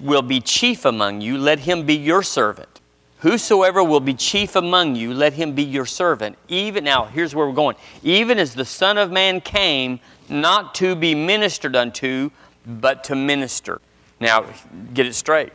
will 0.00 0.22
be 0.22 0.40
chief 0.40 0.84
among 0.84 1.20
you, 1.20 1.36
let 1.36 1.60
him 1.60 1.84
be 1.84 1.94
your 1.94 2.22
servant. 2.22 2.79
Whosoever 3.20 3.84
will 3.84 4.00
be 4.00 4.14
chief 4.14 4.56
among 4.56 4.96
you, 4.96 5.12
let 5.12 5.34
him 5.34 5.52
be 5.52 5.62
your 5.62 5.84
servant. 5.84 6.38
Even 6.48 6.84
now, 6.84 7.04
here's 7.04 7.34
where 7.34 7.46
we're 7.46 7.52
going. 7.52 7.76
Even 8.02 8.38
as 8.38 8.54
the 8.54 8.64
Son 8.64 8.96
of 8.96 9.12
Man 9.12 9.42
came 9.42 10.00
not 10.30 10.74
to 10.76 10.94
be 10.94 11.14
ministered 11.14 11.76
unto, 11.76 12.30
but 12.66 13.04
to 13.04 13.14
minister. 13.14 13.80
Now, 14.20 14.46
get 14.94 15.06
it 15.06 15.14
straight. 15.14 15.52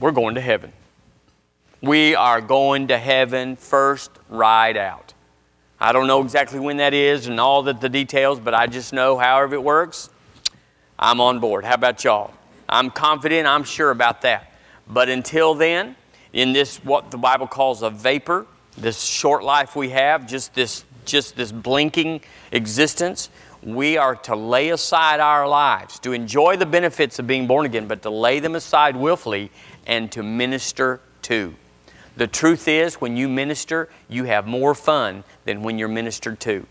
We're 0.00 0.12
going 0.12 0.36
to 0.36 0.40
heaven. 0.40 0.72
We 1.82 2.14
are 2.14 2.40
going 2.40 2.88
to 2.88 2.96
heaven 2.96 3.56
first 3.56 4.10
ride 4.30 4.78
out. 4.78 5.12
I 5.78 5.92
don't 5.92 6.06
know 6.06 6.22
exactly 6.22 6.58
when 6.58 6.78
that 6.78 6.94
is 6.94 7.26
and 7.26 7.38
all 7.38 7.62
the, 7.62 7.74
the 7.74 7.90
details, 7.90 8.40
but 8.40 8.54
I 8.54 8.66
just 8.66 8.94
know 8.94 9.18
however 9.18 9.54
it 9.54 9.62
works, 9.62 10.08
I'm 10.98 11.20
on 11.20 11.40
board. 11.40 11.66
How 11.66 11.74
about 11.74 12.02
y'all? 12.04 12.32
I'm 12.68 12.90
confident, 12.90 13.46
I'm 13.46 13.64
sure 13.64 13.90
about 13.90 14.22
that. 14.22 14.52
But 14.88 15.10
until 15.10 15.54
then, 15.54 15.94
in 16.36 16.52
this 16.52 16.76
what 16.84 17.10
the 17.10 17.16
Bible 17.16 17.46
calls 17.46 17.82
a 17.82 17.88
vapor, 17.88 18.46
this 18.76 19.02
short 19.02 19.42
life 19.42 19.74
we 19.74 19.88
have, 19.88 20.28
just 20.28 20.54
this 20.54 20.84
just 21.06 21.34
this 21.34 21.50
blinking 21.50 22.20
existence, 22.52 23.30
we 23.62 23.96
are 23.96 24.16
to 24.16 24.36
lay 24.36 24.68
aside 24.68 25.18
our 25.18 25.48
lives, 25.48 25.98
to 26.00 26.12
enjoy 26.12 26.56
the 26.56 26.66
benefits 26.66 27.18
of 27.18 27.26
being 27.26 27.46
born 27.46 27.64
again, 27.64 27.86
but 27.86 28.02
to 28.02 28.10
lay 28.10 28.38
them 28.38 28.54
aside 28.54 28.96
willfully 28.96 29.50
and 29.86 30.12
to 30.12 30.22
minister 30.22 31.00
to. 31.22 31.54
The 32.16 32.26
truth 32.26 32.68
is, 32.68 32.96
when 32.96 33.16
you 33.16 33.28
minister, 33.28 33.88
you 34.08 34.24
have 34.24 34.46
more 34.46 34.74
fun 34.74 35.24
than 35.44 35.62
when 35.62 35.78
you're 35.78 35.88
ministered 35.88 36.38
to. 36.40 36.66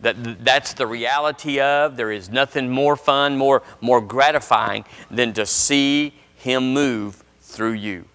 That, 0.00 0.44
that's 0.44 0.74
the 0.74 0.86
reality 0.86 1.60
of. 1.60 1.96
There 1.96 2.12
is 2.12 2.28
nothing 2.28 2.68
more 2.68 2.96
fun, 2.96 3.38
more, 3.38 3.62
more 3.80 4.00
gratifying 4.00 4.84
than 5.10 5.32
to 5.32 5.46
see 5.46 6.12
Him 6.36 6.74
move 6.74 7.23
through 7.54 7.72
you. 7.72 8.06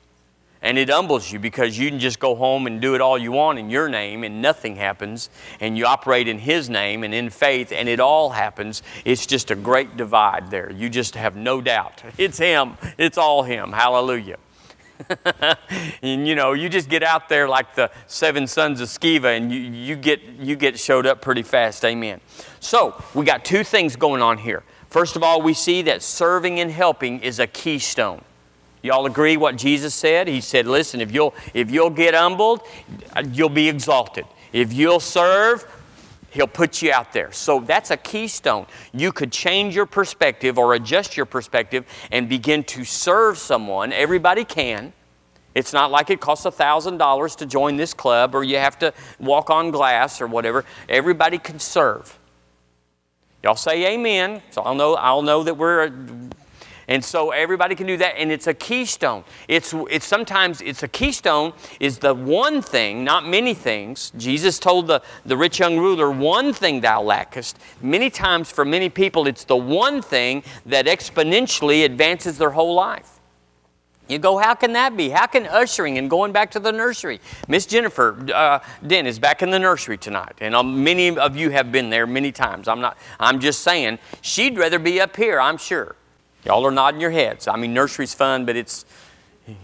And 0.61 0.77
it 0.77 0.89
humbles 0.89 1.31
you 1.31 1.39
because 1.39 1.77
you 1.77 1.89
can 1.89 1.99
just 1.99 2.19
go 2.19 2.35
home 2.35 2.67
and 2.67 2.81
do 2.81 2.93
it 2.93 2.99
all 2.99 3.17
you 3.17 3.31
want 3.31 3.59
in 3.59 3.69
your 3.69 3.87
name 3.87 4.25
and 4.25 4.41
nothing 4.41 4.75
happens. 4.75 5.29
And 5.61 5.77
you 5.77 5.85
operate 5.85 6.27
in 6.27 6.37
His 6.37 6.69
name 6.69 7.03
and 7.03 7.13
in 7.13 7.29
faith 7.29 7.71
and 7.71 7.87
it 7.87 8.01
all 8.01 8.31
happens. 8.31 8.83
It's 9.05 9.25
just 9.25 9.51
a 9.51 9.55
great 9.55 9.95
divide 9.95 10.51
there. 10.51 10.69
You 10.69 10.89
just 10.89 11.15
have 11.15 11.35
no 11.35 11.61
doubt. 11.61 12.03
It's 12.17 12.37
Him, 12.37 12.77
it's 12.97 13.17
all 13.17 13.43
Him. 13.43 13.71
Hallelujah. 13.71 14.37
and 16.01 16.27
you 16.27 16.35
know, 16.35 16.51
you 16.51 16.67
just 16.67 16.89
get 16.89 17.03
out 17.03 17.29
there 17.29 17.47
like 17.47 17.73
the 17.75 17.89
seven 18.07 18.45
sons 18.45 18.81
of 18.81 18.89
Sceva 18.89 19.37
and 19.37 19.49
you, 19.49 19.61
you, 19.61 19.95
get, 19.95 20.21
you 20.21 20.57
get 20.57 20.77
showed 20.77 21.05
up 21.05 21.21
pretty 21.21 21.43
fast. 21.43 21.85
Amen. 21.85 22.19
So, 22.59 23.01
we 23.13 23.23
got 23.23 23.45
two 23.45 23.63
things 23.63 23.95
going 23.95 24.21
on 24.21 24.37
here. 24.37 24.63
First 24.89 25.15
of 25.15 25.23
all, 25.23 25.41
we 25.41 25.53
see 25.53 25.83
that 25.83 26.01
serving 26.01 26.59
and 26.59 26.69
helping 26.69 27.21
is 27.21 27.39
a 27.39 27.47
keystone. 27.47 28.21
Y'all 28.81 29.05
agree 29.05 29.37
what 29.37 29.57
Jesus 29.57 29.93
said? 29.93 30.27
He 30.27 30.41
said, 30.41 30.65
listen, 30.65 31.01
if 31.01 31.11
you'll, 31.11 31.33
if 31.53 31.69
you'll 31.69 31.89
get 31.89 32.13
humbled, 32.13 32.61
you'll 33.31 33.49
be 33.49 33.67
exalted. 33.67 34.25
If 34.53 34.71
you'll 34.71 35.01
serve, 35.01 35.65
He'll 36.31 36.47
put 36.47 36.81
you 36.81 36.91
out 36.91 37.11
there. 37.11 37.31
So 37.31 37.59
that's 37.59 37.89
a 37.91 37.97
keystone. 37.97 38.67
You 38.93 39.11
could 39.11 39.31
change 39.31 39.75
your 39.75 39.87
perspective 39.87 40.57
or 40.59 40.75
adjust 40.75 41.17
your 41.17 41.25
perspective 41.25 41.85
and 42.11 42.29
begin 42.29 42.63
to 42.65 42.85
serve 42.85 43.37
someone. 43.37 43.91
Everybody 43.91 44.45
can. 44.45 44.93
It's 45.55 45.73
not 45.73 45.89
like 45.89 46.11
it 46.11 46.21
costs 46.21 46.45
$1,000 46.45 47.35
to 47.37 47.45
join 47.47 47.77
this 47.77 47.93
club 47.95 48.35
or 48.35 48.43
you 48.43 48.57
have 48.57 48.77
to 48.79 48.93
walk 49.19 49.49
on 49.49 49.71
glass 49.71 50.21
or 50.21 50.27
whatever. 50.27 50.63
Everybody 50.87 51.39
can 51.39 51.59
serve. 51.59 52.17
Y'all 53.41 53.55
say 53.55 53.93
amen. 53.93 54.43
So 54.51 54.61
I'll 54.61 54.75
know, 54.75 54.93
I'll 54.95 55.23
know 55.23 55.43
that 55.43 55.55
we're 55.55 55.91
and 56.89 57.05
so 57.05 57.29
everybody 57.29 57.75
can 57.75 57.85
do 57.85 57.97
that, 57.97 58.15
and 58.17 58.31
it's 58.31 58.47
a 58.47 58.53
keystone. 58.53 59.23
It's, 59.47 59.73
it's 59.91 60.07
sometimes 60.07 60.59
it's 60.59 60.81
a 60.81 60.87
keystone 60.87 61.53
is 61.79 61.99
the 61.99 62.15
one 62.15 62.63
thing, 62.63 63.03
not 63.03 63.27
many 63.27 63.53
things. 63.53 64.11
Jesus 64.17 64.57
told 64.57 64.87
the, 64.87 65.03
the 65.23 65.37
rich 65.37 65.59
young 65.59 65.77
ruler, 65.77 66.09
one 66.09 66.51
thing 66.51 66.81
thou 66.81 67.03
lackest. 67.03 67.59
Many 67.81 68.09
times 68.09 68.51
for 68.51 68.65
many 68.65 68.89
people, 68.89 69.27
it's 69.27 69.43
the 69.43 69.55
one 69.55 70.01
thing 70.01 70.43
that 70.65 70.87
exponentially 70.87 71.85
advances 71.85 72.39
their 72.39 72.49
whole 72.49 72.73
life. 72.73 73.19
You 74.07 74.17
go, 74.17 74.39
how 74.39 74.55
can 74.55 74.73
that 74.73 74.97
be? 74.97 75.09
How 75.09 75.27
can 75.27 75.45
ushering 75.45 75.99
and 75.99 76.09
going 76.09 76.31
back 76.31 76.49
to 76.51 76.59
the 76.59 76.71
nursery? 76.71 77.21
Miss 77.47 77.67
Jennifer 77.67 78.17
uh, 78.33 78.59
Den 78.87 79.05
is 79.05 79.19
back 79.19 79.43
in 79.43 79.51
the 79.51 79.59
nursery 79.59 79.99
tonight, 79.99 80.33
and 80.41 80.55
um, 80.55 80.83
many 80.83 81.15
of 81.15 81.37
you 81.37 81.51
have 81.51 81.71
been 81.71 81.91
there 81.91 82.07
many 82.07 82.31
times. 82.31 82.67
I'm 82.67 82.81
not. 82.81 82.97
I'm 83.19 83.39
just 83.39 83.61
saying 83.61 83.99
she'd 84.21 84.57
rather 84.57 84.79
be 84.79 84.99
up 84.99 85.15
here. 85.15 85.39
I'm 85.39 85.57
sure. 85.57 85.95
Y'all 86.45 86.65
are 86.65 86.71
nodding 86.71 87.01
your 87.01 87.11
heads. 87.11 87.47
I 87.47 87.57
mean, 87.57 87.73
nursery's 87.73 88.13
fun, 88.13 88.45
but 88.45 88.55
it's, 88.55 88.85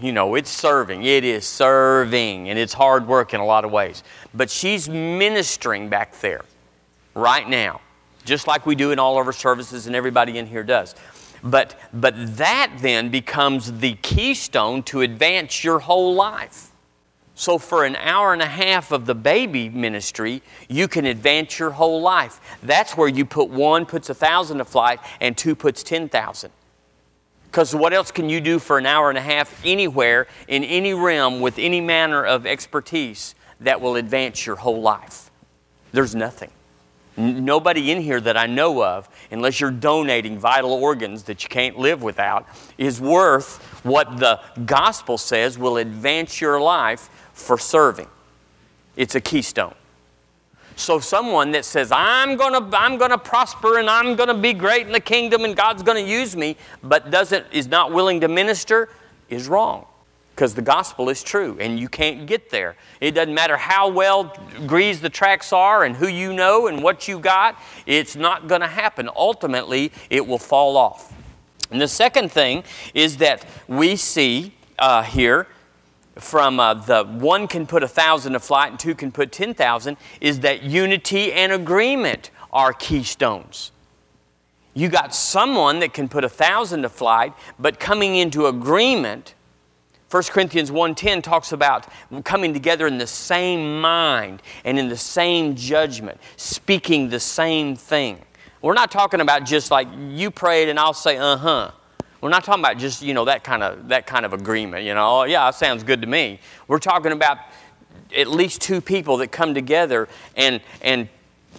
you 0.02 0.12
know, 0.12 0.36
it's 0.36 0.50
serving. 0.50 1.04
It 1.04 1.24
is 1.24 1.46
serving, 1.46 2.50
and 2.50 2.60
it's 2.60 2.74
hard 2.74 3.08
work 3.08 3.34
in 3.34 3.40
a 3.40 3.46
lot 3.46 3.66
of 3.66 3.72
ways. 3.72 4.04
But 4.34 4.50
she's 4.50 4.90
ministering 4.90 5.90
back 5.90 6.20
there 6.20 6.44
right 7.14 7.48
now, 7.48 7.82
just 8.26 8.48
like 8.48 8.66
we 8.66 8.76
do 8.76 8.92
in 8.92 9.00
all 9.00 9.20
of 9.20 9.26
our 9.26 9.34
services, 9.34 9.88
and 9.88 9.96
everybody 9.96 10.38
in 10.38 10.48
here 10.48 10.64
does. 10.64 10.96
But, 11.44 11.80
but 11.94 12.38
that 12.38 12.74
then 12.82 13.10
becomes 13.10 13.80
the 13.80 13.94
keystone 13.96 14.84
to 14.84 15.02
advance 15.02 15.64
your 15.64 15.80
whole 15.80 16.16
life. 16.16 16.72
So, 17.38 17.58
for 17.58 17.84
an 17.84 17.98
hour 17.98 18.32
and 18.32 18.42
a 18.42 18.48
half 18.48 18.94
of 18.94 19.06
the 19.06 19.14
baby 19.14 19.68
ministry, 19.68 20.42
you 20.70 20.88
can 20.88 21.06
advance 21.06 21.60
your 21.60 21.72
whole 21.72 22.02
life. 22.02 22.40
That's 22.64 22.96
where 22.96 23.10
you 23.10 23.26
put 23.26 23.50
one 23.50 23.86
puts 23.86 24.10
a 24.10 24.14
thousand 24.14 24.60
to 24.60 24.66
flight 24.66 25.00
and 25.20 25.38
two 25.38 25.54
puts 25.54 25.84
10,000. 25.84 26.50
Because 27.56 27.74
what 27.74 27.94
else 27.94 28.12
can 28.12 28.28
you 28.28 28.42
do 28.42 28.60
for 28.60 28.78
an 28.78 28.86
hour 28.86 29.08
and 29.08 29.18
a 29.18 29.22
half 29.22 29.62
anywhere, 29.64 30.28
in 30.50 30.66
any 30.66 30.94
realm, 30.94 31.40
with 31.40 31.58
any 31.58 31.80
manner 31.80 32.26
of 32.26 32.46
expertise 32.46 33.34
that 33.62 33.80
will 33.80 33.96
advance 33.96 34.46
your 34.46 34.58
whole 34.58 34.82
life? 34.82 35.32
There's 35.94 36.14
nothing. 36.14 36.52
Nobody 37.16 37.92
in 37.92 38.02
here 38.02 38.20
that 38.20 38.36
I 38.36 38.46
know 38.46 38.84
of, 38.84 39.08
unless 39.32 39.62
you're 39.62 39.72
donating 39.72 40.38
vital 40.38 40.74
organs 40.74 41.24
that 41.24 41.44
you 41.44 41.48
can't 41.48 41.80
live 41.80 42.04
without, 42.04 42.46
is 42.78 43.00
worth 43.00 43.64
what 43.86 44.18
the 44.18 44.42
gospel 44.66 45.18
says 45.18 45.58
will 45.58 45.78
advance 45.78 46.42
your 46.42 46.60
life 46.60 47.10
for 47.32 47.58
serving. 47.58 48.10
It's 48.98 49.16
a 49.16 49.22
keystone. 49.22 49.76
So 50.76 51.00
someone 51.00 51.52
that 51.52 51.64
says, 51.64 51.92
I'm 51.92 52.36
gonna, 52.36 52.70
I'm 52.76 52.98
gonna 52.98 53.18
prosper 53.18 53.80
and 53.80 53.90
I'm 53.90 54.16
gonna 54.16 54.34
be 54.34 54.54
great 54.54 54.86
in 54.86 54.92
the 54.92 55.00
kingdom 55.00 55.46
and 55.46 55.56
God's 55.56 55.84
gonna 55.84 56.00
use 56.02 56.36
me, 56.36 56.58
but 56.84 57.12
doesn't 57.12 57.46
is 57.52 57.68
not 57.68 57.94
willing 57.94 58.22
to 58.22 58.28
minister, 58.28 58.90
is 59.30 59.48
wrong. 59.48 59.86
Because 60.36 60.54
the 60.54 60.62
gospel 60.62 61.08
is 61.08 61.24
true 61.24 61.58
and 61.62 61.80
you 61.80 61.88
can't 61.88 62.26
get 62.28 62.50
there. 62.50 62.76
It 63.00 63.12
doesn't 63.12 63.34
matter 63.34 63.56
how 63.56 63.88
well 63.88 64.36
greased 64.68 65.02
the 65.02 65.10
tracks 65.10 65.54
are 65.54 65.86
and 65.86 65.96
who 65.96 66.08
you 66.08 66.34
know 66.34 66.68
and 66.68 66.84
what 66.84 67.08
you 67.08 67.20
got, 67.20 67.58
it's 67.86 68.18
not 68.18 68.48
gonna 68.48 68.68
happen. 68.68 69.10
Ultimately, 69.16 69.94
it 70.10 70.28
will 70.28 70.38
fall 70.38 70.76
off. 70.76 71.14
And 71.72 71.80
the 71.80 71.88
second 71.88 72.34
thing 72.34 72.66
is 72.94 73.18
that 73.18 73.46
we 73.70 73.96
see 73.96 74.54
uh, 74.78 75.04
here 75.04 75.48
from 76.20 76.60
uh, 76.60 76.74
the 76.76 77.04
one 77.04 77.48
can 77.48 77.68
put 77.68 77.84
a 77.84 77.88
thousand 77.88 78.34
to 78.34 78.40
flight 78.40 78.72
and 78.72 78.80
two 78.80 78.96
can 78.96 79.12
put 79.12 79.32
10,000 79.32 79.98
is 80.22 80.42
that 80.42 80.64
unity 80.64 81.34
and 81.34 81.52
agreement 81.52 82.32
are 82.54 82.74
keystones. 82.74 83.72
You 84.74 84.90
got 84.90 85.14
someone 85.16 85.80
that 85.80 85.94
can 85.94 86.10
put 86.10 86.24
a 86.24 86.30
thousand 86.30 86.82
to 86.84 86.90
flight, 86.90 87.34
but 87.60 87.80
coming 87.80 88.16
into 88.18 88.48
agreement, 88.48 89.36
1 90.12 90.24
Corinthians 90.24 90.72
1.10 90.72 91.24
talks 91.24 91.52
about 91.52 91.88
coming 92.24 92.54
together 92.54 92.88
in 92.88 92.98
the 92.98 93.08
same 93.08 93.82
mind 93.82 94.42
and 94.64 94.78
in 94.80 94.88
the 94.88 94.98
same 94.98 95.56
judgment, 95.56 96.20
speaking 96.38 97.10
the 97.10 97.20
same 97.20 97.76
thing. 97.76 98.22
We're 98.62 98.74
not 98.74 98.92
talking 98.92 99.22
about 99.22 99.46
just 99.46 99.72
like 99.72 99.88
you 100.10 100.32
prayed 100.32 100.70
and 100.70 100.80
I'll 100.80 100.94
say, 100.94 101.18
uh-huh. 101.18 101.72
We're 102.26 102.32
not 102.32 102.44
talking 102.44 102.64
about 102.64 102.80
just, 102.80 103.04
you 103.04 103.14
know, 103.14 103.26
that 103.26 103.44
kind 103.44 103.62
of 103.62 103.90
that 103.90 104.08
kind 104.08 104.26
of 104.26 104.34
agreement, 104.34 104.84
you 104.84 104.96
know. 104.96 105.20
Oh, 105.20 105.24
yeah, 105.26 105.46
that 105.46 105.54
sounds 105.54 105.84
good 105.84 106.02
to 106.02 106.08
me. 106.08 106.40
We're 106.68 106.80
talking 106.80 107.12
about 107.12 107.38
at 108.18 108.26
least 108.26 108.62
two 108.62 108.82
people 108.82 109.18
that 109.18 109.28
come 109.28 109.54
together 109.54 110.10
and 110.36 110.60
and 110.82 111.08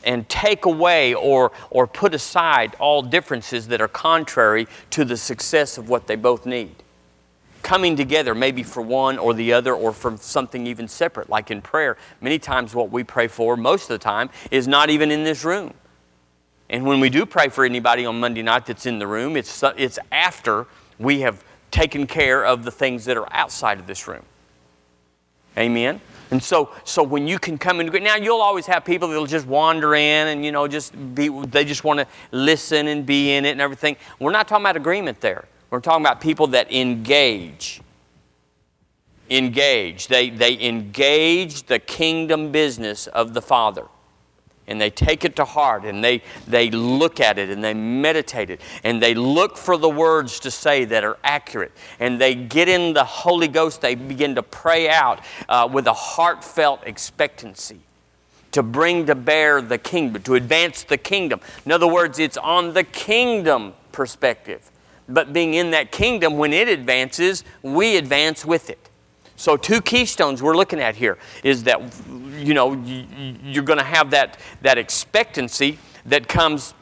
and 0.02 0.28
take 0.28 0.64
away 0.64 1.14
or 1.14 1.52
or 1.70 1.86
put 1.86 2.14
aside 2.14 2.74
all 2.80 3.00
differences 3.00 3.68
that 3.68 3.80
are 3.80 3.86
contrary 3.86 4.66
to 4.90 5.04
the 5.04 5.16
success 5.16 5.78
of 5.78 5.88
what 5.88 6.08
they 6.08 6.16
both 6.16 6.46
need. 6.46 6.74
Coming 7.62 7.94
together 7.94 8.34
maybe 8.34 8.64
for 8.64 8.82
one 8.82 9.18
or 9.18 9.34
the 9.34 9.52
other 9.52 9.72
or 9.72 9.92
for 9.92 10.16
something 10.16 10.66
even 10.66 10.88
separate 10.88 11.30
like 11.30 11.52
in 11.52 11.62
prayer. 11.62 11.96
Many 12.20 12.40
times 12.40 12.74
what 12.74 12.90
we 12.90 13.04
pray 13.04 13.28
for 13.28 13.56
most 13.56 13.82
of 13.82 13.90
the 13.90 13.98
time 13.98 14.30
is 14.50 14.66
not 14.66 14.90
even 14.90 15.12
in 15.12 15.22
this 15.22 15.44
room. 15.44 15.74
And 16.68 16.84
when 16.84 17.00
we 17.00 17.10
do 17.10 17.26
pray 17.26 17.48
for 17.48 17.64
anybody 17.64 18.04
on 18.06 18.18
Monday 18.18 18.42
night 18.42 18.66
that's 18.66 18.86
in 18.86 18.98
the 18.98 19.06
room, 19.06 19.36
it's, 19.36 19.62
it's 19.76 19.98
after 20.10 20.66
we 20.98 21.20
have 21.20 21.44
taken 21.70 22.06
care 22.06 22.44
of 22.44 22.64
the 22.64 22.70
things 22.70 23.04
that 23.04 23.16
are 23.16 23.28
outside 23.32 23.78
of 23.78 23.86
this 23.86 24.08
room. 24.08 24.24
Amen? 25.56 26.00
And 26.30 26.42
so, 26.42 26.70
so 26.84 27.02
when 27.02 27.28
you 27.28 27.38
can 27.38 27.56
come 27.56 27.80
in, 27.80 27.86
now 28.02 28.16
you'll 28.16 28.40
always 28.40 28.66
have 28.66 28.84
people 28.84 29.08
that'll 29.08 29.26
just 29.26 29.46
wander 29.46 29.94
in 29.94 30.28
and, 30.28 30.44
you 30.44 30.50
know, 30.50 30.66
just 30.66 30.92
be, 31.14 31.28
they 31.28 31.64
just 31.64 31.84
want 31.84 32.00
to 32.00 32.06
listen 32.32 32.88
and 32.88 33.06
be 33.06 33.34
in 33.34 33.44
it 33.44 33.52
and 33.52 33.60
everything. 33.60 33.96
We're 34.18 34.32
not 34.32 34.48
talking 34.48 34.64
about 34.64 34.76
agreement 34.76 35.20
there. 35.20 35.44
We're 35.70 35.80
talking 35.80 36.04
about 36.04 36.20
people 36.20 36.48
that 36.48 36.72
engage. 36.72 37.80
Engage. 39.30 40.08
They, 40.08 40.30
they 40.30 40.60
engage 40.60 41.64
the 41.64 41.78
kingdom 41.78 42.50
business 42.50 43.06
of 43.06 43.32
the 43.32 43.42
Father 43.42 43.86
and 44.68 44.80
they 44.80 44.90
take 44.90 45.24
it 45.24 45.36
to 45.36 45.44
heart 45.44 45.84
and 45.84 46.02
they, 46.02 46.22
they 46.46 46.70
look 46.70 47.20
at 47.20 47.38
it 47.38 47.50
and 47.50 47.62
they 47.62 47.74
meditate 47.74 48.50
it 48.50 48.60
and 48.84 49.02
they 49.02 49.14
look 49.14 49.56
for 49.56 49.76
the 49.76 49.88
words 49.88 50.40
to 50.40 50.50
say 50.50 50.84
that 50.84 51.04
are 51.04 51.18
accurate 51.22 51.72
and 52.00 52.20
they 52.20 52.34
get 52.34 52.68
in 52.68 52.92
the 52.92 53.04
Holy 53.04 53.48
Ghost, 53.48 53.80
they 53.80 53.94
begin 53.94 54.34
to 54.34 54.42
pray 54.42 54.88
out 54.88 55.20
uh, 55.48 55.68
with 55.70 55.86
a 55.86 55.92
heartfelt 55.92 56.80
expectancy 56.84 57.80
to 58.52 58.62
bring 58.62 59.04
to 59.06 59.14
bear 59.14 59.60
the 59.60 59.76
kingdom, 59.76 60.22
to 60.22 60.34
advance 60.34 60.82
the 60.84 60.96
kingdom. 60.96 61.40
In 61.66 61.72
other 61.72 61.86
words, 61.86 62.18
it's 62.18 62.38
on 62.38 62.72
the 62.72 62.84
kingdom 62.84 63.74
perspective. 63.92 64.70
But 65.08 65.32
being 65.32 65.54
in 65.54 65.72
that 65.72 65.92
kingdom, 65.92 66.38
when 66.38 66.52
it 66.52 66.66
advances, 66.68 67.44
we 67.62 67.96
advance 67.96 68.44
with 68.44 68.70
it. 68.70 68.88
So, 69.36 69.56
two 69.58 69.82
keystones 69.82 70.42
we're 70.42 70.56
looking 70.56 70.80
at 70.80 70.96
here 70.96 71.18
is 71.44 71.64
that, 71.64 71.80
you 72.38 72.54
know, 72.54 72.72
you're 73.44 73.64
going 73.64 73.78
to 73.78 73.84
have 73.84 74.10
that, 74.10 74.40
that 74.62 74.78
expectancy 74.78 75.78
that 76.06 76.26
comes 76.26 76.72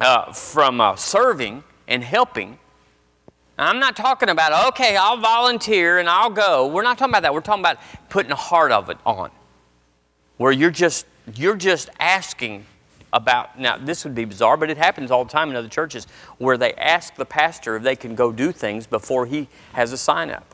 uh, 0.00 0.32
from 0.32 0.80
uh, 0.80 0.96
serving 0.96 1.62
and 1.88 2.02
helping. 2.02 2.58
I'm 3.58 3.78
not 3.78 3.96
talking 3.96 4.30
about, 4.30 4.68
okay, 4.68 4.96
I'll 4.96 5.18
volunteer 5.18 5.98
and 5.98 6.08
I'll 6.08 6.30
go. 6.30 6.66
We're 6.66 6.82
not 6.82 6.96
talking 6.96 7.12
about 7.12 7.22
that. 7.22 7.34
We're 7.34 7.42
talking 7.42 7.62
about 7.62 7.78
putting 8.08 8.32
a 8.32 8.36
heart 8.36 8.72
of 8.72 8.88
it 8.88 8.96
on, 9.04 9.30
where 10.38 10.52
you're 10.52 10.70
just, 10.70 11.04
you're 11.34 11.56
just 11.56 11.90
asking 12.00 12.64
about, 13.12 13.60
now 13.60 13.76
this 13.76 14.04
would 14.04 14.14
be 14.14 14.24
bizarre, 14.24 14.56
but 14.56 14.70
it 14.70 14.78
happens 14.78 15.10
all 15.10 15.22
the 15.22 15.30
time 15.30 15.50
in 15.50 15.56
other 15.56 15.68
churches, 15.68 16.06
where 16.38 16.56
they 16.56 16.72
ask 16.74 17.14
the 17.14 17.26
pastor 17.26 17.76
if 17.76 17.82
they 17.82 17.94
can 17.94 18.14
go 18.14 18.32
do 18.32 18.52
things 18.52 18.86
before 18.86 19.26
he 19.26 19.48
has 19.74 19.92
a 19.92 19.98
sign 19.98 20.30
up 20.30 20.51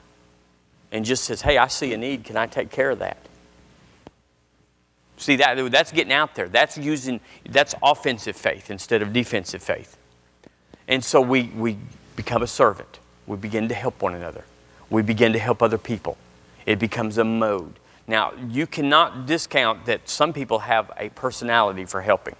and 0.93 1.05
just 1.05 1.25
says, 1.25 1.43
Hey, 1.43 1.59
I 1.59 1.69
see 1.69 1.93
a 1.93 1.97
need. 1.97 2.25
Can 2.25 2.37
I 2.37 2.47
take 2.47 2.71
care 2.71 2.91
of 2.91 2.99
that? 3.01 3.19
See, 5.19 5.37
that, 5.37 5.71
that's 5.73 5.91
getting 5.91 6.13
out 6.13 6.35
there. 6.37 6.49
That's 6.49 6.79
using, 6.79 7.21
that's 7.49 7.75
offensive 7.83 8.37
faith 8.37 8.71
instead 8.71 9.03
of 9.03 9.13
defensive 9.13 9.63
faith. 9.63 9.97
And 10.87 11.05
so 11.05 11.21
we, 11.21 11.45
we 11.57 11.77
become 12.15 12.43
a 12.43 12.47
servant. 12.47 13.01
We 13.27 13.37
begin 13.37 13.69
to 13.69 13.75
help 13.75 14.01
one 14.01 14.15
another. 14.15 14.45
we 14.91 15.03
begin 15.03 15.33
to 15.33 15.39
help 15.39 15.63
other 15.63 15.77
people. 15.77 16.17
It 16.67 16.79
becomes 16.79 17.19
a 17.19 17.25
mode. 17.25 17.75
Now, 18.07 18.33
you 18.49 18.67
cannot 18.67 19.27
discount 19.27 19.85
that 19.87 20.09
some 20.09 20.33
people 20.33 20.61
have 20.61 20.91
a 20.97 21.11
personality 21.11 21.85
for 21.85 22.01
helping. 22.01 22.37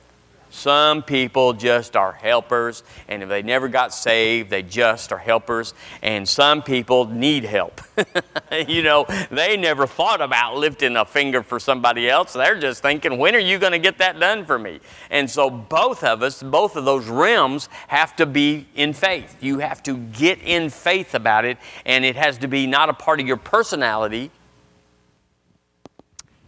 Some 0.51 1.03
people 1.03 1.53
just 1.53 1.95
are 1.95 2.13
helpers, 2.13 2.83
and 3.07 3.23
if 3.23 3.29
they 3.29 3.43
never 3.43 3.69
got 3.69 3.93
saved, 3.93 4.51
they 4.51 4.63
just 4.63 5.13
are 5.13 5.19
helpers. 5.19 5.75
And 6.03 6.27
some 6.27 6.63
people 6.63 7.05
need 7.07 7.45
help. 7.45 7.81
you 8.67 8.83
know, 8.83 9.07
they 9.31 9.57
never 9.57 9.87
thought 9.87 10.21
about 10.21 10.57
lifting 10.57 10.97
a 10.97 11.05
finger 11.05 11.43
for 11.43 11.61
somebody 11.61 12.09
else. 12.09 12.33
They're 12.33 12.59
just 12.59 12.83
thinking, 12.83 13.19
when 13.19 13.35
are 13.35 13.41
you 13.41 13.59
going 13.59 13.73
to 13.73 13.79
get 13.79 13.99
that 13.99 14.19
done 14.19 14.47
for 14.47 14.59
me? 14.59 14.81
And 15.11 15.31
so, 15.31 15.51
both 15.51 16.03
of 16.03 16.23
us, 16.23 16.43
both 16.43 16.77
of 16.77 16.85
those 16.85 17.09
realms 17.09 17.69
have 17.89 18.17
to 18.17 18.27
be 18.27 18.67
in 18.75 18.95
faith. 18.95 19.37
You 19.41 19.59
have 19.59 19.83
to 19.83 19.97
get 19.97 20.41
in 20.43 20.71
faith 20.71 21.15
about 21.15 21.45
it, 21.45 21.59
and 21.85 22.05
it 22.05 22.17
has 22.17 22.39
to 22.39 22.49
be 22.49 22.67
not 22.67 22.89
a 22.89 22.95
part 22.95 23.21
of 23.21 23.27
your 23.27 23.37
personality, 23.37 24.31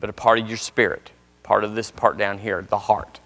but 0.01 0.09
a 0.09 0.15
part 0.15 0.39
of 0.39 0.49
your 0.49 0.57
spirit, 0.57 1.11
part 1.43 1.65
of 1.65 1.75
this 1.75 1.91
part 1.91 2.17
down 2.17 2.39
here, 2.39 2.63
the 2.63 2.79
heart. 2.79 3.20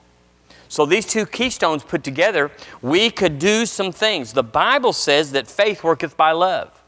So 0.74 0.84
these 0.84 1.06
two 1.06 1.24
keystones 1.24 1.84
put 1.84 2.02
together, 2.02 2.50
we 2.82 3.08
could 3.08 3.38
do 3.38 3.64
some 3.64 3.92
things. 3.92 4.32
The 4.32 4.42
Bible 4.42 4.92
says 4.92 5.30
that 5.30 5.46
faith 5.46 5.84
worketh 5.84 6.16
by 6.16 6.32
love. 6.32 6.82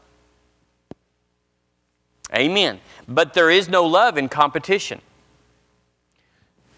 Amen. 2.35 2.81
But 3.07 3.33
there 3.33 3.49
is 3.49 3.69
no 3.69 3.85
love 3.85 4.17
in 4.17 4.27
competition. 4.27 4.99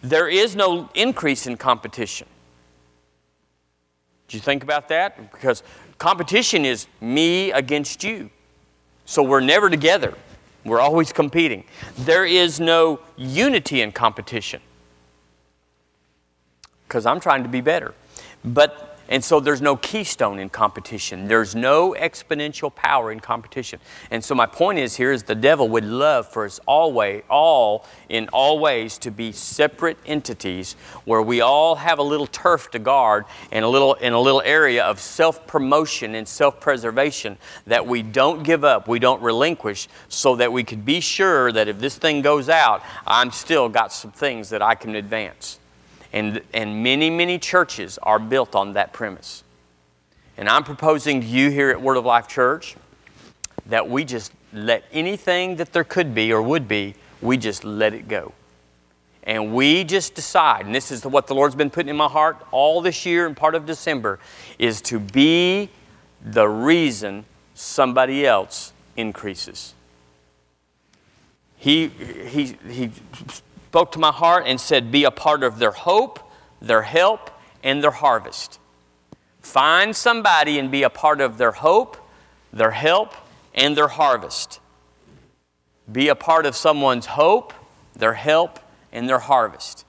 There 0.04 0.30
is 0.30 0.56
no 0.56 0.88
increase 0.94 1.48
in 1.48 1.58
competition. 1.58 2.28
Did 4.28 4.36
you 4.36 4.42
think 4.42 4.62
about 4.62 4.88
that? 4.90 5.32
Because 5.32 5.64
competition 5.98 6.64
is 6.64 6.86
me 7.02 7.52
against 7.54 8.04
you. 8.04 8.30
So 9.06 9.24
we're 9.24 9.40
never 9.40 9.68
together. 9.68 10.14
We're 10.64 10.80
always 10.80 11.12
competing. 11.12 11.64
There 11.98 12.26
is 12.26 12.60
no 12.60 13.00
unity 13.18 13.82
in 13.82 13.94
competition 13.94 14.62
because 16.90 17.06
I'm 17.06 17.20
trying 17.20 17.44
to 17.44 17.50
be 17.50 17.62
better. 17.62 17.94
But 18.44 18.88
and 19.12 19.24
so 19.24 19.40
there's 19.40 19.62
no 19.62 19.76
keystone 19.76 20.38
in 20.38 20.50
competition. 20.50 21.28
There's 21.28 21.56
no 21.56 21.96
exponential 21.98 22.74
power 22.74 23.12
in 23.12 23.20
competition. 23.20 23.80
And 24.12 24.24
so 24.24 24.36
my 24.36 24.46
point 24.46 24.78
is 24.78 24.96
here 24.96 25.12
is 25.12 25.24
the 25.24 25.34
devil 25.34 25.68
would 25.70 25.84
love 25.84 26.32
for 26.32 26.46
us 26.46 26.60
always, 26.68 27.24
all 27.28 27.88
in 28.08 28.30
all 28.32 28.60
ways 28.60 29.00
to 29.00 29.10
be 29.10 29.32
separate 29.32 29.98
entities 30.06 30.74
where 31.06 31.24
we 31.24 31.42
all 31.42 31.76
have 31.76 31.98
a 31.98 32.04
little 32.04 32.28
turf 32.28 32.70
to 32.72 32.80
guard 32.80 33.26
and 33.52 33.66
a 33.66 33.68
little 33.68 33.96
in 33.96 34.14
a 34.14 34.22
little 34.22 34.44
area 34.46 34.84
of 34.84 35.00
self-promotion 35.00 36.14
and 36.14 36.28
self-preservation 36.28 37.40
that 37.66 37.88
we 37.88 38.04
don't 38.04 38.44
give 38.44 38.64
up, 38.64 38.88
we 38.88 39.00
don't 39.00 39.24
relinquish, 39.24 39.88
so 40.08 40.36
that 40.36 40.54
we 40.54 40.64
could 40.64 40.86
be 40.86 41.00
sure 41.00 41.52
that 41.52 41.68
if 41.68 41.80
this 41.80 41.98
thing 41.98 42.22
goes 42.22 42.48
out, 42.48 42.84
I'm 43.08 43.32
still 43.32 43.70
got 43.70 43.92
some 43.92 44.12
things 44.12 44.50
that 44.50 44.62
I 44.62 44.76
can 44.76 44.94
advance. 44.96 45.58
And, 46.12 46.42
and 46.54 46.82
many, 46.84 47.10
many 47.10 47.38
churches 47.38 48.00
are 48.02 48.20
built 48.20 48.56
on 48.56 48.74
that 48.74 48.94
premise. 48.94 49.44
And 50.38 50.50
I'm 50.50 50.64
proposing 50.64 51.22
to 51.22 51.28
you 51.28 51.52
here 51.52 51.70
at 51.70 51.82
Word 51.82 51.98
of 51.98 52.06
Life 52.06 52.28
Church 52.28 52.76
that 53.68 53.90
we 53.90 54.04
just 54.04 54.32
let 54.52 54.84
anything 54.92 55.58
that 55.58 55.74
there 55.74 55.84
could 55.84 56.16
be 56.16 56.34
or 56.34 56.42
would 56.42 56.68
be, 56.68 56.96
we 57.22 57.38
just 57.38 57.64
let 57.64 57.94
it 57.94 58.08
go. 58.08 58.34
And 59.24 59.54
we 59.54 59.84
just 59.84 60.16
decide, 60.16 60.66
and 60.66 60.74
this 60.74 60.92
is 60.92 61.06
what 61.06 61.28
the 61.28 61.36
Lord's 61.36 61.54
been 61.54 61.70
putting 61.70 61.90
in 61.90 61.98
my 61.98 62.08
heart 62.08 62.38
all 62.52 62.82
this 62.82 63.06
year 63.06 63.28
and 63.28 63.38
part 63.38 63.54
of 63.54 63.66
December, 63.66 64.18
is 64.58 64.82
to 64.84 65.00
be 65.00 65.70
the 66.24 66.48
reason 66.48 67.26
somebody 67.54 68.26
else 68.26 68.74
increases. 68.96 69.76
He, 71.58 71.90
he, 71.90 72.58
he 72.68 72.92
spoke 73.70 73.92
to 73.92 74.00
my 74.00 74.12
heart 74.12 74.46
and 74.48 74.60
said, 74.60 74.92
Be 74.92 75.04
a 75.04 75.12
part 75.12 75.44
of 75.44 75.60
their 75.60 75.70
hope, 75.70 76.20
their 76.60 76.82
help, 76.82 77.30
and 77.64 77.84
their 77.84 77.92
harvest. 77.92 78.60
Find 79.42 79.96
somebody 79.96 80.58
and 80.58 80.72
be 80.72 80.82
a 80.82 80.90
part 80.90 81.22
of 81.22 81.38
their 81.38 81.52
hope, 81.52 81.96
their 82.52 82.72
help, 82.72 83.14
and 83.54 83.78
their 83.78 83.88
harvest. 83.88 84.60
Be 85.92 86.08
a 86.08 86.16
part 86.16 86.48
of 86.48 86.56
someone's 86.56 87.06
hope, 87.06 87.54
their 87.94 88.16
help, 88.16 88.58
and 88.92 89.08
their 89.08 89.20
harvest. 89.20 89.86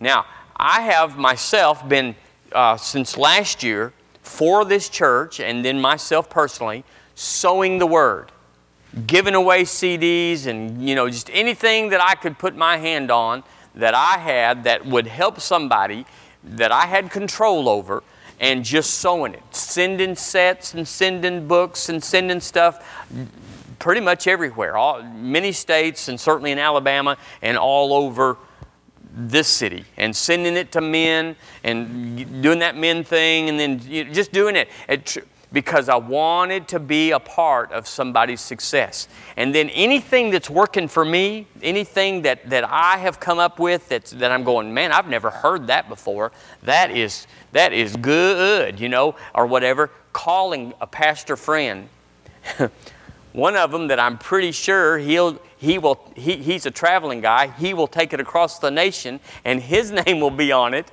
Now, 0.00 0.26
I 0.56 0.80
have 0.80 1.16
myself 1.16 1.88
been, 1.88 2.16
uh, 2.50 2.76
since 2.76 3.16
last 3.16 3.62
year, 3.62 3.92
for 4.22 4.64
this 4.64 4.88
church, 4.88 5.38
and 5.38 5.64
then 5.64 5.80
myself 5.80 6.28
personally, 6.28 6.82
sowing 7.14 7.78
the 7.78 7.86
word 7.86 8.32
giving 9.06 9.34
away 9.34 9.62
CDs 9.62 10.46
and 10.46 10.86
you 10.86 10.94
know 10.94 11.08
just 11.08 11.30
anything 11.32 11.90
that 11.90 12.00
I 12.00 12.14
could 12.14 12.38
put 12.38 12.54
my 12.54 12.76
hand 12.76 13.10
on 13.10 13.42
that 13.74 13.94
I 13.94 14.18
had 14.18 14.64
that 14.64 14.84
would 14.84 15.06
help 15.06 15.40
somebody 15.40 16.04
that 16.44 16.72
I 16.72 16.86
had 16.86 17.10
control 17.10 17.68
over 17.68 18.02
and 18.40 18.64
just 18.64 18.94
sowing 18.94 19.34
it, 19.34 19.42
sending 19.54 20.16
sets 20.16 20.74
and 20.74 20.86
sending 20.86 21.46
books 21.46 21.88
and 21.88 22.02
sending 22.02 22.40
stuff 22.40 23.06
pretty 23.78 24.00
much 24.00 24.26
everywhere, 24.26 24.76
all, 24.76 25.02
many 25.02 25.52
states 25.52 26.08
and 26.08 26.18
certainly 26.20 26.50
in 26.50 26.58
Alabama 26.58 27.16
and 27.40 27.56
all 27.56 27.92
over 27.92 28.36
this 29.14 29.46
city 29.46 29.84
and 29.96 30.14
sending 30.14 30.56
it 30.56 30.72
to 30.72 30.80
men 30.80 31.36
and 31.64 32.42
doing 32.42 32.58
that 32.58 32.76
men 32.76 33.04
thing 33.04 33.48
and 33.48 33.60
then 33.60 33.78
just 34.12 34.32
doing 34.32 34.56
it. 34.56 34.68
it 34.88 35.16
because 35.52 35.88
I 35.88 35.96
wanted 35.96 36.68
to 36.68 36.80
be 36.80 37.10
a 37.10 37.20
part 37.20 37.72
of 37.72 37.86
somebody's 37.86 38.40
success. 38.40 39.08
And 39.36 39.54
then 39.54 39.68
anything 39.70 40.30
that's 40.30 40.48
working 40.48 40.88
for 40.88 41.04
me, 41.04 41.46
anything 41.62 42.22
that, 42.22 42.48
that 42.50 42.64
I 42.64 42.96
have 42.98 43.20
come 43.20 43.38
up 43.38 43.58
with 43.58 43.88
that's, 43.88 44.12
that 44.12 44.32
I'm 44.32 44.44
going, 44.44 44.72
man, 44.72 44.92
I've 44.92 45.08
never 45.08 45.30
heard 45.30 45.66
that 45.66 45.88
before, 45.88 46.32
that 46.62 46.90
is, 46.90 47.26
that 47.52 47.72
is 47.72 47.96
good, 47.96 48.80
you 48.80 48.88
know, 48.88 49.16
or 49.34 49.46
whatever, 49.46 49.90
calling 50.12 50.72
a 50.80 50.86
pastor 50.86 51.36
friend. 51.36 51.88
One 53.32 53.56
of 53.56 53.70
them 53.70 53.88
that 53.88 53.98
I'm 53.98 54.18
pretty 54.18 54.52
sure 54.52 54.98
he'll, 54.98 55.40
he 55.56 55.78
will, 55.78 56.12
he, 56.14 56.36
he's 56.36 56.66
a 56.66 56.70
traveling 56.70 57.20
guy, 57.20 57.48
he 57.48 57.72
will 57.72 57.86
take 57.86 58.12
it 58.12 58.20
across 58.20 58.58
the 58.58 58.70
nation 58.70 59.20
and 59.44 59.60
his 59.60 59.90
name 60.06 60.20
will 60.20 60.30
be 60.30 60.52
on 60.52 60.74
it. 60.74 60.90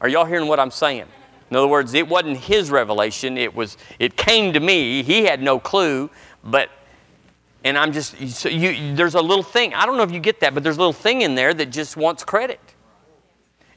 Are 0.00 0.08
y'all 0.08 0.26
hearing 0.26 0.46
what 0.46 0.60
I'm 0.60 0.70
saying? 0.70 1.06
In 1.50 1.56
other 1.56 1.68
words, 1.68 1.94
it 1.94 2.08
wasn't 2.08 2.38
his 2.38 2.70
revelation, 2.70 3.38
it 3.38 3.54
was 3.54 3.76
it 3.98 4.16
came 4.16 4.52
to 4.52 4.60
me. 4.60 5.02
He 5.02 5.24
had 5.24 5.42
no 5.42 5.58
clue, 5.58 6.10
but 6.42 6.70
and 7.64 7.78
I'm 7.78 7.92
just 7.92 8.16
so 8.30 8.48
you 8.48 8.94
there's 8.94 9.14
a 9.14 9.20
little 9.20 9.44
thing. 9.44 9.74
I 9.74 9.86
don't 9.86 9.96
know 9.96 10.02
if 10.02 10.12
you 10.12 10.20
get 10.20 10.40
that, 10.40 10.54
but 10.54 10.62
there's 10.62 10.76
a 10.76 10.80
little 10.80 10.92
thing 10.92 11.22
in 11.22 11.34
there 11.34 11.54
that 11.54 11.66
just 11.66 11.96
wants 11.96 12.24
credit. 12.24 12.60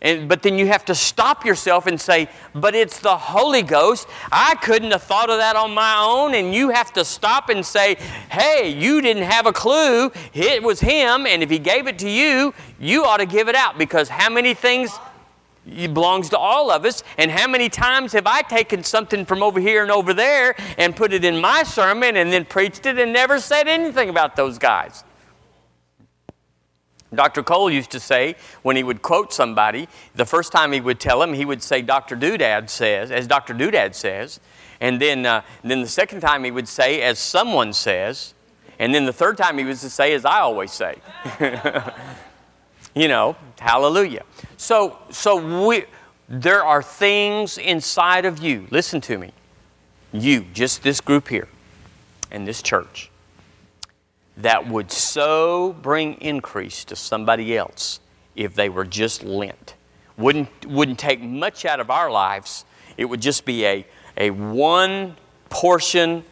And, 0.01 0.29
but 0.29 0.41
then 0.41 0.57
you 0.57 0.67
have 0.67 0.85
to 0.85 0.95
stop 0.95 1.45
yourself 1.45 1.85
and 1.85 1.99
say, 1.99 2.29
but 2.55 2.73
it's 2.73 2.99
the 2.99 3.17
Holy 3.17 3.61
Ghost. 3.61 4.07
I 4.31 4.55
couldn't 4.55 4.91
have 4.91 5.03
thought 5.03 5.29
of 5.29 5.39
that 5.39 5.57
on 5.57 5.73
my 5.73 5.97
own. 5.99 6.35
And 6.35 6.53
you 6.53 6.69
have 6.69 6.93
to 6.93 7.03
stop 7.03 7.49
and 7.49 7.65
say, 7.65 7.95
hey, 8.31 8.69
you 8.69 9.01
didn't 9.01 9.23
have 9.23 9.45
a 9.45 9.51
clue. 9.51 10.09
It 10.33 10.63
was 10.63 10.79
Him. 10.79 11.25
And 11.25 11.43
if 11.43 11.49
He 11.49 11.59
gave 11.59 11.87
it 11.87 11.99
to 11.99 12.09
you, 12.09 12.53
you 12.79 13.03
ought 13.03 13.17
to 13.17 13.25
give 13.25 13.49
it 13.49 13.55
out 13.55 13.77
because 13.77 14.07
how 14.07 14.29
many 14.29 14.53
things 14.53 14.97
it 15.75 15.93
belongs 15.93 16.29
to 16.29 16.37
all 16.37 16.71
of 16.71 16.85
us. 16.85 17.03
And 17.17 17.29
how 17.31 17.47
many 17.47 17.69
times 17.69 18.13
have 18.13 18.27
I 18.27 18.41
taken 18.41 18.83
something 18.83 19.25
from 19.25 19.43
over 19.43 19.59
here 19.59 19.81
and 19.81 19.91
over 19.91 20.13
there 20.13 20.55
and 20.77 20.95
put 20.95 21.13
it 21.13 21.23
in 21.23 21.39
my 21.39 21.63
sermon 21.63 22.17
and 22.17 22.31
then 22.31 22.45
preached 22.45 22.85
it 22.85 22.97
and 22.97 23.13
never 23.13 23.39
said 23.39 23.67
anything 23.67 24.09
about 24.09 24.35
those 24.35 24.57
guys? 24.57 25.03
Dr. 27.13 27.41
Cole 27.41 27.71
used 27.71 27.91
to 27.91 27.99
say 27.99 28.35
when 28.61 28.75
he 28.75 28.83
would 28.83 29.01
quote 29.01 29.33
somebody, 29.33 29.87
the 30.15 30.25
first 30.25 30.51
time 30.51 30.71
he 30.71 30.81
would 30.81 30.99
tell 30.99 31.23
him, 31.23 31.33
he 31.33 31.45
would 31.45 31.63
say, 31.63 31.81
Dr. 31.81 32.15
Doodad 32.15 32.69
says, 32.69 33.11
as 33.11 33.25
Dr. 33.25 33.53
Doodad 33.53 33.95
says. 33.95 34.39
And 34.79 35.01
then, 35.01 35.25
uh, 35.25 35.41
and 35.63 35.71
then 35.71 35.81
the 35.81 35.87
second 35.87 36.21
time 36.21 36.43
he 36.43 36.51
would 36.51 36.67
say, 36.67 37.01
as 37.01 37.19
someone 37.19 37.73
says. 37.73 38.33
And 38.77 38.93
then 38.93 39.05
the 39.05 39.13
third 39.13 39.37
time 39.37 39.57
he 39.57 39.65
was 39.65 39.81
to 39.81 39.89
say, 39.89 40.13
as 40.13 40.23
I 40.23 40.39
always 40.39 40.71
say. 40.71 40.97
you 42.99 43.07
know, 43.07 43.35
hallelujah. 43.57 44.23
So, 44.57 44.97
so 45.09 45.65
we, 45.65 45.85
there 46.27 46.65
are 46.65 46.83
things 46.83 47.57
inside 47.57 48.25
of 48.25 48.39
you, 48.39 48.67
listen 48.71 48.99
to 49.01 49.17
me, 49.17 49.31
you, 50.11 50.41
just 50.53 50.83
this 50.83 50.99
group 50.99 51.29
here 51.29 51.47
and 52.29 52.45
this 52.45 52.61
church, 52.61 53.09
that 54.35 54.67
would 54.67 54.91
so 54.91 55.77
bring 55.81 56.15
increase 56.15 56.83
to 56.85 56.95
somebody 56.95 57.55
else 57.55 58.01
if 58.35 58.53
they 58.53 58.67
were 58.67 58.85
just 58.85 59.23
lent. 59.23 59.75
Wouldn't, 60.17 60.65
wouldn't 60.65 60.99
take 60.99 61.21
much 61.21 61.63
out 61.63 61.79
of 61.79 61.89
our 61.89 62.11
lives. 62.11 62.65
It 62.97 63.05
would 63.05 63.21
just 63.21 63.45
be 63.45 63.65
a, 63.65 63.85
a 64.17 64.31
one 64.31 65.15
portion 65.49 66.25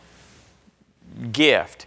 gift 1.32 1.87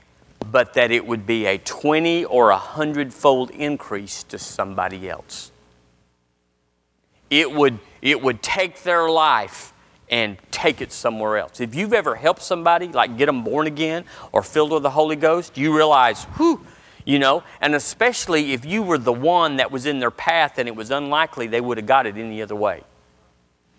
but 0.51 0.75
that 0.75 0.91
it 0.91 1.07
would 1.07 1.27
be 1.27 1.47
a 1.47 1.59
20 1.59 2.25
or 2.25 2.51
a 2.51 2.57
hundredfold 2.57 3.51
increase 3.51 4.23
to 4.25 4.39
somebody 4.39 5.09
else. 5.09 5.53
It 7.29 7.53
would, 7.53 7.79
it 8.03 8.21
would 8.21 8.43
take 8.43 8.83
their 8.83 9.09
life 9.09 9.73
and 10.11 10.37
take 10.51 10.81
it 10.81 10.93
somewhere 10.93 11.39
else. 11.39 11.61
If 11.61 11.75
you've 11.75 11.93
ever 11.93 12.17
helped 12.17 12.43
somebody, 12.43 12.89
like 12.89 13.17
get 13.17 13.27
them 13.27 13.45
born 13.45 13.69
again 13.69 14.05
or 14.33 14.43
filled 14.43 14.73
with 14.73 14.83
the 14.83 14.91
Holy 14.91 15.15
Ghost, 15.15 15.57
you 15.57 15.75
realize, 15.75 16.25
whew, 16.37 16.67
you 17.05 17.19
know, 17.19 17.45
and 17.61 17.75
especially 17.75 18.53
if 18.53 18.65
you 18.65 18.83
were 18.83 18.99
the 18.99 19.13
one 19.13 19.57
that 19.57 19.71
was 19.71 19.87
in 19.87 20.01
their 20.01 20.11
path 20.11 20.59
and 20.59 20.69
it 20.69 20.75
was 20.75 20.91
unlikely 20.91 21.47
they 21.47 21.61
would 21.61 21.79
have 21.79 21.87
got 21.87 22.07
it 22.07 22.17
any 22.17 22.43
other 22.43 22.57
way. 22.57 22.83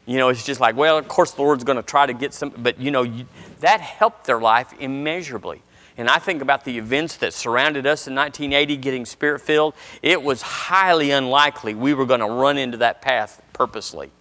You 0.05 0.17
know, 0.17 0.29
it's 0.29 0.43
just 0.43 0.59
like, 0.59 0.75
well, 0.75 0.97
of 0.97 1.07
course 1.07 1.31
the 1.31 1.41
Lord's 1.41 1.63
going 1.63 1.77
to 1.77 1.83
try 1.83 2.05
to 2.05 2.13
get 2.13 2.33
some, 2.33 2.49
but 2.57 2.79
you 2.79 2.91
know, 2.91 3.03
you, 3.03 3.25
that 3.59 3.81
helped 3.81 4.25
their 4.25 4.39
life 4.39 4.73
immeasurably. 4.79 5.61
And 5.97 6.09
I 6.09 6.19
think 6.19 6.41
about 6.41 6.63
the 6.63 6.77
events 6.77 7.17
that 7.17 7.33
surrounded 7.33 7.85
us 7.85 8.07
in 8.07 8.15
1980 8.15 8.77
getting 8.77 9.05
spirit 9.05 9.41
filled. 9.41 9.73
It 10.01 10.21
was 10.21 10.41
highly 10.41 11.11
unlikely 11.11 11.75
we 11.75 11.93
were 11.93 12.05
going 12.05 12.21
to 12.21 12.27
run 12.27 12.57
into 12.57 12.77
that 12.77 13.01
path 13.01 13.41
purposely. 13.53 14.11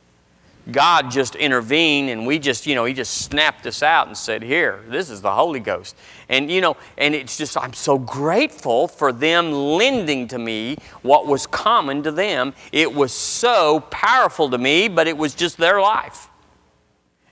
God 0.71 1.11
just 1.11 1.35
intervened 1.37 2.11
and 2.11 2.27
we 2.27 2.39
just, 2.39 2.67
you 2.67 2.75
know, 2.75 2.85
He 2.85 2.93
just 2.93 3.23
snapped 3.23 3.67
us 3.67 3.83
out 3.83 4.07
and 4.07 4.17
said, 4.17 4.43
Here, 4.43 4.81
this 4.89 5.11
is 5.11 5.21
the 5.23 5.33
Holy 5.33 5.61
Ghost. 5.61 5.97
And, 6.29 6.51
you 6.51 6.61
know, 6.61 6.77
and 6.99 7.15
it's 7.15 7.37
just, 7.37 7.57
I'm 7.57 7.73
so 7.73 7.99
grateful 7.99 8.87
for 8.87 9.13
them 9.13 9.53
lending 9.53 10.29
to 10.29 10.39
me 10.39 10.77
what 11.03 11.27
was 11.27 11.47
common 11.47 12.03
to 12.03 12.13
them. 12.13 12.55
It 12.73 12.95
was 12.95 13.13
so 13.13 13.81
powerful 13.91 14.51
to 14.51 14.59
me, 14.59 14.89
but 14.89 15.09
it 15.09 15.17
was 15.17 15.35
just 15.35 15.57
their 15.57 15.81
life. 15.81 16.29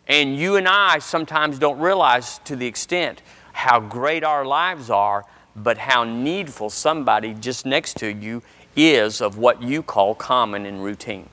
And 0.07 0.36
you 0.36 0.57
and 0.57 0.66
I 0.66 1.01
sometimes 1.01 1.59
don't 1.59 1.78
realize 1.78 2.39
to 2.45 2.57
the 2.57 2.66
extent 2.66 3.20
how 3.59 3.80
great 3.80 4.22
our 4.22 4.44
lives 4.44 4.88
are, 4.88 5.24
but 5.56 5.76
how 5.76 6.04
needful 6.04 6.70
somebody 6.70 7.34
just 7.34 7.66
next 7.66 7.96
to 7.96 8.06
you 8.06 8.40
is 8.76 9.20
of 9.20 9.36
what 9.36 9.61
you 9.61 9.82
call 9.82 10.14
common 10.14 10.64
and 10.64 10.84
routine. 10.84 11.28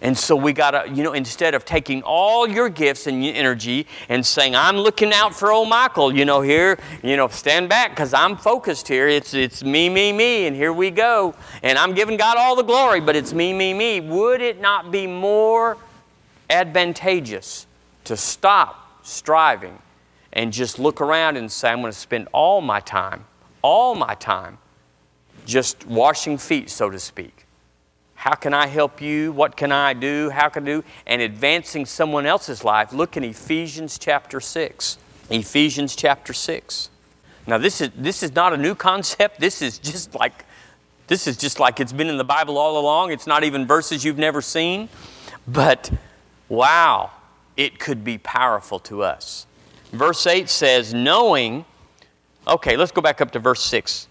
And 0.00 0.16
so 0.16 0.34
we 0.34 0.54
got 0.54 0.70
to, 0.70 0.90
you 0.90 1.02
know, 1.02 1.12
instead 1.12 1.54
of 1.54 1.66
taking 1.66 2.02
all 2.04 2.48
your 2.48 2.70
gifts 2.70 3.06
and 3.06 3.22
energy 3.22 3.86
and 4.08 4.24
saying, 4.24 4.56
I'm 4.56 4.78
looking 4.78 5.12
out 5.12 5.34
for 5.34 5.52
old 5.52 5.68
Michael, 5.68 6.16
you 6.16 6.24
know, 6.24 6.40
here, 6.40 6.78
you 7.02 7.18
know, 7.18 7.28
stand 7.28 7.68
back 7.68 7.90
because 7.90 8.14
I'm 8.14 8.38
focused 8.38 8.88
here. 8.88 9.06
It's, 9.08 9.34
it's 9.34 9.62
me, 9.62 9.90
me, 9.90 10.10
me, 10.10 10.46
and 10.46 10.56
here 10.56 10.72
we 10.72 10.90
go. 10.90 11.34
And 11.62 11.76
I'm 11.76 11.92
giving 11.92 12.16
God 12.16 12.38
all 12.38 12.56
the 12.56 12.62
glory, 12.62 13.00
but 13.00 13.14
it's 13.14 13.34
me, 13.34 13.52
me, 13.52 13.74
me. 13.74 14.00
Would 14.00 14.40
it 14.40 14.58
not 14.58 14.90
be 14.90 15.06
more 15.06 15.76
advantageous 16.48 17.66
to 18.04 18.16
stop 18.16 19.04
striving 19.04 19.78
and 20.34 20.52
just 20.52 20.78
look 20.78 21.00
around 21.00 21.38
and 21.38 21.50
say, 21.50 21.70
I'm 21.70 21.80
going 21.80 21.92
to 21.92 21.98
spend 21.98 22.28
all 22.32 22.60
my 22.60 22.80
time, 22.80 23.24
all 23.62 23.94
my 23.94 24.14
time, 24.16 24.58
just 25.46 25.86
washing 25.86 26.36
feet, 26.36 26.68
so 26.68 26.90
to 26.90 26.98
speak? 26.98 27.46
How 28.16 28.34
can 28.34 28.52
I 28.52 28.66
help 28.66 29.00
you? 29.00 29.32
What 29.32 29.56
can 29.56 29.70
I 29.70 29.92
do? 29.92 30.30
How 30.30 30.48
can 30.48 30.64
I 30.64 30.66
do? 30.66 30.84
And 31.06 31.22
advancing 31.22 31.86
someone 31.86 32.26
else's 32.26 32.64
life. 32.64 32.92
Look 32.92 33.16
in 33.16 33.24
Ephesians 33.24 33.98
chapter 33.98 34.40
6. 34.40 34.98
Ephesians 35.30 35.94
chapter 35.94 36.32
6. 36.32 36.90
Now 37.46 37.58
this 37.58 37.82
is 37.82 37.90
this 37.94 38.22
is 38.22 38.34
not 38.34 38.54
a 38.54 38.56
new 38.56 38.74
concept. 38.74 39.40
This 39.40 39.60
is 39.60 39.78
just 39.78 40.14
like 40.14 40.46
this 41.06 41.26
is 41.26 41.36
just 41.36 41.60
like 41.60 41.80
it's 41.80 41.92
been 41.92 42.08
in 42.08 42.16
the 42.16 42.24
Bible 42.24 42.56
all 42.56 42.78
along. 42.78 43.12
It's 43.12 43.26
not 43.26 43.44
even 43.44 43.66
verses 43.66 44.04
you've 44.04 44.16
never 44.16 44.40
seen. 44.40 44.88
But 45.46 45.92
wow, 46.48 47.10
it 47.58 47.78
could 47.78 48.04
be 48.04 48.16
powerful 48.16 48.78
to 48.80 49.02
us. 49.02 49.46
Verse 49.94 50.26
8 50.26 50.48
says, 50.48 50.92
knowing, 50.92 51.64
okay, 52.48 52.76
let's 52.76 52.90
go 52.90 53.00
back 53.00 53.20
up 53.20 53.30
to 53.30 53.38
verse 53.38 53.62
6. 53.62 54.08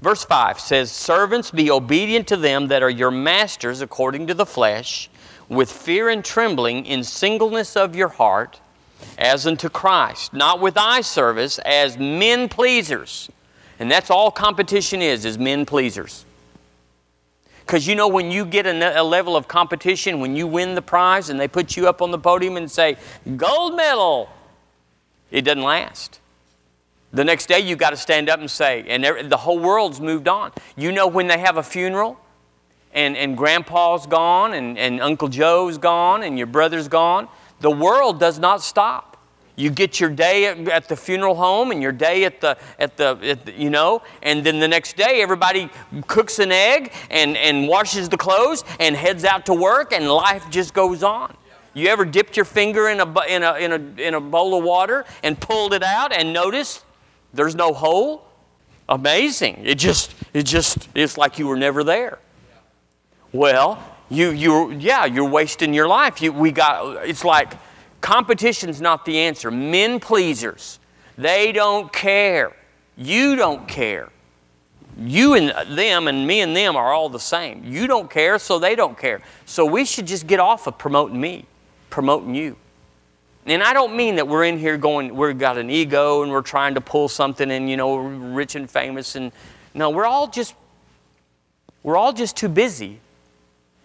Verse 0.00 0.24
5 0.24 0.58
says, 0.58 0.90
Servants, 0.90 1.52
be 1.52 1.70
obedient 1.70 2.26
to 2.28 2.36
them 2.36 2.66
that 2.66 2.82
are 2.82 2.90
your 2.90 3.12
masters 3.12 3.80
according 3.80 4.26
to 4.26 4.34
the 4.34 4.44
flesh, 4.44 5.08
with 5.48 5.70
fear 5.70 6.08
and 6.08 6.24
trembling, 6.24 6.84
in 6.84 7.04
singleness 7.04 7.76
of 7.76 7.94
your 7.94 8.08
heart, 8.08 8.60
as 9.18 9.46
unto 9.46 9.68
Christ, 9.68 10.34
not 10.34 10.60
with 10.60 10.76
eye 10.76 11.02
service, 11.02 11.60
as 11.60 11.96
men 11.96 12.48
pleasers. 12.48 13.30
And 13.78 13.88
that's 13.88 14.10
all 14.10 14.32
competition 14.32 15.00
is, 15.00 15.24
is 15.24 15.38
men 15.38 15.64
pleasers. 15.64 16.24
Because 17.60 17.86
you 17.86 17.94
know, 17.94 18.08
when 18.08 18.32
you 18.32 18.44
get 18.44 18.66
a, 18.66 19.00
a, 19.00 19.04
level 19.04 19.36
of 19.36 19.46
competition, 19.46 20.18
when 20.18 20.34
you 20.34 20.48
win 20.48 20.74
the 20.74 20.82
prize 20.82 21.30
and 21.30 21.38
they 21.38 21.46
put 21.46 21.76
you 21.76 21.88
up 21.88 22.02
on 22.02 22.10
the 22.10 22.18
podium 22.18 22.56
and 22.56 22.68
say, 22.68 22.96
gold 23.36 23.76
medal, 23.76 24.28
it 25.30 25.42
doesn't 25.42 25.62
last. 25.62 26.20
The 27.12 27.24
next 27.24 27.46
day, 27.46 27.58
you've 27.60 27.78
got 27.78 27.90
to 27.90 27.96
stand 27.96 28.28
up 28.28 28.38
and 28.38 28.50
say, 28.50 28.84
and 28.88 29.04
the 29.30 29.36
whole 29.36 29.58
world's 29.58 30.00
moved 30.00 30.28
on. 30.28 30.52
You 30.76 30.92
know, 30.92 31.08
when 31.08 31.26
they 31.26 31.38
have 31.38 31.56
a 31.56 31.62
funeral 31.62 32.18
and, 32.92 33.16
and 33.16 33.36
grandpa's 33.36 34.06
gone 34.06 34.54
and, 34.54 34.78
and 34.78 35.00
Uncle 35.00 35.28
Joe's 35.28 35.76
gone 35.76 36.22
and 36.22 36.38
your 36.38 36.46
brother's 36.46 36.86
gone, 36.86 37.28
the 37.60 37.70
world 37.70 38.20
does 38.20 38.38
not 38.38 38.62
stop. 38.62 39.10
You 39.56 39.70
get 39.70 40.00
your 40.00 40.08
day 40.08 40.46
at, 40.46 40.68
at 40.68 40.88
the 40.88 40.96
funeral 40.96 41.34
home 41.34 41.70
and 41.70 41.82
your 41.82 41.92
day 41.92 42.24
at 42.24 42.40
the, 42.40 42.56
at 42.78 42.96
the, 42.96 43.18
at 43.22 43.44
the, 43.44 43.52
you 43.52 43.70
know, 43.70 44.02
and 44.22 44.44
then 44.44 44.58
the 44.58 44.68
next 44.68 44.96
day 44.96 45.20
everybody 45.20 45.68
cooks 46.06 46.38
an 46.38 46.52
egg 46.52 46.92
and, 47.10 47.36
and 47.36 47.68
washes 47.68 48.08
the 48.08 48.16
clothes 48.16 48.64
and 48.78 48.96
heads 48.96 49.24
out 49.24 49.46
to 49.46 49.54
work 49.54 49.92
and 49.92 50.08
life 50.08 50.48
just 50.48 50.72
goes 50.72 51.02
on. 51.02 51.36
You 51.80 51.88
ever 51.88 52.04
dipped 52.04 52.36
your 52.36 52.44
finger 52.44 52.88
in 52.88 53.00
a, 53.00 53.20
in 53.26 53.42
a, 53.42 53.54
in 53.54 53.72
a, 53.72 54.02
in 54.02 54.14
a 54.14 54.20
bowl 54.20 54.56
of 54.56 54.64
water 54.64 55.04
and 55.22 55.40
pulled 55.40 55.72
it 55.72 55.82
out 55.82 56.12
and 56.12 56.32
noticed 56.32 56.84
there's 57.32 57.54
no 57.54 57.72
hole. 57.72 58.26
Amazing. 58.88 59.62
It 59.64 59.76
just, 59.76 60.14
it 60.34 60.42
just, 60.42 60.88
it's 60.94 61.16
like 61.16 61.38
you 61.38 61.46
were 61.46 61.56
never 61.56 61.82
there. 61.82 62.18
Well, 63.32 63.82
you, 64.10 64.30
you, 64.30 64.72
yeah, 64.72 65.04
you're 65.06 65.28
wasting 65.28 65.72
your 65.72 65.88
life. 65.88 66.20
You, 66.20 66.32
we 66.32 66.50
got, 66.50 67.06
it's 67.08 67.24
like 67.24 67.54
competition's 68.00 68.80
not 68.80 69.04
the 69.04 69.18
answer. 69.18 69.50
Men 69.50 70.00
pleasers, 70.00 70.80
they 71.16 71.52
don't 71.52 71.92
care. 71.92 72.54
You 72.96 73.36
don't 73.36 73.66
care. 73.68 74.10
You 74.98 75.34
and 75.34 75.78
them 75.78 76.08
and 76.08 76.26
me 76.26 76.40
and 76.40 76.54
them 76.54 76.76
are 76.76 76.92
all 76.92 77.08
the 77.08 77.20
same. 77.20 77.62
You 77.64 77.86
don't 77.86 78.10
care, 78.10 78.38
so 78.38 78.58
they 78.58 78.74
don't 78.74 78.98
care. 78.98 79.22
So 79.46 79.64
we 79.64 79.84
should 79.84 80.06
just 80.06 80.26
get 80.26 80.40
off 80.40 80.66
of 80.66 80.76
promoting 80.76 81.18
me, 81.20 81.46
promoting 81.90 82.34
you. 82.34 82.56
And 83.46 83.62
I 83.62 83.72
don't 83.72 83.96
mean 83.96 84.16
that 84.16 84.28
we're 84.28 84.44
in 84.44 84.58
here 84.58 84.76
going, 84.76 85.14
we've 85.14 85.38
got 85.38 85.58
an 85.58 85.70
ego 85.70 86.22
and 86.22 86.30
we're 86.30 86.42
trying 86.42 86.74
to 86.74 86.80
pull 86.80 87.08
something 87.08 87.50
and, 87.50 87.68
you 87.68 87.76
know, 87.76 87.96
rich 87.96 88.54
and 88.54 88.70
famous. 88.70 89.16
And 89.16 89.32
no, 89.74 89.90
we're 89.90 90.06
all 90.06 90.28
just, 90.28 90.54
we're 91.82 91.96
all 91.96 92.12
just 92.12 92.36
too 92.36 92.48
busy 92.48 93.00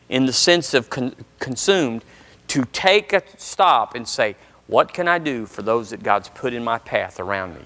in 0.10 0.26
the 0.26 0.34
sense 0.34 0.74
of 0.74 0.89
con- 0.89 1.16
consumed 1.39 2.03
to 2.47 2.66
take 2.66 3.14
a 3.14 3.24
stop 3.38 3.95
and 3.95 4.08
say, 4.08 4.36
what 4.68 4.93
can 4.93 5.08
I 5.08 5.20
do 5.20 5.45
for 5.45 5.62
those 5.62 5.91
that 5.91 6.03
God's 6.03 6.30
put 6.30 6.53
in 6.53 6.64
my 6.64 6.78
path 6.78 7.20
around 7.20 7.56
me? 7.56 7.62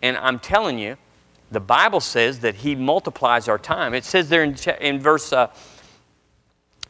And 0.00 0.16
I'm 0.16 0.38
telling 0.38 0.78
you, 0.78 0.96
the 1.50 1.60
Bible 1.60 2.00
says 2.00 2.40
that 2.40 2.56
He 2.56 2.74
multiplies 2.74 3.48
our 3.48 3.58
time. 3.58 3.94
It 3.94 4.04
says 4.04 4.28
there 4.28 4.42
in, 4.42 4.56
in 4.80 5.00
verse 5.00 5.32
uh, 5.32 5.48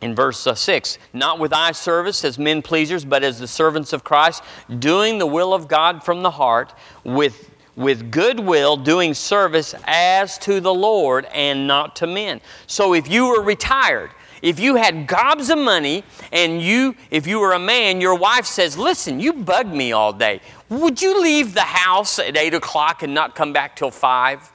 in 0.02 0.14
verse 0.14 0.46
uh, 0.46 0.54
6 0.54 0.98
not 1.12 1.38
with 1.38 1.52
eye 1.52 1.72
service 1.72 2.24
as 2.24 2.38
men 2.38 2.60
pleasers 2.60 3.04
but 3.04 3.22
as 3.22 3.38
the 3.38 3.48
servants 3.48 3.92
of 3.92 4.04
christ 4.04 4.42
doing 4.78 5.18
the 5.18 5.26
will 5.26 5.54
of 5.54 5.68
god 5.68 6.04
from 6.04 6.22
the 6.22 6.30
heart 6.30 6.74
with 7.04 7.48
with 7.76 8.10
goodwill 8.10 8.76
doing 8.76 9.14
service 9.14 9.74
as 9.84 10.36
to 10.38 10.60
the 10.60 10.72
lord 10.72 11.24
and 11.32 11.66
not 11.66 11.96
to 11.96 12.06
men. 12.06 12.40
So 12.66 12.94
if 12.94 13.08
you 13.08 13.28
were 13.28 13.42
retired 13.42 14.10
if 14.42 14.58
you 14.58 14.74
had 14.74 15.06
gobs 15.06 15.50
of 15.50 15.58
money 15.58 16.02
and 16.32 16.60
you 16.60 16.96
if 17.10 17.26
you 17.26 17.38
were 17.38 17.52
a 17.52 17.58
man 17.58 18.00
your 18.00 18.16
wife 18.16 18.44
says 18.44 18.76
listen 18.76 19.20
you 19.20 19.32
bug 19.32 19.68
me 19.68 19.92
all 19.92 20.12
day. 20.12 20.40
Would 20.68 21.00
you 21.00 21.20
leave 21.22 21.54
the 21.54 21.60
house 21.60 22.18
at 22.18 22.36
8 22.36 22.54
o'clock 22.54 23.02
and 23.02 23.14
not 23.14 23.34
come 23.34 23.52
back 23.52 23.76
till 23.76 23.90
5 23.90 24.51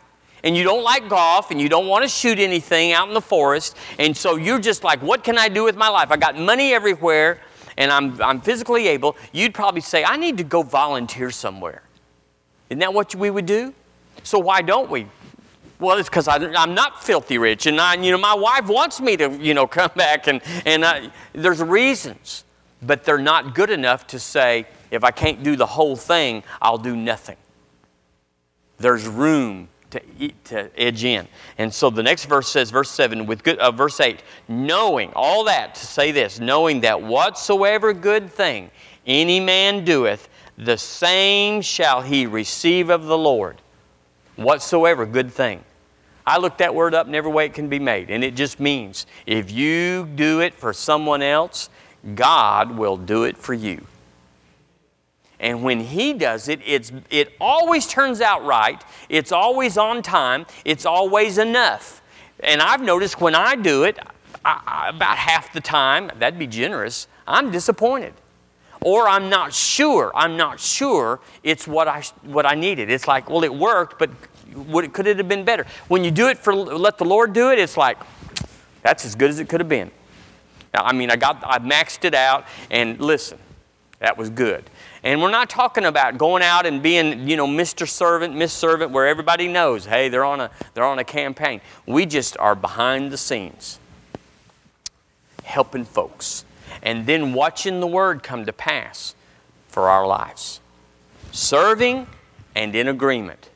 and 0.48 0.56
you 0.56 0.64
don't 0.64 0.82
like 0.82 1.10
golf 1.10 1.52
and 1.52 1.60
you 1.60 1.68
don't 1.68 1.88
want 1.88 2.06
to 2.06 2.10
shoot 2.10 2.40
anything 2.40 2.94
out 2.94 3.10
in 3.10 3.14
the 3.14 3.20
forest, 3.20 3.76
and 4.00 4.16
so 4.16 4.38
you're 4.38 4.60
just 4.60 4.82
like, 4.82 5.02
what 5.02 5.22
can 5.22 5.38
I 5.38 5.50
do 5.50 5.66
with 5.66 5.76
my 5.76 5.90
life? 5.90 6.10
I 6.10 6.16
got 6.16 6.40
money 6.40 6.74
everywhere 6.74 7.42
and 7.76 7.92
I'm, 7.92 8.20
I'm 8.22 8.40
physically 8.40 8.88
able, 8.88 9.18
you'd 9.34 9.54
probably 9.54 9.82
say, 9.82 10.06
I 10.06 10.16
need 10.16 10.38
to 10.38 10.46
go 10.46 10.64
volunteer 10.64 11.32
somewhere. 11.32 11.84
Isn't 12.70 12.80
that 12.80 12.94
what 12.94 13.14
we 13.14 13.30
would 13.30 13.46
do? 13.46 13.74
So 14.24 14.40
why 14.40 14.62
don't 14.62 14.90
we? 14.90 15.08
Well, 15.80 15.98
it's 15.98 16.08
because 16.08 16.30
I'm 16.30 16.74
not 16.74 17.04
filthy 17.04 17.38
rich, 17.38 17.68
and 17.68 17.80
I, 17.80 17.96
you 17.96 18.12
know, 18.12 18.18
my 18.18 18.34
wife 18.34 18.68
wants 18.68 19.02
me 19.02 19.18
to, 19.18 19.30
you 19.40 19.54
know, 19.54 19.68
come 19.80 19.92
back, 19.96 20.28
and 20.28 20.42
and 20.66 20.84
I, 20.84 21.12
there's 21.34 21.62
reasons, 21.62 22.46
but 22.82 23.04
they're 23.04 23.20
not 23.20 23.54
good 23.54 23.70
enough 23.70 24.08
to 24.08 24.20
say 24.20 24.66
if 24.90 25.04
I 25.04 25.12
can't 25.12 25.44
do 25.44 25.56
the 25.56 25.68
whole 25.68 25.96
thing, 25.96 26.44
I'll 26.62 26.80
do 26.80 26.96
nothing. 26.96 27.38
There's 28.80 29.08
room 29.08 29.68
to, 29.92 30.32
to 30.46 30.70
edge 30.80 31.04
in. 31.04 31.28
And 31.58 31.74
so 31.74 31.90
the 31.90 32.04
next 32.04 32.26
verse 32.26 32.50
says, 32.50 32.72
verse 32.72 32.90
7, 32.92 33.26
with 33.26 33.44
good, 33.44 33.58
uh, 33.60 33.72
verse 33.72 34.00
8, 34.00 34.22
knowing, 34.48 35.12
all 35.16 35.46
that 35.46 35.76
to 35.76 35.86
say 35.86 36.12
this, 36.12 36.40
knowing 36.40 36.82
that 36.82 37.02
whatsoever 37.02 37.94
good 37.94 38.32
thing 38.32 38.72
any 39.06 39.40
man 39.40 39.86
doeth, 39.86 40.28
the 40.58 40.78
same 40.78 41.62
shall 41.62 42.02
he 42.02 42.26
receive 42.26 42.90
of 42.90 43.06
the 43.06 43.18
Lord. 43.18 43.62
Whatsoever 44.36 45.06
good 45.06 45.32
thing. 45.32 45.64
I 46.26 46.40
looked 46.40 46.58
that 46.58 46.76
word 46.76 46.94
up 46.94 47.08
in 47.08 47.16
every 47.16 47.32
way 47.32 47.46
it 47.46 47.54
can 47.54 47.70
be 47.70 47.80
made, 47.80 48.10
and 48.10 48.22
it 48.22 48.36
just 48.36 48.60
means 48.60 49.08
if 49.26 49.50
you 49.50 50.06
do 50.16 50.42
it 50.42 50.54
for 50.54 50.74
someone 50.74 51.22
else, 51.22 51.70
God 52.16 52.78
will 52.78 52.98
do 52.98 53.24
it 53.24 53.38
for 53.38 53.54
you. 53.54 53.86
And 55.40 55.64
when 55.64 55.80
He 55.80 56.14
does 56.14 56.48
it, 56.48 56.60
it's, 56.66 56.92
it 57.10 57.34
always 57.40 57.88
turns 57.88 58.22
out 58.22 58.46
right. 58.46 58.84
It's 59.10 59.32
always 59.32 59.78
on 59.78 60.02
time. 60.02 60.46
It's 60.66 60.86
always 60.86 61.38
enough. 61.38 62.02
And 62.40 62.62
I've 62.62 62.82
noticed 62.82 63.22
when 63.22 63.36
I 63.36 63.56
do 63.56 63.84
it, 63.84 64.00
I, 64.44 64.62
I, 64.66 64.90
about 64.90 65.18
half 65.18 65.54
the 65.54 65.62
time, 65.62 66.12
that'd 66.20 66.40
be 66.40 66.48
generous, 66.48 67.08
I'm 67.28 67.52
disappointed. 67.52 68.14
Or 68.82 69.10
I'm 69.10 69.30
not 69.30 69.54
sure. 69.54 70.12
I'm 70.16 70.38
not 70.38 70.60
sure 70.60 71.20
it's 71.44 71.68
what 71.68 71.88
I, 71.88 72.04
what 72.22 72.46
I 72.46 72.54
needed. 72.54 72.92
It's 72.92 73.08
like, 73.08 73.30
well, 73.30 73.44
it 73.44 73.54
worked, 73.54 73.98
but 73.98 74.10
would 74.54 74.94
could 74.94 75.08
it 75.08 75.18
have 75.18 75.28
been 75.28 75.44
better? 75.44 75.66
When 75.88 76.04
you 76.04 76.12
do 76.12 76.28
it 76.28 76.38
for, 76.38 76.56
let 76.56 76.98
the 76.98 77.06
Lord 77.06 77.34
do 77.34 77.52
it, 77.52 77.60
it's 77.60 77.76
like, 77.76 77.98
that's 78.84 79.04
as 79.04 79.16
good 79.16 79.30
as 79.30 79.40
it 79.40 79.50
could 79.50 79.60
have 79.60 79.70
been. 79.70 79.92
Now, 80.74 80.84
I 80.84 80.94
mean, 80.94 81.10
I 81.10 81.16
got, 81.16 81.44
I 81.44 81.60
maxed 81.60 82.06
it 82.06 82.14
out, 82.14 82.46
and 82.70 83.00
listen, 83.02 83.40
that 84.00 84.18
was 84.18 84.30
good. 84.30 84.70
And 85.04 85.22
we're 85.22 85.32
not 85.32 85.50
talking 85.50 85.86
about 85.86 86.18
going 86.18 86.44
out 86.44 86.66
and 86.66 86.84
being, 86.84 87.28
you 87.28 87.36
know, 87.36 87.48
Mr. 87.48 87.88
Servant, 87.88 88.36
Miss 88.36 88.54
Servant, 88.54 88.92
where 88.92 89.08
everybody 89.08 89.48
knows, 89.48 89.86
hey, 89.86 90.10
they're 90.10 90.26
on 90.26 90.40
a, 90.40 90.52
they're 90.74 90.84
on 90.84 91.00
a 91.00 91.04
campaign. 91.04 91.62
We 91.86 92.06
just 92.06 92.38
are 92.38 92.56
behind 92.56 93.12
the 93.12 93.18
scenes, 93.18 93.80
helping 95.44 95.86
folks, 95.86 96.46
and 96.84 97.08
then 97.08 97.34
watching 97.34 97.80
the 97.80 97.88
word 97.88 98.22
come 98.22 98.46
to 98.46 98.54
pass 98.54 99.16
for 99.68 99.90
our 99.90 100.06
lives, 100.06 100.60
serving 101.32 102.08
and 102.56 102.76
in 102.76 102.88
agreement. 102.88 103.50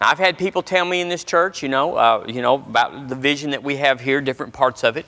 I've 0.00 0.18
had 0.18 0.36
people 0.36 0.62
tell 0.62 0.84
me 0.84 1.00
in 1.00 1.08
this 1.08 1.24
church, 1.24 1.62
you 1.62 1.70
know, 1.70 1.96
uh, 1.96 2.24
you 2.28 2.42
know, 2.42 2.56
about 2.56 3.08
the 3.08 3.14
vision 3.14 3.50
that 3.52 3.62
we 3.62 3.76
have 3.76 4.00
here, 4.00 4.20
different 4.20 4.52
parts 4.52 4.84
of 4.84 4.98
it. 4.98 5.06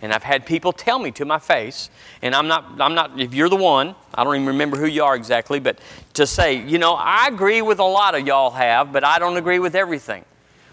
And 0.00 0.12
I've 0.12 0.22
had 0.22 0.46
people 0.46 0.72
tell 0.72 0.98
me 0.98 1.10
to 1.12 1.24
my 1.24 1.38
face, 1.38 1.90
and 2.22 2.34
I'm 2.34 2.46
not, 2.46 2.80
I'm 2.80 2.94
not, 2.94 3.18
if 3.18 3.34
you're 3.34 3.48
the 3.48 3.56
one, 3.56 3.96
I 4.14 4.22
don't 4.22 4.36
even 4.36 4.46
remember 4.46 4.76
who 4.76 4.86
you 4.86 5.02
are 5.02 5.16
exactly, 5.16 5.58
but 5.58 5.80
to 6.14 6.26
say, 6.26 6.62
you 6.62 6.78
know, 6.78 6.94
I 6.94 7.26
agree 7.26 7.62
with 7.62 7.80
a 7.80 7.84
lot 7.84 8.14
of 8.14 8.26
y'all 8.26 8.50
have, 8.50 8.92
but 8.92 9.02
I 9.02 9.18
don't 9.18 9.36
agree 9.36 9.58
with 9.58 9.74
everything. 9.74 10.24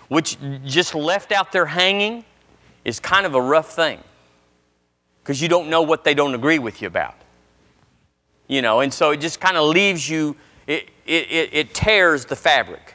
Which 0.08 0.38
just 0.64 0.94
left 0.94 1.32
out 1.32 1.52
there 1.52 1.66
hanging 1.66 2.24
is 2.84 3.00
kind 3.00 3.26
of 3.26 3.34
a 3.34 3.42
rough 3.42 3.76
thing. 3.76 4.00
Because 5.24 5.42
you 5.42 5.48
don't 5.48 5.70
know 5.70 5.82
what 5.82 6.04
they 6.04 6.14
don't 6.14 6.36
agree 6.36 6.60
with 6.60 6.84
you 6.84 6.88
about. 6.88 7.16
You 8.48 8.62
know, 8.62 8.82
and 8.82 8.94
so 8.94 9.10
it 9.10 9.18
just 9.18 9.40
kind 9.40 9.58
of 9.58 9.68
leaves 9.68 10.08
you, 10.08 10.36
it, 10.68 10.90
it, 11.08 11.50
it 11.52 11.74
tears 11.74 12.26
the 12.26 12.36
fabric 12.36 12.94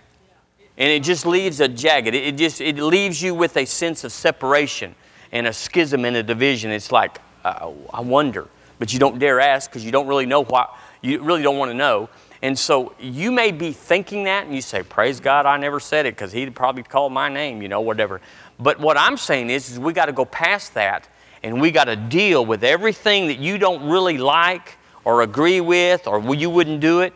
and 0.81 0.89
it 0.89 1.03
just 1.03 1.27
leaves 1.27 1.61
a 1.61 1.69
jagged. 1.69 2.15
It 2.15 2.37
just 2.37 2.61
it 2.61 2.79
leaves 2.79 3.21
you 3.21 3.35
with 3.35 3.57
a 3.59 3.67
sense 3.67 4.03
of 4.03 4.13
separation 4.13 4.95
and 5.33 5.47
a 5.47 5.53
schism 5.53 6.05
and 6.05 6.17
a 6.17 6.23
division. 6.23 6.71
It's 6.71 6.93
like 6.93 7.21
uh, 7.45 7.73
I 7.93 8.01
wonder, 8.01 8.49
but 8.79 8.93
you 8.93 8.99
don't 8.99 9.19
dare 9.19 9.41
ask 9.41 9.71
because 9.71 9.85
you 9.85 9.93
don't 9.93 10.07
really 10.07 10.27
know 10.27 10.45
why, 10.45 10.67
you 11.01 11.23
really 11.23 11.43
don't 11.43 11.59
want 11.59 11.71
to 11.71 11.77
know. 11.77 12.09
And 12.43 12.59
so 12.59 12.95
you 12.99 13.31
may 13.31 13.53
be 13.53 13.73
thinking 13.73 14.25
that, 14.25 14.47
and 14.47 14.55
you 14.55 14.63
say, 14.63 14.83
"Praise 14.83 15.21
God, 15.21 15.47
I 15.47 15.57
never 15.59 15.79
said 15.79 16.07
it," 16.07 16.15
because 16.15 16.33
He'd 16.33 16.55
probably 16.55 16.83
call 16.83 17.11
my 17.11 17.29
name, 17.29 17.61
you 17.61 17.69
know, 17.69 17.81
whatever. 17.81 18.21
But 18.59 18.81
what 18.81 18.97
I'm 18.97 19.17
saying 19.17 19.51
is, 19.51 19.71
is 19.71 19.79
we 19.79 19.93
got 19.93 20.07
to 20.07 20.13
go 20.13 20.25
past 20.25 20.75
that, 20.75 21.09
and 21.43 21.61
we 21.61 21.71
got 21.71 21.85
to 21.85 21.97
deal 21.97 22.45
with 22.45 22.65
everything 22.65 23.27
that 23.27 23.39
you 23.39 23.59
don't 23.59 23.89
really 23.89 24.19
like 24.19 24.79
or 25.05 25.23
agree 25.23 25.61
with, 25.61 26.07
or 26.07 26.35
you 26.35 26.49
wouldn't 26.49 26.81
do 26.81 27.01
it, 27.01 27.13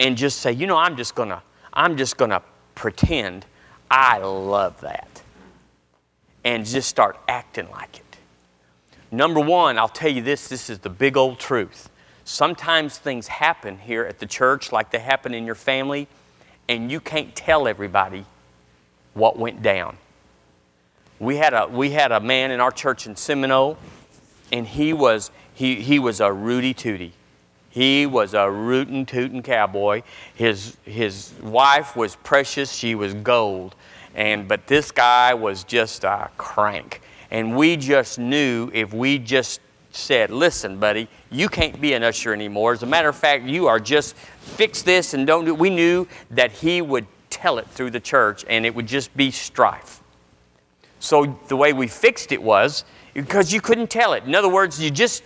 and 0.00 0.16
just 0.16 0.40
say, 0.40 0.52
you 0.52 0.66
know, 0.66 0.76
I'm 0.76 0.96
just 0.96 1.14
gonna 1.14 1.42
I'm 1.72 1.96
just 1.96 2.16
going 2.16 2.30
to 2.30 2.42
pretend 2.74 3.46
I 3.90 4.18
love 4.18 4.80
that 4.80 5.11
and 6.44 6.66
just 6.66 6.88
start 6.88 7.18
acting 7.28 7.70
like 7.70 7.98
it. 7.98 8.02
Number 9.10 9.40
one, 9.40 9.78
I'll 9.78 9.88
tell 9.88 10.10
you 10.10 10.22
this 10.22 10.48
this 10.48 10.70
is 10.70 10.78
the 10.78 10.90
big 10.90 11.16
old 11.16 11.38
truth. 11.38 11.90
Sometimes 12.24 12.98
things 12.98 13.28
happen 13.28 13.78
here 13.78 14.04
at 14.04 14.18
the 14.18 14.26
church 14.26 14.72
like 14.72 14.90
they 14.90 15.00
happen 15.00 15.34
in 15.34 15.44
your 15.44 15.54
family, 15.54 16.08
and 16.68 16.90
you 16.90 17.00
can't 17.00 17.34
tell 17.34 17.66
everybody 17.66 18.24
what 19.14 19.38
went 19.38 19.62
down. 19.62 19.96
We 21.18 21.36
had 21.36 21.52
a, 21.52 21.66
we 21.68 21.90
had 21.90 22.10
a 22.10 22.20
man 22.20 22.50
in 22.50 22.60
our 22.60 22.70
church 22.70 23.06
in 23.06 23.16
Seminole, 23.16 23.76
and 24.50 24.66
he 24.66 24.92
was, 24.92 25.30
he, 25.54 25.76
he 25.76 25.98
was 25.98 26.20
a 26.20 26.32
Rudy 26.32 26.74
Tooty. 26.74 27.12
He 27.70 28.04
was 28.04 28.34
a 28.34 28.50
rootin' 28.50 29.06
tootin' 29.06 29.42
cowboy. 29.42 30.02
His, 30.34 30.76
his 30.84 31.32
wife 31.42 31.96
was 31.96 32.16
precious, 32.16 32.70
she 32.72 32.94
was 32.94 33.14
gold. 33.14 33.74
And, 34.14 34.46
but 34.46 34.66
this 34.66 34.90
guy 34.90 35.34
was 35.34 35.64
just 35.64 36.04
a 36.04 36.30
crank. 36.36 37.00
And 37.30 37.56
we 37.56 37.76
just 37.76 38.18
knew 38.18 38.70
if 38.74 38.92
we 38.92 39.18
just 39.18 39.60
said, 39.90 40.30
listen, 40.30 40.78
buddy, 40.78 41.08
you 41.30 41.48
can't 41.48 41.80
be 41.80 41.92
an 41.92 42.02
usher 42.02 42.32
anymore. 42.32 42.72
As 42.72 42.82
a 42.82 42.86
matter 42.86 43.08
of 43.08 43.16
fact, 43.16 43.44
you 43.44 43.66
are 43.68 43.80
just 43.80 44.16
fix 44.16 44.82
this 44.82 45.14
and 45.14 45.26
don't 45.26 45.44
do 45.44 45.54
We 45.54 45.70
knew 45.70 46.06
that 46.30 46.52
he 46.52 46.82
would 46.82 47.06
tell 47.30 47.58
it 47.58 47.68
through 47.68 47.90
the 47.90 48.00
church 48.00 48.44
and 48.48 48.66
it 48.66 48.74
would 48.74 48.86
just 48.86 49.16
be 49.16 49.30
strife. 49.30 50.02
So 51.00 51.38
the 51.48 51.56
way 51.56 51.72
we 51.72 51.88
fixed 51.88 52.32
it 52.32 52.42
was 52.42 52.84
because 53.14 53.52
you 53.52 53.60
couldn't 53.60 53.90
tell 53.90 54.12
it. 54.12 54.24
In 54.24 54.34
other 54.34 54.48
words, 54.48 54.80
you 54.80 54.90
just 54.90 55.22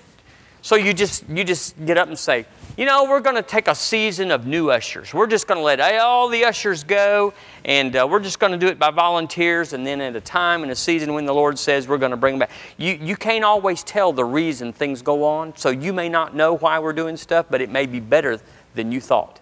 so 0.62 0.74
you 0.74 0.92
just 0.92 1.28
you 1.28 1.44
just 1.44 1.74
get 1.84 1.98
up 1.98 2.08
and 2.08 2.18
say, 2.18 2.46
you 2.76 2.84
know, 2.84 3.04
we're 3.04 3.20
going 3.20 3.36
to 3.36 3.42
take 3.42 3.68
a 3.68 3.74
season 3.74 4.30
of 4.30 4.46
new 4.46 4.70
ushers. 4.70 5.14
We're 5.14 5.26
just 5.26 5.46
going 5.46 5.58
to 5.58 5.64
let 5.64 5.80
all 5.98 6.28
the 6.28 6.44
ushers 6.44 6.84
go, 6.84 7.32
and 7.64 7.96
uh, 7.96 8.06
we're 8.08 8.20
just 8.20 8.38
going 8.38 8.52
to 8.52 8.58
do 8.58 8.66
it 8.66 8.78
by 8.78 8.90
volunteers. 8.90 9.72
And 9.72 9.86
then 9.86 10.02
at 10.02 10.14
a 10.14 10.20
time 10.20 10.62
in 10.62 10.68
a 10.68 10.74
season 10.74 11.14
when 11.14 11.24
the 11.24 11.32
Lord 11.32 11.58
says 11.58 11.88
we're 11.88 11.96
going 11.96 12.10
to 12.10 12.18
bring 12.18 12.34
them 12.34 12.40
back, 12.40 12.50
you 12.76 12.98
you 13.00 13.16
can't 13.16 13.44
always 13.44 13.82
tell 13.82 14.12
the 14.12 14.24
reason 14.24 14.74
things 14.74 15.00
go 15.00 15.24
on. 15.24 15.56
So 15.56 15.70
you 15.70 15.94
may 15.94 16.10
not 16.10 16.36
know 16.36 16.56
why 16.58 16.78
we're 16.78 16.92
doing 16.92 17.16
stuff, 17.16 17.46
but 17.48 17.62
it 17.62 17.70
may 17.70 17.86
be 17.86 18.00
better 18.00 18.38
than 18.74 18.92
you 18.92 19.00
thought. 19.00 19.40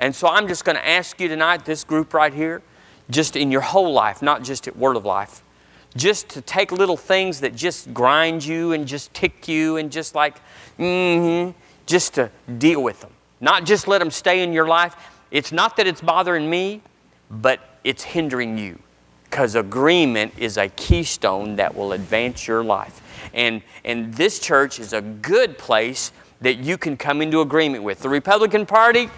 And 0.00 0.14
so 0.14 0.26
I'm 0.26 0.48
just 0.48 0.64
going 0.64 0.76
to 0.76 0.86
ask 0.86 1.20
you 1.20 1.28
tonight, 1.28 1.64
this 1.64 1.84
group 1.84 2.12
right 2.12 2.34
here, 2.34 2.62
just 3.08 3.36
in 3.36 3.52
your 3.52 3.60
whole 3.60 3.92
life, 3.92 4.20
not 4.20 4.42
just 4.42 4.66
at 4.66 4.76
Word 4.76 4.96
of 4.96 5.04
Life 5.04 5.42
just 5.96 6.28
to 6.28 6.40
take 6.42 6.70
little 6.70 6.96
things 6.96 7.40
that 7.40 7.56
just 7.56 7.92
grind 7.94 8.44
you 8.44 8.72
and 8.72 8.86
just 8.86 9.12
tick 9.14 9.48
you 9.48 9.78
and 9.78 9.90
just 9.90 10.14
like, 10.14 10.36
mm-hmm, 10.78 11.50
just 11.88 12.14
to 12.14 12.30
deal 12.58 12.82
with 12.82 13.00
them. 13.00 13.10
Not 13.40 13.64
just 13.64 13.88
let 13.88 13.98
them 13.98 14.10
stay 14.10 14.42
in 14.42 14.52
your 14.52 14.68
life. 14.68 14.94
It's 15.30 15.50
not 15.50 15.76
that 15.78 15.86
it's 15.86 16.00
bothering 16.00 16.48
me, 16.48 16.82
but 17.30 17.60
it's 17.82 18.04
hindering 18.04 18.58
you. 18.58 18.78
Because 19.24 19.56
agreement 19.56 20.34
is 20.38 20.56
a 20.56 20.68
keystone 20.68 21.56
that 21.56 21.74
will 21.74 21.92
advance 21.92 22.46
your 22.46 22.62
life. 22.62 23.02
And, 23.34 23.62
and 23.84 24.14
this 24.14 24.38
church 24.38 24.78
is 24.78 24.92
a 24.92 25.02
good 25.02 25.58
place 25.58 26.12
that 26.40 26.58
you 26.58 26.78
can 26.78 26.96
come 26.96 27.20
into 27.20 27.40
agreement 27.40 27.82
with. 27.82 28.00
The 28.00 28.08
Republican 28.08 28.64
Party, 28.64 29.10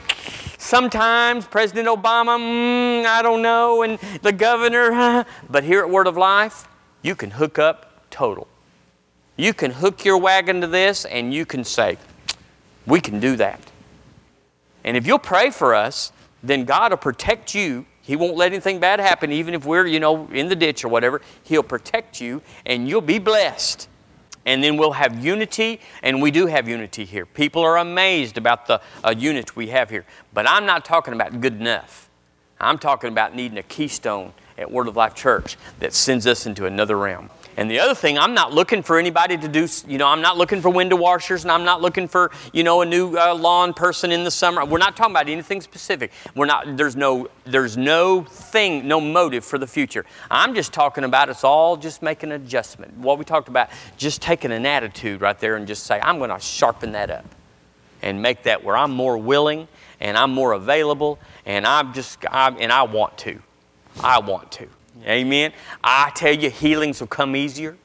sometimes 0.59 1.47
President 1.47 1.87
Obama, 1.87 2.39
mm, 2.39 3.05
I 3.05 3.23
don't 3.23 3.43
know, 3.43 3.83
and 3.83 3.99
the 4.23 4.33
governor, 4.33 5.25
but 5.51 5.65
here 5.65 5.81
at 5.81 5.91
Word 5.91 6.07
of 6.07 6.17
Life, 6.17 6.67
you 7.03 7.15
can 7.15 7.31
hook 7.31 7.59
up 7.59 8.11
total. 8.11 8.49
You 9.37 9.55
can 9.55 9.71
hook 9.71 10.05
your 10.05 10.19
wagon 10.19 10.61
to 10.61 10.67
this 10.67 11.05
and 11.05 11.33
you 11.33 11.47
can 11.47 11.65
say, 11.65 11.97
we 12.87 13.01
can 13.01 13.21
do 13.21 13.37
that. 13.37 13.61
And 14.85 14.97
if 14.97 15.07
you'll 15.07 15.19
pray 15.19 15.51
for 15.51 15.75
us, 15.75 16.13
then 16.43 16.65
God 16.65 16.93
will 16.93 16.99
protect 16.99 17.55
you. 17.55 17.87
He 18.03 18.17
won't 18.17 18.37
let 18.37 18.53
anything 18.53 18.81
bad 18.81 18.99
happen, 18.99 19.31
even 19.31 19.55
if 19.55 19.65
we're, 19.65 19.87
you 19.87 20.01
know, 20.01 20.27
in 20.33 20.49
the 20.49 20.57
ditch 20.57 20.85
or 20.85 20.89
whatever. 20.89 21.21
He'll 21.45 21.63
protect 21.63 22.21
you 22.21 22.43
and 22.65 22.89
you'll 22.89 23.01
be 23.01 23.19
blessed. 23.19 23.89
And 24.47 24.65
then 24.65 24.79
we'll 24.79 24.93
have 24.93 25.23
unity, 25.23 25.81
and 26.03 26.23
we 26.23 26.31
do 26.31 26.47
have 26.47 26.67
unity 26.67 27.05
here. 27.05 27.27
People 27.27 27.63
are 27.63 27.77
amazed 27.77 28.39
about 28.39 28.67
the 28.67 28.81
uh, 29.05 29.15
unit 29.17 29.55
we 29.55 29.69
have 29.69 29.91
here. 29.91 30.07
But 30.33 30.49
I'm 30.49 30.65
not 30.65 30.87
talking 30.87 31.13
about 31.13 31.43
good 31.43 31.61
enough. 31.61 32.09
I'm 32.59 32.79
talking 32.79 33.11
about 33.11 33.35
needing 33.35 33.59
a 33.59 33.63
keystone 33.63 34.33
at 34.57 34.71
Word 34.71 34.89
of 34.89 34.97
Life 34.97 35.15
Church 35.15 35.59
that 35.79 35.93
sends 35.93 36.27
us 36.27 36.47
into 36.47 36.65
another 36.65 36.97
realm. 36.97 37.29
And 37.61 37.71
the 37.71 37.79
other 37.79 37.95
thing, 37.95 38.19
I'm 38.19 38.33
not 38.33 38.55
looking 38.55 38.83
for 38.83 38.99
anybody 38.99 39.37
to 39.37 39.47
do, 39.47 39.69
you 39.87 39.99
know, 39.99 40.07
I'm 40.07 40.23
not 40.23 40.39
looking 40.39 40.63
for 40.63 40.71
window 40.71 40.97
washers 40.97 41.43
and 41.43 41.53
I'm 41.53 41.63
not 41.63 41.83
looking 41.83 42.09
for, 42.09 42.31
you 42.55 42.65
know, 42.65 42.81
a 42.81 42.87
new 42.87 43.19
uh, 43.19 43.35
lawn 43.35 43.75
person 43.75 44.13
in 44.13 44.25
the 44.25 44.31
summer. 44.31 44.65
We're 44.65 44.79
not 44.79 44.97
talking 44.97 45.13
about 45.13 45.29
anything 45.29 45.61
specific. 45.61 46.11
We're 46.35 46.47
not, 46.47 46.79
there's 46.79 46.97
no, 46.97 47.29
there's 47.45 47.77
no 47.77 48.23
thing, 48.23 48.89
no 48.89 48.99
motive 48.99 49.45
for 49.45 49.59
the 49.59 49.67
future. 49.67 50.07
I'm 50.31 50.55
just 50.55 50.73
talking 50.73 51.05
about 51.05 51.29
it's 51.29 51.45
all 51.45 51.77
just 51.77 52.01
making 52.01 52.33
an 52.33 52.41
adjustment. 52.41 52.97
What 52.97 53.19
we 53.19 53.27
talked 53.27 53.49
about, 53.49 53.69
just 53.99 54.23
taking 54.23 54.53
an 54.53 54.65
attitude 54.65 55.21
right 55.21 55.39
there 55.39 55.57
and 55.57 55.67
just 55.67 55.85
say, 55.85 56.01
I'm 56.01 56.17
going 56.17 56.31
to 56.31 56.41
sharpen 56.41 56.93
that 56.93 57.11
up 57.11 57.27
and 58.01 58.23
make 58.23 58.45
that 58.45 58.65
where 58.65 58.75
I'm 58.75 58.93
more 58.93 59.19
willing 59.19 59.69
and 60.01 60.17
I'm 60.17 60.33
more 60.33 60.53
available 60.53 61.19
and 61.45 61.67
I'm 61.67 61.93
just, 61.93 62.25
I'm, 62.31 62.57
and 62.59 62.73
I 62.73 62.85
want 62.85 63.19
to. 63.19 63.39
I 64.03 64.19
want 64.21 64.51
to. 64.53 64.67
Amen. 65.05 65.53
I 65.83 66.11
tell 66.15 66.35
you, 66.35 66.51
healings 66.51 67.01
will 67.01 67.07
come 67.07 67.35
easier. 67.35 67.77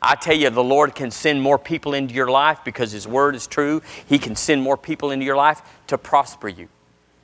I 0.00 0.16
tell 0.16 0.34
you, 0.34 0.50
the 0.50 0.64
Lord 0.64 0.94
can 0.94 1.10
send 1.10 1.40
more 1.40 1.58
people 1.58 1.94
into 1.94 2.14
your 2.14 2.30
life 2.30 2.60
because 2.64 2.90
His 2.90 3.06
Word 3.06 3.34
is 3.34 3.46
true. 3.46 3.82
He 4.06 4.18
can 4.18 4.34
send 4.34 4.62
more 4.62 4.76
people 4.76 5.12
into 5.12 5.24
your 5.24 5.36
life 5.36 5.62
to 5.86 5.96
prosper 5.96 6.48
you. 6.48 6.68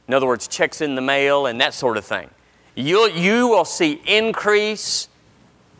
In 0.07 0.15
other 0.15 0.27
words, 0.27 0.47
checks 0.47 0.81
in 0.81 0.95
the 0.95 1.01
mail 1.01 1.47
and 1.47 1.61
that 1.61 1.75
sort 1.75 1.97
of 1.97 2.05
thing. 2.05 2.31
You'll, 2.75 3.09
you 3.09 3.49
will 3.49 3.65
see 3.65 4.01
increase 4.07 5.09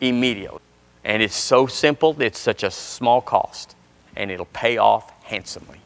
immediately. 0.01 0.59
And 1.05 1.23
it's 1.23 1.35
so 1.35 1.65
simple, 1.65 2.21
it's 2.21 2.37
such 2.37 2.63
a 2.63 2.69
small 2.69 3.21
cost, 3.21 3.75
and 4.15 4.29
it'll 4.29 4.45
pay 4.47 4.77
off 4.77 5.11
handsomely. 5.23 5.79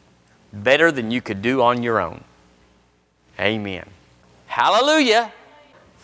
Better 0.52 0.90
than 0.90 1.10
you 1.10 1.20
could 1.20 1.40
do 1.40 1.62
on 1.62 1.82
your 1.82 2.00
own. 2.00 2.24
Amen. 3.38 3.88
Hallelujah. 4.46 5.32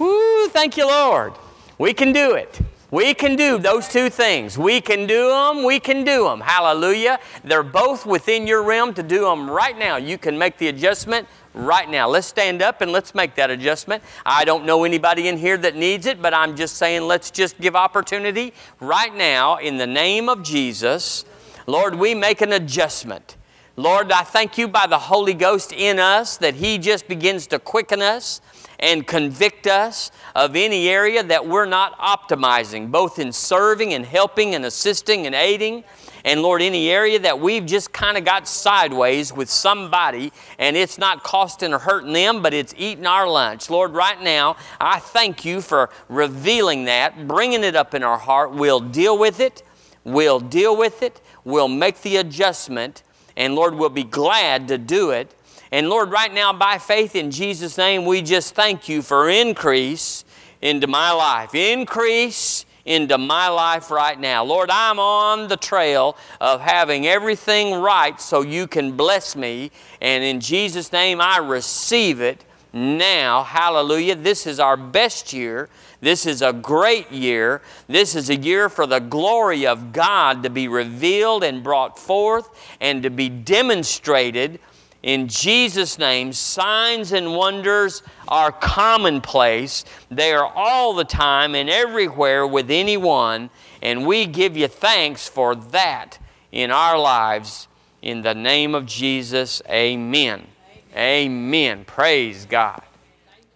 Woo, 0.01 0.49
thank 0.49 0.79
you, 0.79 0.87
Lord. 0.87 1.35
We 1.77 1.93
can 1.93 2.15
do 2.15 2.35
it. 2.35 2.59
We 2.91 3.13
can 3.13 3.37
do 3.37 3.59
those 3.59 3.87
two 3.87 4.09
things. 4.09 4.57
We 4.57 4.81
can 4.81 5.07
do 5.07 5.29
them. 5.29 5.63
We 5.63 5.79
can 5.79 6.05
do 6.05 6.25
them. 6.25 6.41
Hallelujah. 6.41 7.21
They're 7.45 7.63
both 7.63 8.07
within 8.07 8.47
your 8.47 8.63
realm 8.63 8.95
to 8.95 9.03
do 9.03 9.27
them 9.27 9.49
right 9.49 9.79
now. 9.79 9.97
You 9.97 10.17
can 10.17 10.39
make 10.39 10.57
the 10.57 10.69
adjustment 10.69 11.29
right 11.53 11.89
now. 11.89 12.09
Let's 12.09 12.27
stand 12.27 12.63
up 12.63 12.81
and 12.81 12.93
let's 12.93 13.15
make 13.15 13.35
that 13.35 13.51
adjustment. 13.51 14.03
I 14.25 14.47
don't 14.47 14.65
know 14.65 14.85
anybody 14.85 15.29
in 15.29 15.37
here 15.37 15.59
that 15.59 15.77
needs 15.77 16.07
it, 16.07 16.23
but 16.23 16.33
I'm 16.33 16.57
just 16.57 16.79
saying 16.79 17.03
let's 17.03 17.31
just 17.31 17.61
give 17.61 17.77
opportunity 17.77 18.55
right 18.81 19.15
now 19.15 19.59
in 19.59 19.77
the 19.77 19.87
name 19.87 20.31
of 20.31 20.43
Jesus. 20.43 21.27
Lord, 21.67 21.95
we 21.95 22.15
make 22.15 22.41
an 22.41 22.55
adjustment. 22.55 23.37
Lord, 23.77 24.11
I 24.13 24.23
thank 24.23 24.59
you 24.59 24.67
by 24.67 24.87
the 24.87 24.99
Holy 24.99 25.35
Ghost 25.35 25.73
in 25.73 25.99
us 25.99 26.39
that 26.39 26.55
He 26.55 26.79
just 26.79 27.07
begins 27.07 27.47
to 27.49 27.59
quicken 27.59 28.03
us 28.03 28.41
and 28.81 29.07
convict 29.07 29.67
us 29.67 30.11
of 30.35 30.57
any 30.57 30.89
area 30.89 31.23
that 31.23 31.47
we're 31.47 31.67
not 31.67 31.97
optimizing, 31.99 32.91
both 32.91 33.19
in 33.19 33.33
serving 33.33 33.93
and 33.93 34.05
helping 34.05 34.55
and 34.55 34.65
assisting 34.65 35.27
and 35.27 35.35
aiding. 35.35 35.85
And 36.25 36.43
Lord, 36.43 36.61
any 36.61 36.91
area 36.91 37.19
that 37.21 37.41
we've 37.41 37.65
just 37.65 37.93
kind 37.93 38.19
of 38.19 38.25
got 38.25 38.47
sideways 38.49 39.33
with 39.33 39.49
somebody 39.49 40.33
and 40.59 40.77
it's 40.77 40.99
not 40.99 41.23
costing 41.23 41.73
or 41.73 41.79
hurting 41.79 42.13
them, 42.13 42.43
but 42.43 42.53
it's 42.53 42.75
eating 42.77 43.07
our 43.07 43.29
lunch. 43.29 43.71
Lord, 43.71 43.93
right 43.93 44.21
now, 44.21 44.57
I 44.81 44.99
thank 44.99 45.45
you 45.45 45.61
for 45.61 45.91
revealing 46.09 46.85
that, 46.85 47.27
bringing 47.27 47.65
it 47.65 47.77
up 47.77 47.95
in 47.95 48.03
our 48.03 48.19
heart. 48.19 48.53
We'll 48.53 48.81
deal 48.81 49.17
with 49.17 49.41
it. 49.41 49.63
We'll 50.05 50.41
deal 50.41 50.77
with 50.77 51.03
it. 51.03 51.21
We'll 51.45 51.69
make 51.69 52.03
the 52.03 52.17
adjustment. 52.17 53.03
And 53.37 53.55
Lord, 53.55 53.75
we'll 53.75 53.89
be 53.89 54.05
glad 54.05 54.69
to 54.69 54.77
do 54.77 55.11
it 55.11 55.35
and 55.73 55.89
Lord, 55.89 56.11
right 56.11 56.33
now, 56.33 56.53
by 56.53 56.79
faith 56.79 57.15
in 57.15 57.31
Jesus' 57.31 57.79
name, 57.79 58.05
we 58.05 58.23
just 58.23 58.55
thank 58.55 58.89
you 58.89 59.03
for 59.03 59.29
increase 59.29 60.25
into 60.61 60.87
my 60.87 61.13
life. 61.13 61.55
Increase 61.55 62.67
into 62.85 63.19
my 63.19 63.49
life 63.49 63.91
right 63.91 64.19
now. 64.19 64.43
Lord, 64.43 64.69
I'm 64.71 64.99
on 64.99 65.49
the 65.49 65.57
trail 65.57 66.17
of 66.41 66.61
having 66.61 67.07
everything 67.07 67.75
right 67.75 68.21
so 68.21 68.43
you 68.43 68.67
can 68.67 68.97
bless 68.97 69.37
me. 69.37 69.71
And 70.01 70.25
in 70.25 70.41
Jesus' 70.41 70.91
name, 70.93 71.21
I 71.21 71.39
receive 71.39 72.21
it 72.21 72.45
now. 72.73 73.45
Hallelujah. 73.45 74.17
This 74.17 74.47
is 74.47 74.59
our 74.59 74.77
best 74.77 75.33
year. 75.33 75.69
This 76.01 76.25
is 76.25 76.41
a 76.41 76.53
great 76.53 77.13
year. 77.13 77.61
This 77.87 78.17
is 78.17 78.31
a 78.31 78.37
year 78.37 78.69
for 78.69 78.87
the 78.87 79.01
glory 79.01 79.67
of 79.67 79.93
God 79.93 80.43
to 80.43 80.51
be 80.51 80.67
revealed 80.67 81.45
and 81.45 81.63
brought 81.63 81.99
forth 81.99 82.49
and 82.81 83.03
to 83.03 83.11
be 83.11 83.29
demonstrated 83.29 84.59
in 85.03 85.29
Jesus' 85.29 85.99
name, 85.99 86.33
signs 86.33 87.13
and 87.13 87.35
wonders 87.35 88.03
are 88.29 88.53
commonplace. 88.53 89.85
They 90.11 90.33
are 90.33 90.53
all 90.55 90.95
the 90.95 91.05
time 91.05 91.55
and 91.55 91.71
everywhere 91.71 92.47
with 92.47 92.71
anyone, 92.71 93.49
and 93.81 94.07
we 94.07 94.27
give 94.27 94.57
you 94.57 94.69
thanks 94.69 95.27
for 95.27 95.55
that 95.55 96.19
in 96.53 96.71
our 96.71 96.99
lives. 96.99 97.67
In 98.03 98.23
the 98.23 98.35
name 98.35 98.75
of 98.75 98.87
Jesus, 98.87 99.63
amen. 99.69 100.47
Amen. 100.95 100.97
amen. 100.97 101.85
Praise 101.85 102.45
God. 102.45 102.83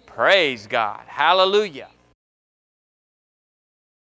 Praise 0.07 0.67
God. 0.67 1.03
Hallelujah. 1.07 1.89